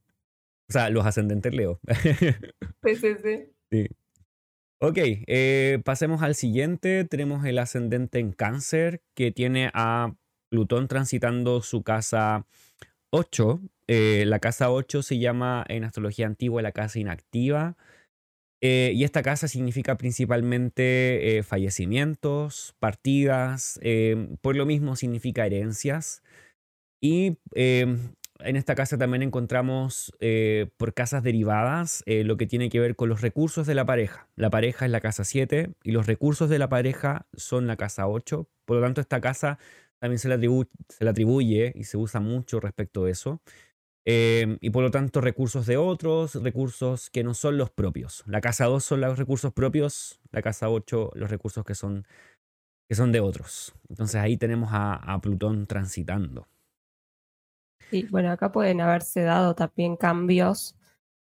[0.70, 1.80] o sea, los ascendentes Leo.
[2.84, 3.52] sí, sí, sí.
[3.72, 3.88] sí.
[4.82, 7.04] Ok, eh, pasemos al siguiente.
[7.04, 10.16] Tenemos el ascendente en cáncer que tiene a
[10.50, 12.46] Plutón transitando su casa
[13.12, 13.60] 8.
[13.88, 17.76] Eh, la casa 8 se llama en astrología antigua la casa inactiva.
[18.62, 26.22] Eh, y esta casa significa principalmente eh, fallecimientos, partidas, eh, por lo mismo significa herencias.
[27.02, 27.38] Y
[28.40, 30.14] en esta casa también encontramos
[30.78, 34.28] por casas derivadas lo que tiene que ver con los recursos de la pareja.
[34.36, 38.08] La pareja es la casa 7 y los recursos de la pareja son la casa
[38.08, 38.48] 8.
[38.66, 39.60] Por lo tanto, esta casa
[40.00, 43.42] también se le, atribuye y se usa mucho respecto a eso.
[44.06, 48.24] Em, y por lo tanto recursos de otros, recursos que no son los propios.
[48.26, 52.08] La casa 2 son los recursos propios, la casa 8 los recursos que son,
[52.88, 53.74] que son de otros.
[53.90, 56.48] Entonces ahí tenemos a, Plutón transitando.
[57.90, 60.76] Sí, bueno, acá pueden haberse dado también cambios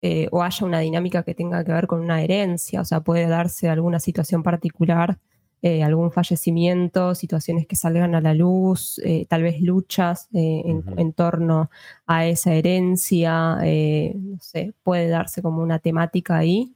[0.03, 3.27] eh, o haya una dinámica que tenga que ver con una herencia, o sea, puede
[3.27, 5.19] darse alguna situación particular
[5.63, 11.71] eh, algún fallecimiento, situaciones que salgan a la luz, eh, tal vez luchas en, torno
[12.07, 13.57] a esa herencia,
[14.15, 16.75] no sé, puede darse como una temática ahí.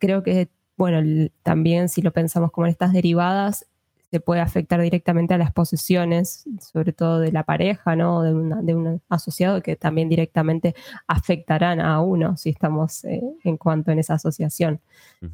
[0.00, 3.66] creo que, bueno, también si lo pensamos como en estas derivadas,
[4.10, 8.22] se puede afectar directamente a las posesiones, sobre todo de la pareja, ¿no?
[8.22, 8.32] De,
[8.62, 10.74] de un asociado que también directamente
[11.06, 14.80] afectarán a uno si estamos eh, en cuanto en esa asociación.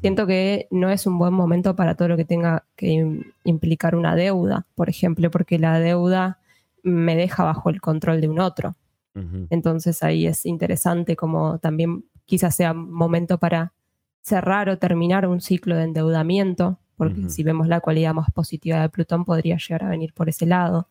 [0.01, 4.15] Siento que no es un buen momento para todo lo que tenga que implicar una
[4.15, 6.39] deuda, por ejemplo, porque la deuda
[6.83, 8.75] me deja bajo el control de un otro.
[9.49, 13.71] Entonces ahí es interesante como también quizás sea momento para
[14.21, 18.89] cerrar o terminar un ciclo de endeudamiento porque si vemos la cualidad más positiva de
[18.89, 20.87] Plutón podría llegar a venir por ese lado.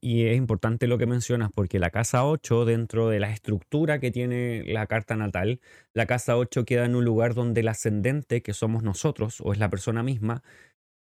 [0.00, 4.10] Y, es importante lo que mencionas porque la casa 8, dentro de la estructura que
[4.10, 5.60] tiene la carta natal,
[5.92, 9.58] la casa 8 queda en un lugar donde el ascendente, que somos nosotros o es
[9.58, 10.42] la persona misma,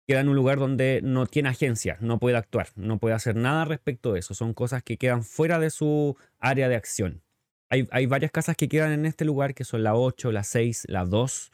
[0.07, 3.65] queda en un lugar donde no tiene agencia, no puede actuar, no puede hacer nada
[3.65, 4.33] respecto a eso.
[4.33, 7.23] Son cosas que quedan fuera de su área de acción.
[7.69, 10.85] Hay, hay varias casas que quedan en este lugar, que son la 8, la 6,
[10.89, 11.51] la 2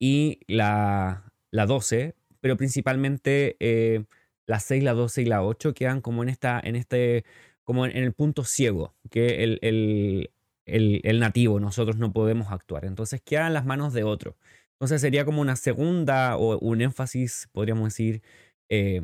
[0.00, 4.04] y la, la 12, pero principalmente eh,
[4.46, 7.24] la 6, la 12 y la 8 quedan como en, esta, en este,
[7.64, 10.30] como en el punto ciego, que el, el,
[10.66, 12.84] el, nativo, nosotros no podemos actuar.
[12.84, 14.36] Entonces quedan en las manos de otro.
[14.72, 18.22] Entonces sería como una segunda o un énfasis, podríamos decir,
[18.68, 19.02] eh,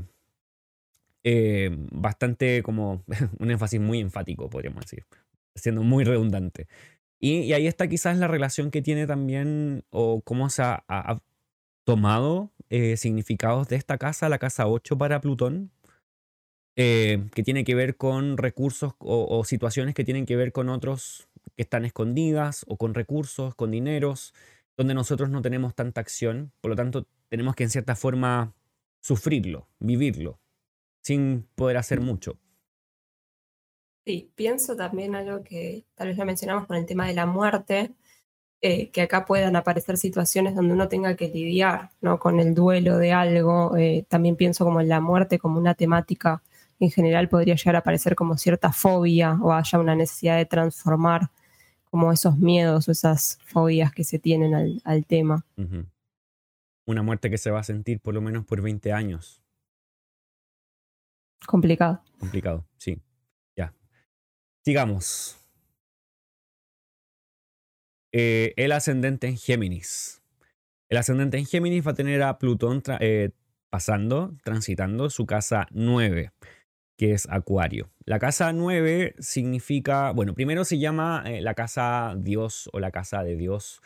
[1.24, 3.05] eh, bastante como
[3.39, 5.05] un énfasis muy enfático, podríamos decir,
[5.55, 6.69] siendo muy redundante.
[7.19, 11.23] Y, ahí está quizás la relación que tiene también o cómo se ha,
[11.85, 15.71] tomado eh, significados de esta casa, la casa 8 para Plutón,
[16.77, 21.29] eh, que tiene que ver con recursos o, situaciones que tienen que ver con otros
[21.55, 24.33] que están escondidas o con recursos, con dineros,
[24.77, 28.55] donde nosotros no tenemos tanta acción, por lo tanto tenemos que en cierta forma
[29.03, 30.41] sufrirlo, vivirlo,
[31.03, 32.05] sin poder hacer mm.
[32.05, 32.39] mucho.
[34.07, 37.95] Sí, pienso también algo que tal vez ya mencionamos con el tema de la muerte,
[38.62, 42.18] eh, que acá puedan aparecer situaciones donde uno tenga que lidiar ¿no?
[42.20, 43.76] con el duelo de algo.
[43.76, 46.43] Eh, también pienso como en la muerte como una temática
[46.78, 51.30] en general podría llegar a aparecer como cierta fobia o haya una necesidad de transformar
[51.90, 55.44] como esos miedos o esas fobias que se tienen al, tema.
[56.86, 59.43] Una muerte que se va a sentir por lo menos por 20 años.
[61.47, 62.02] Complicado.
[62.18, 63.01] Complicado, sí.
[63.56, 63.74] Ya.
[64.64, 65.41] Sigamos.
[68.12, 70.22] Eh, el ascendente en Géminis.
[70.90, 73.30] El ascendente en Géminis va a tener a Plutón eh,
[73.70, 76.30] pasando, transitando su casa 9,
[76.98, 77.90] que es Acuario.
[78.05, 83.22] La casa 9 significa, bueno, primero se llama eh, la casa Dios o la casa
[83.22, 83.80] de Dios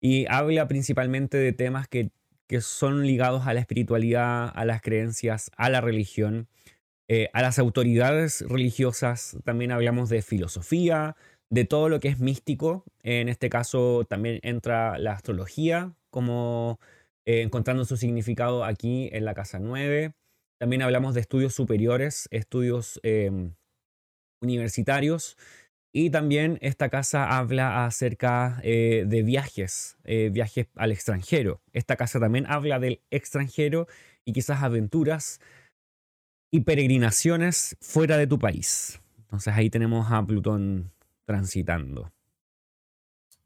[0.00, 2.10] y habla principalmente de temas que,
[2.46, 6.48] que son ligados a la espiritualidad, a las creencias, a la religión,
[7.32, 9.36] a las autoridades religiosas.
[9.44, 11.14] También hablamos de filosofía,
[11.50, 12.84] de todo lo que es místico.
[13.02, 16.80] En este caso también entra la astrología, como
[17.26, 20.14] eh, encontrando su significado aquí en la casa 9.
[20.58, 23.54] También hablamos de estudios superiores, estudios em,
[24.42, 25.36] universitarios.
[25.92, 31.62] Y también esta casa habla acerca eh, de viajes, eh, viajes al extranjero.
[31.72, 33.86] Esta casa también habla del extranjero
[34.26, 35.40] y quizás aventuras
[36.52, 39.00] y peregrinaciones fuera de tu país.
[39.20, 40.92] Entonces ahí tenemos a Plutón
[41.26, 42.10] transitando?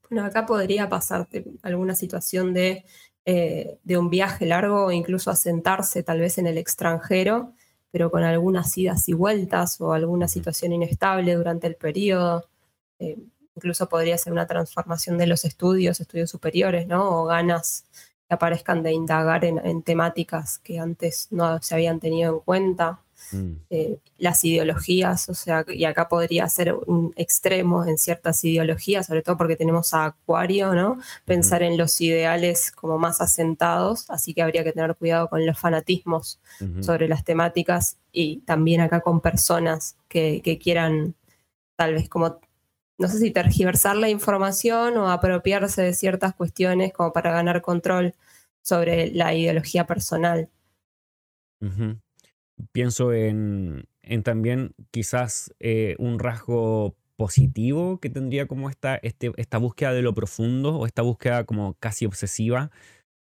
[0.09, 2.85] Bueno, acá podría pasarte alguna situación de,
[3.25, 7.55] eh, de un viaje largo o incluso asentarse tal vez en el extranjero,
[7.91, 12.49] pero con algunas idas y vueltas o alguna situación inestable durante el periodo.
[12.99, 13.19] Eh,
[13.57, 17.23] incluso podría ser una transformación de los estudios, estudios superiores, ¿no?
[17.23, 17.85] O ganas
[18.29, 23.01] que aparezcan de indagar en temáticas que antes no se habían tenido en cuenta.
[23.33, 23.53] Mm.
[23.71, 29.23] Eh, las ideologías, o sea, y acá podría ser un extremo en ciertas ideologías, sobre
[29.23, 30.99] todo porque tenemos a Acuario, ¿no?
[31.25, 35.59] Pensar en los ideales como más asentados, así que habría que tener cuidado con los
[35.59, 36.41] fanatismos
[36.81, 41.15] sobre las temáticas y también acá con personas que, que quieran
[41.77, 42.41] tal vez como
[42.99, 48.15] no sé si tergiversar la información o apropiarse de ciertas cuestiones como para ganar control
[48.63, 50.51] sobre la ideología personal
[52.73, 53.87] pienso en,
[54.25, 60.15] también quizás eh, un rasgo positivo que tendría como esta, este, esta búsqueda de lo
[60.15, 62.71] profundo o esta búsqueda como casi obsesiva,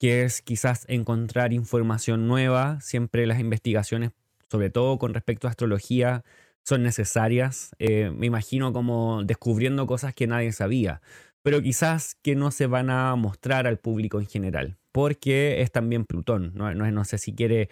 [0.00, 2.80] que es quizás encontrar información nueva.
[2.80, 4.10] Siempre las investigaciones,
[4.50, 6.24] sobre todo con respecto a astrología,
[6.64, 7.70] son necesarias.
[7.78, 11.00] Eh, me imagino como descubriendo cosas que nadie sabía,
[11.42, 16.04] pero quizás que no se van a mostrar al público en general, porque es también
[16.04, 16.52] Plutón.
[16.54, 17.68] No, no, no sé si quiere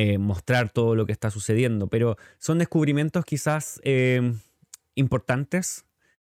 [0.00, 4.32] eh, mostrar todo lo que está sucediendo, pero son descubrimientos quizás eh,
[4.94, 5.86] importantes.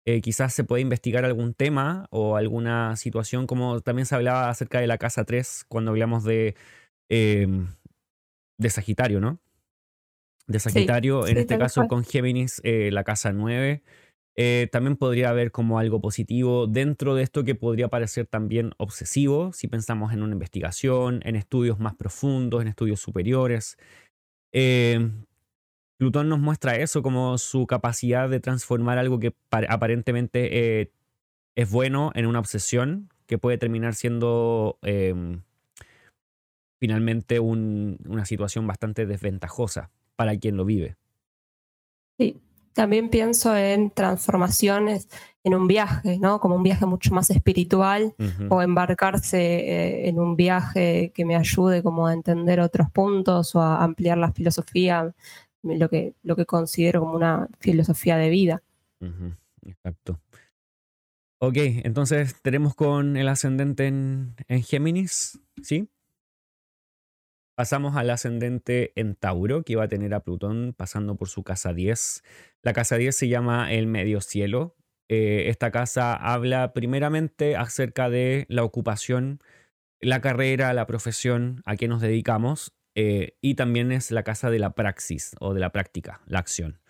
[0.05, 4.79] Eh, quizás se puede investigar algún tema o alguna situación, como también se hablaba acerca
[4.79, 6.55] de la casa 3 cuando hablamos de,
[7.09, 7.67] em,
[8.57, 9.41] de Sagitario, ¿no?
[10.47, 13.83] De Sagitario, en este caso con Géminis, la casa 9
[14.37, 19.53] eh, también podría haber como algo positivo dentro de esto que podría parecer también obsesivo
[19.55, 23.79] si pensamos en una investigación, en estudios más profundos, en estudios superiores.
[24.53, 25.11] Eh,
[25.99, 30.93] Plutón nos muestra eso como su capacidad de transformar algo que aparentemente eh,
[31.55, 35.41] es bueno en una obsesión que puede terminar siendo em,
[36.79, 40.97] finalmente una situación bastante desventajosa para quien lo vive.
[42.19, 42.41] Sí,
[42.77, 45.09] también pienso en transformaciones
[45.43, 46.41] en un viaje, ¿no?
[46.41, 48.15] Como un viaje mucho más espiritual
[48.51, 53.63] o embarcarse eh, en un viaje que me ayude como a entender otros puntos o
[53.63, 55.15] a ampliar la filosofía,
[55.63, 58.63] lo que, lo que considero como una filosofía de vida.
[59.63, 60.21] Exacto.
[61.39, 65.89] Ok, entonces tenemos con el ascendente en, en Géminis, ¿sí?
[67.57, 71.73] Pasamos al ascendente en Tauro, que va a tener a Plutón pasando por su casa
[71.73, 72.23] 10.
[72.63, 74.77] La casa 10 se llama el medio cielo.
[75.09, 79.41] Eh, esta casa habla primeramente acerca de la ocupación,
[80.03, 84.59] la carrera, la profesión a que nos dedicamos eh, y también es la casa de
[84.59, 86.83] la praxis o de la práctica, la acción.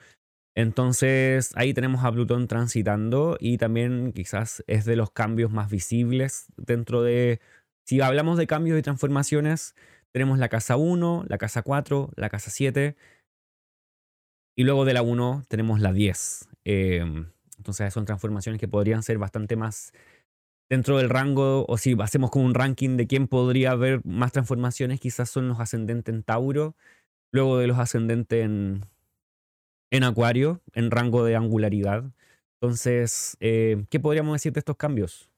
[0.57, 6.47] Entonces ahí tenemos a Plutón transitando y también quizás es de los cambios más visibles
[6.57, 7.41] dentro de,
[7.85, 9.77] si hablamos de cambios y transformaciones,
[10.17, 12.97] tenemos la casa 1, la casa 4, la casa 7.
[14.57, 16.49] Y luego de la 1 tenemos la 10.
[16.65, 17.27] Em,
[17.59, 19.93] entonces son transformaciones que podrían ser bastante más
[20.71, 25.01] dentro del rango, o si hacemos como un ranking de quién podría haber más transformaciones,
[25.01, 26.77] quizás son los ascendentes en Tauro,
[27.31, 28.87] luego de los ascendentes en,
[29.91, 32.05] en Acuario, en rango de angularidad.
[32.63, 35.31] Entonces, eh, ¿qué podríamos decir de estos cambios?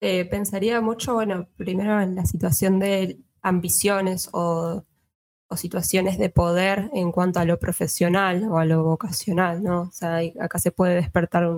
[0.00, 4.84] Eh, pensaría mucho, bueno, primero en la situación de ambiciones o
[5.50, 9.82] o situaciones de poder en cuanto a lo profesional o a lo vocacional, ¿no?
[9.82, 11.50] O sea, acá se puede despertar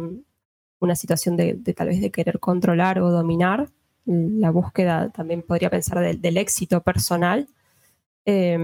[0.81, 3.69] una situación de, tal vez de querer controlar o dominar.
[4.07, 7.49] La búsqueda también podría pensar del, éxito personal.
[8.25, 8.59] Eh,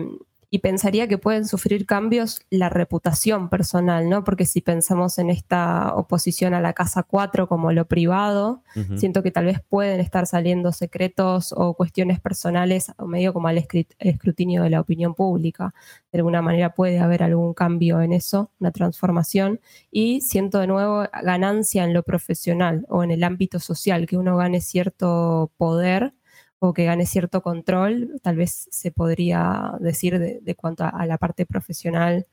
[0.51, 4.25] y pensaría que pueden sufrir cambios la reputación personal, ¿no?
[4.25, 8.63] Porque si pensamos en esta oposición a la casa 4 como lo privado,
[8.97, 13.59] siento que tal vez pueden estar saliendo secretos o cuestiones personales o medio como al
[13.99, 15.75] escrutinio de la opinión pública.
[16.13, 19.61] De alguna manera puede haber algún cambio en eso, una transformación.
[19.91, 24.37] Y siento de nuevo ganancia en lo profesional o en el ámbito social, que uno
[24.39, 26.15] gane cierto poder
[26.61, 31.47] o que gane cierto control, tal vez se podría decir de, cuanto a, la parte
[31.47, 32.27] profesional.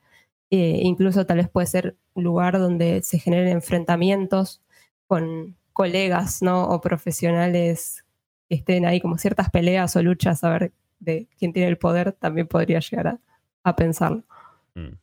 [0.51, 4.61] Eh, incluso tal vez puede ser lugar donde se generen enfrentamientos
[5.07, 6.63] con colegas ¿no?
[6.65, 8.05] o profesionales
[8.47, 12.13] que estén ahí como ciertas peleas o luchas a ver de quién tiene el poder,
[12.13, 13.19] también podría llegar
[13.63, 14.23] a, pensarlo.
[14.75, 14.93] Mm.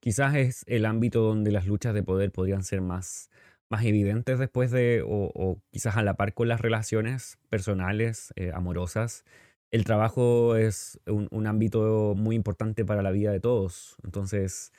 [0.00, 3.29] Quizás es el ámbito donde las luchas de poder podrían ser más
[3.70, 9.24] más evidentes después de, o, quizás a la par con las relaciones personales, eh, amorosas.
[9.70, 13.96] El trabajo es un, ámbito muy importante para la vida de todos.
[14.02, 14.72] Entonces,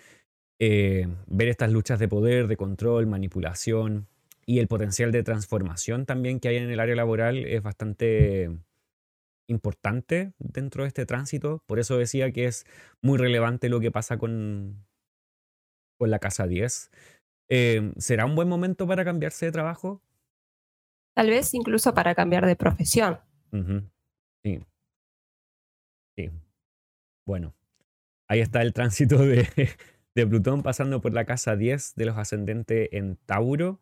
[0.59, 4.07] eh, ver estas luchas de poder, de control, manipulación
[4.45, 8.49] y el potencial de transformación también que hay en el área laboral es bastante
[9.47, 11.63] importante dentro de este tránsito.
[11.65, 12.65] Por eso decía que es
[13.01, 14.85] muy relevante lo que pasa con,
[15.97, 16.91] con la Casa 10
[17.53, 20.01] Em, ¿Será un buen momento para cambiarse de trabajo?
[21.13, 23.19] Tal vez incluso para cambiar de profesión.
[24.41, 24.65] Sí.
[26.15, 26.31] Sí.
[27.25, 27.53] Bueno,
[28.29, 29.49] ahí está el tránsito de,
[30.15, 33.81] de Plutón pasando por la casa 10 de los ascendentes en Tauro.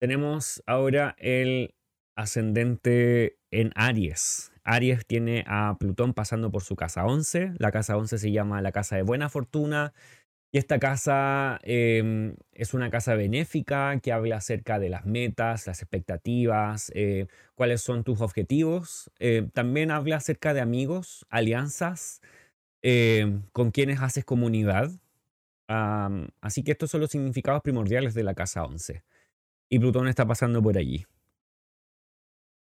[0.00, 1.74] Tenemos ahora el
[2.14, 4.52] ascendente en Aries.
[4.62, 7.54] Aries tiene a Plutón pasando por su casa 11.
[7.58, 9.92] La casa 11 se llama la casa de buena fortuna,
[10.58, 16.92] esta casa em, es una casa benéfica que habla acerca de las metas, las expectativas,
[16.94, 19.10] eh, cuáles son tus objetivos.
[19.18, 22.20] Eh, también habla acerca de amigos, alianzas,
[22.82, 24.90] em, con quienes haces comunidad.
[26.40, 29.02] así que estos son los significados primordiales de la casa 11.
[29.68, 31.06] Y Plutón está pasando por allí.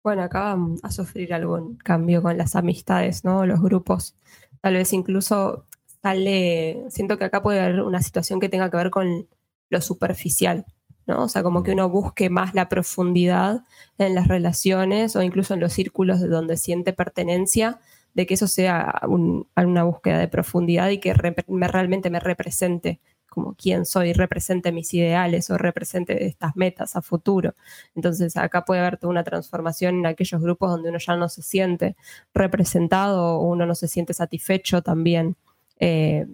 [0.03, 3.45] Bueno, acá a sufrir algún cambio con las amistades, ¿no?
[3.45, 4.15] Los grupos.
[4.61, 5.67] Tal vez incluso
[6.01, 9.27] sale, siento que acá puede haber una situación que tenga que ver con
[9.69, 10.65] lo superficial,
[11.07, 11.23] ¿no?
[11.23, 13.63] O sea, como que uno busque más la profundidad
[13.97, 17.79] en las relaciones o incluso en los círculos de donde siente pertenencia,
[18.13, 22.99] de que eso sea una búsqueda de profundidad y que realmente me represente
[23.29, 27.55] como quién soy, represente mis ideales o represente estas metas a futuro.
[27.95, 31.41] Entonces acá puede haber toda una transformación en aquellos grupos donde uno ya no se
[31.41, 31.95] siente
[32.33, 35.37] representado o uno no se siente satisfecho también.
[35.81, 36.27] Eh,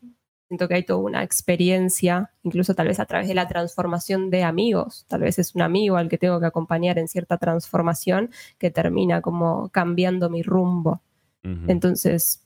[0.50, 4.44] siento que hay toda una experiencia, incluso tal vez a través de la transformación de
[4.44, 5.06] amigos.
[5.08, 9.22] Tal vez es un amigo al que tengo que acompañar en cierta transformación que termina
[9.22, 11.02] como cambiando mi rumbo.
[11.68, 12.46] Entonces,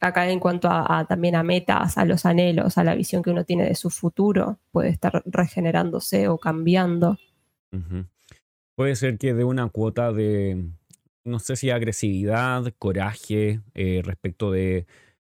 [0.00, 3.44] acá en cuanto a, también a metas, a los anhelos, a la visión que uno
[3.44, 7.16] tiene de su futuro, puede estar regenerándose o cambiando.
[8.74, 10.68] Puede ser que de una cuota de,
[11.22, 14.86] no sé si agresividad, coraje eh, respecto de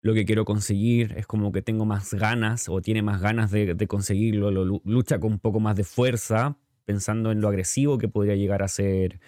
[0.02, 3.86] lo que quiero conseguir, es como que tengo más ganas o tiene más ganas de,
[3.86, 8.34] conseguirlo, lo, lucha con un poco más de fuerza, pensando en lo agresivo que podría
[8.34, 9.20] llegar a ser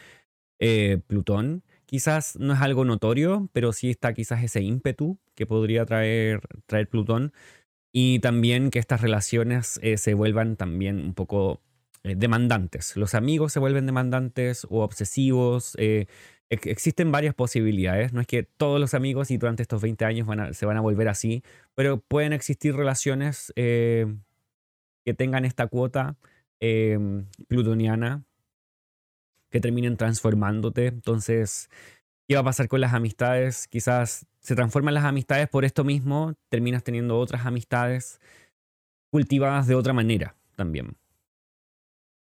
[0.59, 1.63] eh, Plutón.
[1.87, 6.89] Quizás no es algo notorio, pero sí está quizás ese ímpetu que podría traer, traer
[6.89, 7.33] Plutón.
[7.93, 11.63] Y también que estas relaciones eh, se vuelvan también un poco
[12.05, 12.97] eh, demandantes.
[12.97, 15.77] Los amigos se vuelven demandantes o obsesivos
[16.51, 18.13] existen varias posibilidades.
[18.13, 21.09] No es que todos los amigos y durante estos 20 años se van a volver
[21.09, 21.43] así,
[21.75, 24.07] pero pueden existir relaciones eh,
[25.05, 26.17] que tengan esta cuota
[27.49, 28.25] plutoniana
[29.55, 30.87] que terminen transformándote.
[30.87, 31.71] Entonces,
[32.27, 33.69] ¿qué va a pasar con las amistades?
[33.69, 38.21] Quizás se transforman las amistades por esto mismo, terminas teniendo otras amistades
[39.13, 40.97] cultivadas de otra manera también.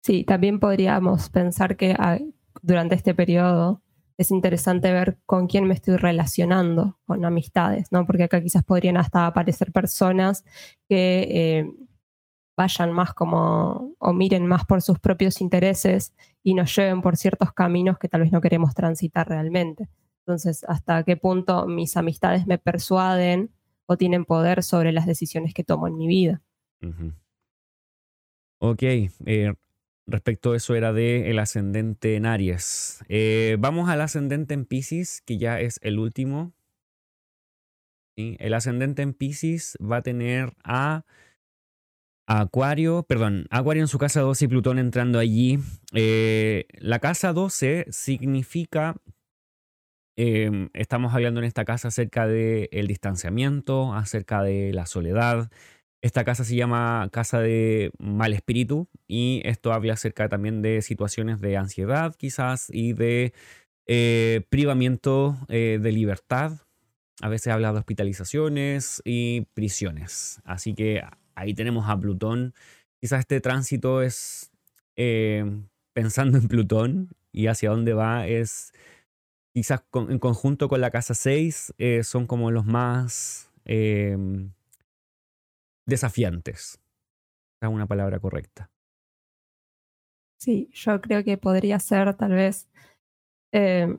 [0.09, 1.95] Sí, también podríamos pensar que
[2.63, 3.83] durante este periodo
[4.17, 8.07] es interesante ver con quién me estoy relacionando, con amistades, ¿no?
[8.07, 10.47] Porque acá quizás podrían hasta aparecer personas
[10.89, 11.71] que eh,
[12.57, 17.53] vayan más como, o miren más por sus propios intereses y nos lleven por ciertos
[17.53, 19.91] caminos que tal vez no queremos transitar realmente.
[20.21, 23.51] Entonces, ¿hasta qué punto mis amistades me persuaden
[23.85, 26.41] o tienen poder sobre las decisiones que tomo en mi vida?
[28.61, 29.53] Ok, eh,
[30.09, 33.05] Respecto a eso era de el ascendente en Aries.
[33.11, 36.55] Eh, vamos al ascendente en Pisces, que ya es el último.
[38.17, 41.05] El ascendente en Pisces va a tener a
[42.27, 45.59] Acuario, perdón, Acuario en su casa 12 y Plutón entrando allí.
[45.93, 48.97] Eh, la casa 12 significa,
[50.17, 55.51] em, estamos hablando en esta casa acerca del distanciamiento, acerca de la soledad.
[56.01, 61.41] Esta casa se llama casa de mal espíritu y esto habla acerca también de situaciones
[61.41, 63.33] de ansiedad quizás y de
[63.87, 66.61] eh, privamiento eh, de libertad.
[67.21, 70.41] A veces habla de hospitalizaciones y prisiones.
[70.45, 71.03] Así que
[71.35, 72.55] ahí tenemos a Plutón.
[73.01, 74.53] Quizás este tránsito es
[74.95, 75.45] eh,
[75.95, 78.73] pensando en Plutón y hacia dónde va es
[79.53, 83.51] quizás en conjunto con la casa 6 eh, son como los más
[85.89, 86.81] desafiantes.
[87.61, 88.71] Es una palabra correcta.
[90.39, 92.69] Sí, yo creo que podría ser tal vez
[93.53, 93.99] em,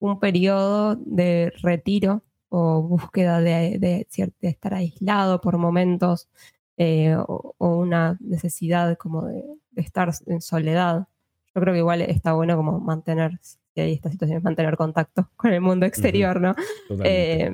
[0.00, 4.06] un periodo de retiro o búsqueda de, de,
[4.40, 6.28] estar aislado por momentos
[6.76, 9.44] eh, o, una necesidad como de,
[9.76, 11.06] estar en soledad.
[11.54, 15.52] Yo creo que igual está bueno como mantener, si hay esta situación, mantener contacto con
[15.52, 16.54] el mundo exterior, ¿no?
[17.04, 17.52] Eh,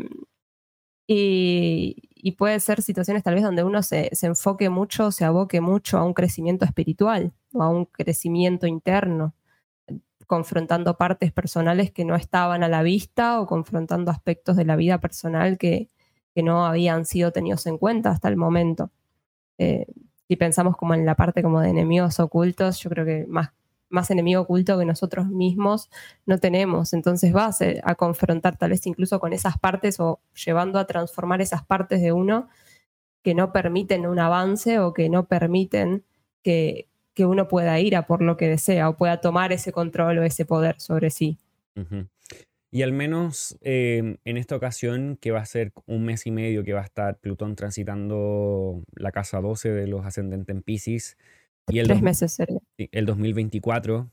[1.11, 5.99] y, puede ser situaciones tal vez donde uno se, se, enfoque mucho, se aboque mucho
[5.99, 9.35] a un crecimiento espiritual o a un crecimiento interno
[10.29, 15.01] confrontando partes personales que no estaban a la vista o confrontando aspectos de la vida
[15.01, 15.89] personal que,
[16.37, 18.93] no habían sido tenidos en cuenta hasta el momento.
[19.59, 19.87] Eh,
[20.29, 23.51] si pensamos como en la parte como de enemigos ocultos, yo creo que más,
[23.89, 25.91] más enemigo oculto que nosotros mismos
[26.27, 26.93] no tenemos.
[26.93, 31.65] Entonces vas a confrontar tal vez incluso con esas partes o llevando a transformar esas
[31.65, 32.49] partes de uno
[33.23, 36.05] que no permiten un avance o que no permiten
[36.43, 40.19] que, que uno pueda ir a por lo que desea o pueda tomar ese control
[40.19, 41.39] o ese poder sobre sí.
[42.71, 46.65] Y al menos em, en esta ocasión, que va a ser un mes y medio
[46.65, 51.17] que va a estar Plutón transitando la casa 12 de los ascendentes en Pisces.
[51.69, 52.61] Y el Tres meses sería.
[52.77, 54.11] El 2024,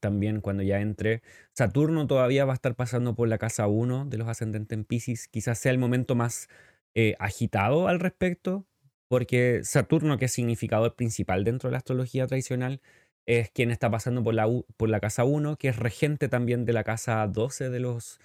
[0.00, 1.22] también cuando ya entre.
[1.54, 5.28] Saturno todavía va a estar pasando por la casa 1 de los ascendentes en Pisces.
[5.28, 6.48] Quizás sea el momento más
[6.94, 8.66] eh, agitado al respecto,
[9.08, 12.80] porque Saturno, que es significador principal dentro de la astrología tradicional,
[13.26, 14.46] es quien está pasando por la,
[14.76, 18.20] por la casa 1, que es regente también de la casa 12 de los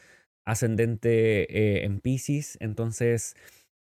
[0.46, 1.12] ascendentes
[1.50, 2.58] eh, en Pisces.
[2.60, 3.36] Entonces,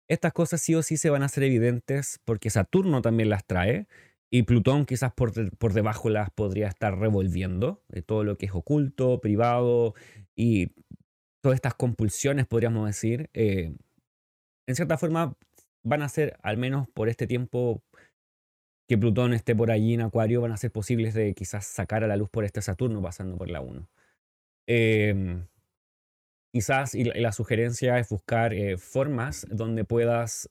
[0.07, 3.87] estas cosas sí o sí se van a hacer evidentes porque Saturno también las trae
[4.29, 9.21] y Plutón quizás por, por debajo las podría estar revolviendo, todo lo que es oculto,
[9.21, 9.93] privado
[10.35, 10.71] y
[11.41, 13.29] todas estas compulsiones, podríamos decir.
[13.33, 13.73] Eh,
[14.67, 15.37] en cierta forma,
[15.83, 17.81] van a ser, al menos por este tiempo
[18.89, 22.07] que Plutón esté por allí en Acuario, van a ser posibles de quizás sacar a
[22.07, 23.89] la luz por este Saturno pasando por la 1.
[24.67, 25.47] Em,
[26.53, 30.49] quizás, y la, sugerencia es buscar eh, formas donde puedas,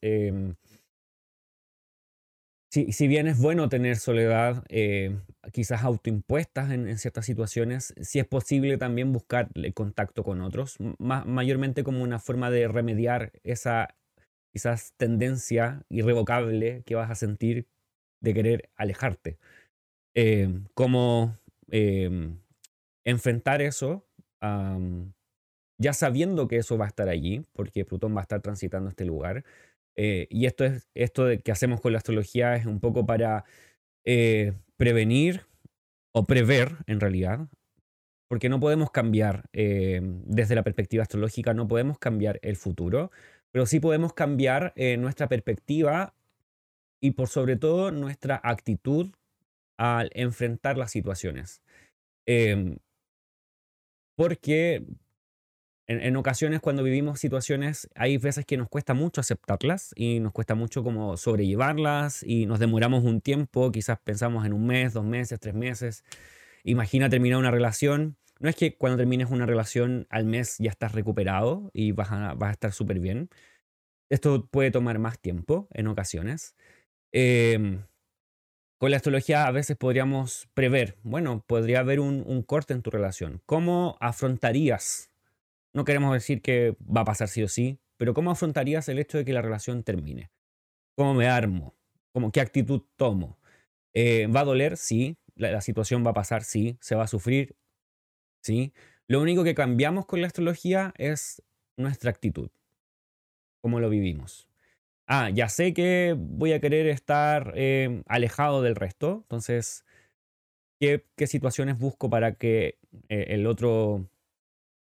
[2.77, 5.17] em, si, bien es bueno tener soledad, eh,
[5.53, 11.85] quizás autoimpuestas en, ciertas situaciones, si es posible también buscar el contacto con otros, mayormente
[11.85, 13.95] como una forma de remediar esa
[14.53, 17.67] quizás tendencia irrevocable que vas a sentir
[18.23, 19.39] de querer alejarte.
[20.15, 21.39] Em, cómo
[21.71, 22.39] em,
[23.05, 24.07] enfrentar eso,
[25.79, 29.05] ya sabiendo que eso va a estar allí, porque Plutón va a estar transitando este
[29.05, 29.45] lugar.
[29.97, 33.45] Eh, y esto, es, esto de que hacemos con la astrología es un poco para
[34.05, 35.47] eh, prevenir
[36.13, 37.49] o prever, en realidad,
[38.29, 43.11] porque no podemos cambiar, em, desde la perspectiva astrológica, no podemos cambiar el futuro,
[43.53, 46.15] pero sí podemos cambiar eh, nuestra perspectiva
[47.01, 49.13] y por sobre todo nuestra actitud
[49.79, 51.63] al enfrentar las situaciones.
[52.27, 52.79] Em,
[54.17, 54.85] porque
[55.89, 60.55] en, ocasiones cuando vivimos situaciones hay veces que nos cuesta mucho aceptarlas y nos cuesta
[60.55, 65.39] mucho como sobrellevarlas y nos demoramos un tiempo, quizás pensamos en un mes, dos meses,
[65.39, 66.05] tres meses.
[66.65, 68.17] Imagina terminar una relación.
[68.41, 72.35] No es que cuando termines una relación al mes ya estás recuperado y vas a,
[72.35, 73.31] vas a estar súper bien.
[74.11, 76.57] Esto puede tomar más tiempo en ocasiones.
[77.13, 77.85] Em,
[78.79, 83.41] con la astrología a veces podríamos prever, bueno, podría haber un, corte en tu relación.
[83.47, 85.11] ¿Cómo afrontarías?
[85.77, 89.19] No queremos decir que va a pasar sí o sí, pero ¿cómo afrontarías el hecho
[89.19, 90.31] de que la relación termine?
[90.97, 91.77] ¿Cómo me armo?
[92.13, 93.39] ¿Cómo, ¿Qué actitud tomo?
[93.95, 94.77] Eh, ¿Va a doler?
[94.77, 95.19] Sí.
[95.35, 96.43] La, situación va a pasar?
[96.43, 96.79] Sí.
[96.81, 97.57] ¿Se va a sufrir?
[98.43, 98.73] Sí.
[99.07, 101.43] Lo único que cambiamos con la astrología es
[101.77, 102.51] nuestra actitud
[103.67, 104.47] cómo lo vivimos.
[105.09, 109.85] Ah, ya sé que voy a querer estar eh, alejado del resto, entonces,
[110.79, 112.79] ¿qué, situaciones busco para que
[113.09, 114.09] eh, el otro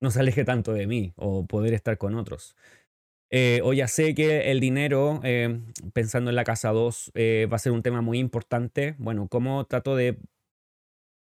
[0.00, 2.56] no se aleje tanto de mí o poder estar con otros?
[3.32, 5.60] Eh, o ya sé que el dinero, eh,
[5.92, 8.96] pensando en la casa 2, eh, va a ser un tema muy importante.
[8.98, 10.18] Bueno, ¿cómo trato de,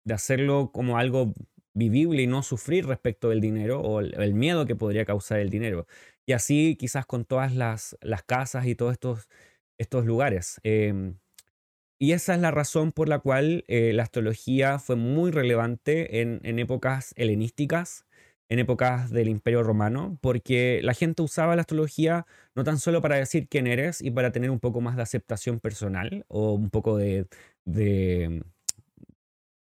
[0.03, 1.33] de hacerlo como algo
[1.73, 5.85] vivible y no sufrir respecto del dinero o el, miedo que podría causar el dinero?
[6.25, 9.29] Y así quizás con todas las, las casas y todos estos,
[9.77, 10.59] estos lugares.
[10.63, 11.19] Em,
[11.99, 16.57] y esa es la razón por la cual la astrología fue muy relevante en, en
[16.57, 18.05] épocas helenísticas
[18.51, 23.15] en épocas del Imperio Romano, porque la gente usaba la astrología no tan solo para
[23.15, 26.97] decir quién eres y para tener un poco más de aceptación personal o un poco
[26.97, 27.27] de,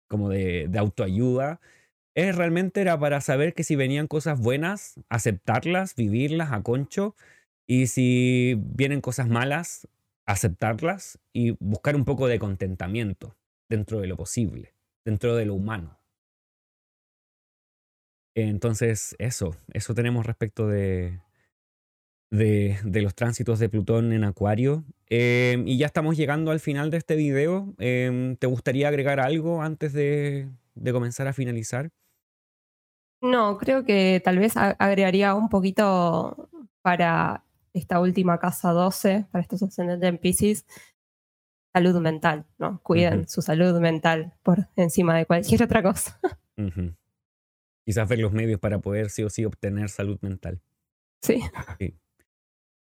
[0.06, 1.62] como de, autoayuda,
[2.14, 7.16] es realmente era para saber que si venían cosas buenas, aceptarlas, vivirlas a concho,
[7.66, 9.88] y si vienen cosas malas,
[10.26, 13.34] aceptarlas y buscar un poco de contentamiento
[13.70, 14.74] dentro de lo posible,
[15.06, 16.03] dentro de lo humano.
[18.34, 21.20] Entonces, eso, eso tenemos respecto de,
[22.30, 24.84] de, los tránsitos de Plutón en Acuario.
[25.08, 27.74] Em, y ya estamos llegando al final de este video.
[27.78, 31.90] Em, ¿Te gustaría agregar algo antes de, de, comenzar a finalizar?
[33.20, 36.50] No, creo que tal vez agregaría un poquito
[36.82, 40.66] para esta última casa 12, para estos ascendentes en Pisces,
[41.72, 42.80] salud mental, ¿no?
[42.82, 46.20] Cuiden su salud mental por encima de cualquier otra cosa.
[47.84, 50.60] Quizás ver los medios para poder sí o sí obtener salud mental.
[51.22, 51.42] Sí.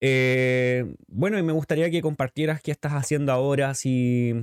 [0.01, 4.33] Eh, bueno, y me gustaría que compartieras qué estás haciendo ahora, si,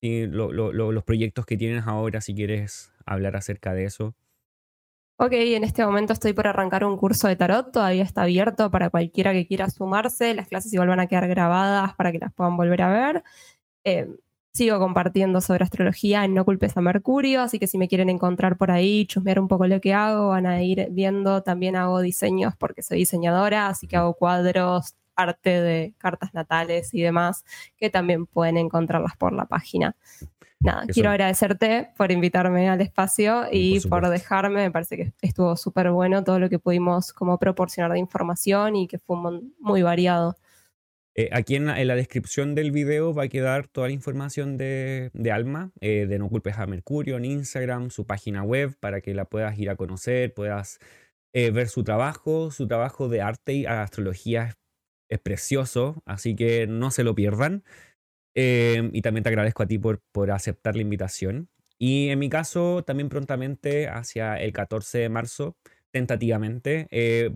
[0.00, 4.14] si los proyectos que tienes ahora, si quieres hablar acerca de eso.
[5.18, 8.90] Ok, en este momento estoy por arrancar un curso de tarot, todavía está abierto para
[8.90, 12.58] cualquiera que quiera sumarse, las clases igual van a quedar grabadas para que las puedan
[12.58, 13.24] volver a ver.
[13.84, 14.08] Eh,
[14.56, 18.56] Sigo compartiendo sobre astrología en No Culpes a Mercurio, así que si me quieren encontrar
[18.56, 21.42] por ahí, chusmear un poco lo que hago, van a ir viendo.
[21.42, 27.02] También hago diseños porque soy diseñadora, así que hago cuadros, arte de cartas natales y
[27.02, 27.44] demás,
[27.76, 29.94] que también pueden encontrarlas por la página.
[30.60, 35.90] Nada, quiero agradecerte por invitarme al espacio y por, dejarme, me parece que estuvo súper
[35.90, 39.18] bueno todo lo que pudimos como proporcionar de información y que fue
[39.60, 40.38] muy variado.
[41.18, 45.72] Eh, aquí en la, descripción del video va a quedar toda la información de, Alma,
[45.80, 49.58] eh, de No Culpes a Mercurio en Instagram, su página web, para que la puedas
[49.58, 50.78] ir a conocer, puedas
[51.32, 52.50] eh, ver su trabajo.
[52.50, 54.58] Su trabajo de arte y astrología
[55.08, 57.64] es, precioso, así que no se lo pierdan.
[58.34, 61.48] y también te agradezco a ti por, por aceptar la invitación.
[61.78, 65.56] Y en mi caso, también prontamente, hacia el 14 de marzo,
[65.92, 66.88] tentativamente,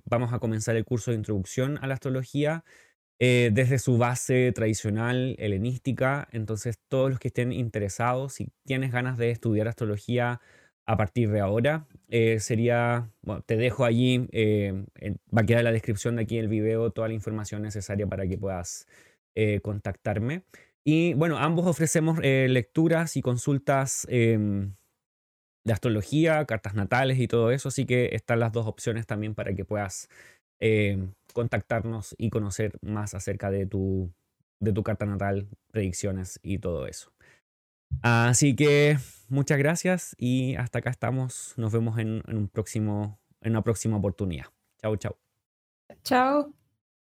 [0.04, 2.64] vamos a comenzar el curso de introducción a la astrología
[3.22, 6.26] eh, desde su base tradicional helenística.
[6.32, 10.40] Entonces, todos los que estén interesados, si tienes ganas de estudiar astrología
[10.86, 14.86] a partir de ahora, eh, sería, bueno, te dejo allí, eh,
[15.36, 18.26] va a quedar en la descripción de aquí el video toda la información necesaria para
[18.26, 18.86] que puedas
[19.62, 20.44] contactarme.
[20.84, 24.74] Y bueno, ambos ofrecemos lecturas y consultas em,
[25.64, 29.54] de astrología, cartas natales y todo eso, así que están las dos opciones también para
[29.54, 30.08] que puedas
[31.32, 34.12] contactarnos y conocer más acerca de tu,
[34.60, 37.12] de tu carta natal, predicciones y todo eso.
[38.02, 38.98] Así que
[39.28, 41.54] muchas gracias y hasta acá estamos.
[41.56, 44.46] Nos vemos en, un próximo, en una próxima oportunidad.
[44.80, 45.18] Chao, chao.
[46.04, 46.59] Chao.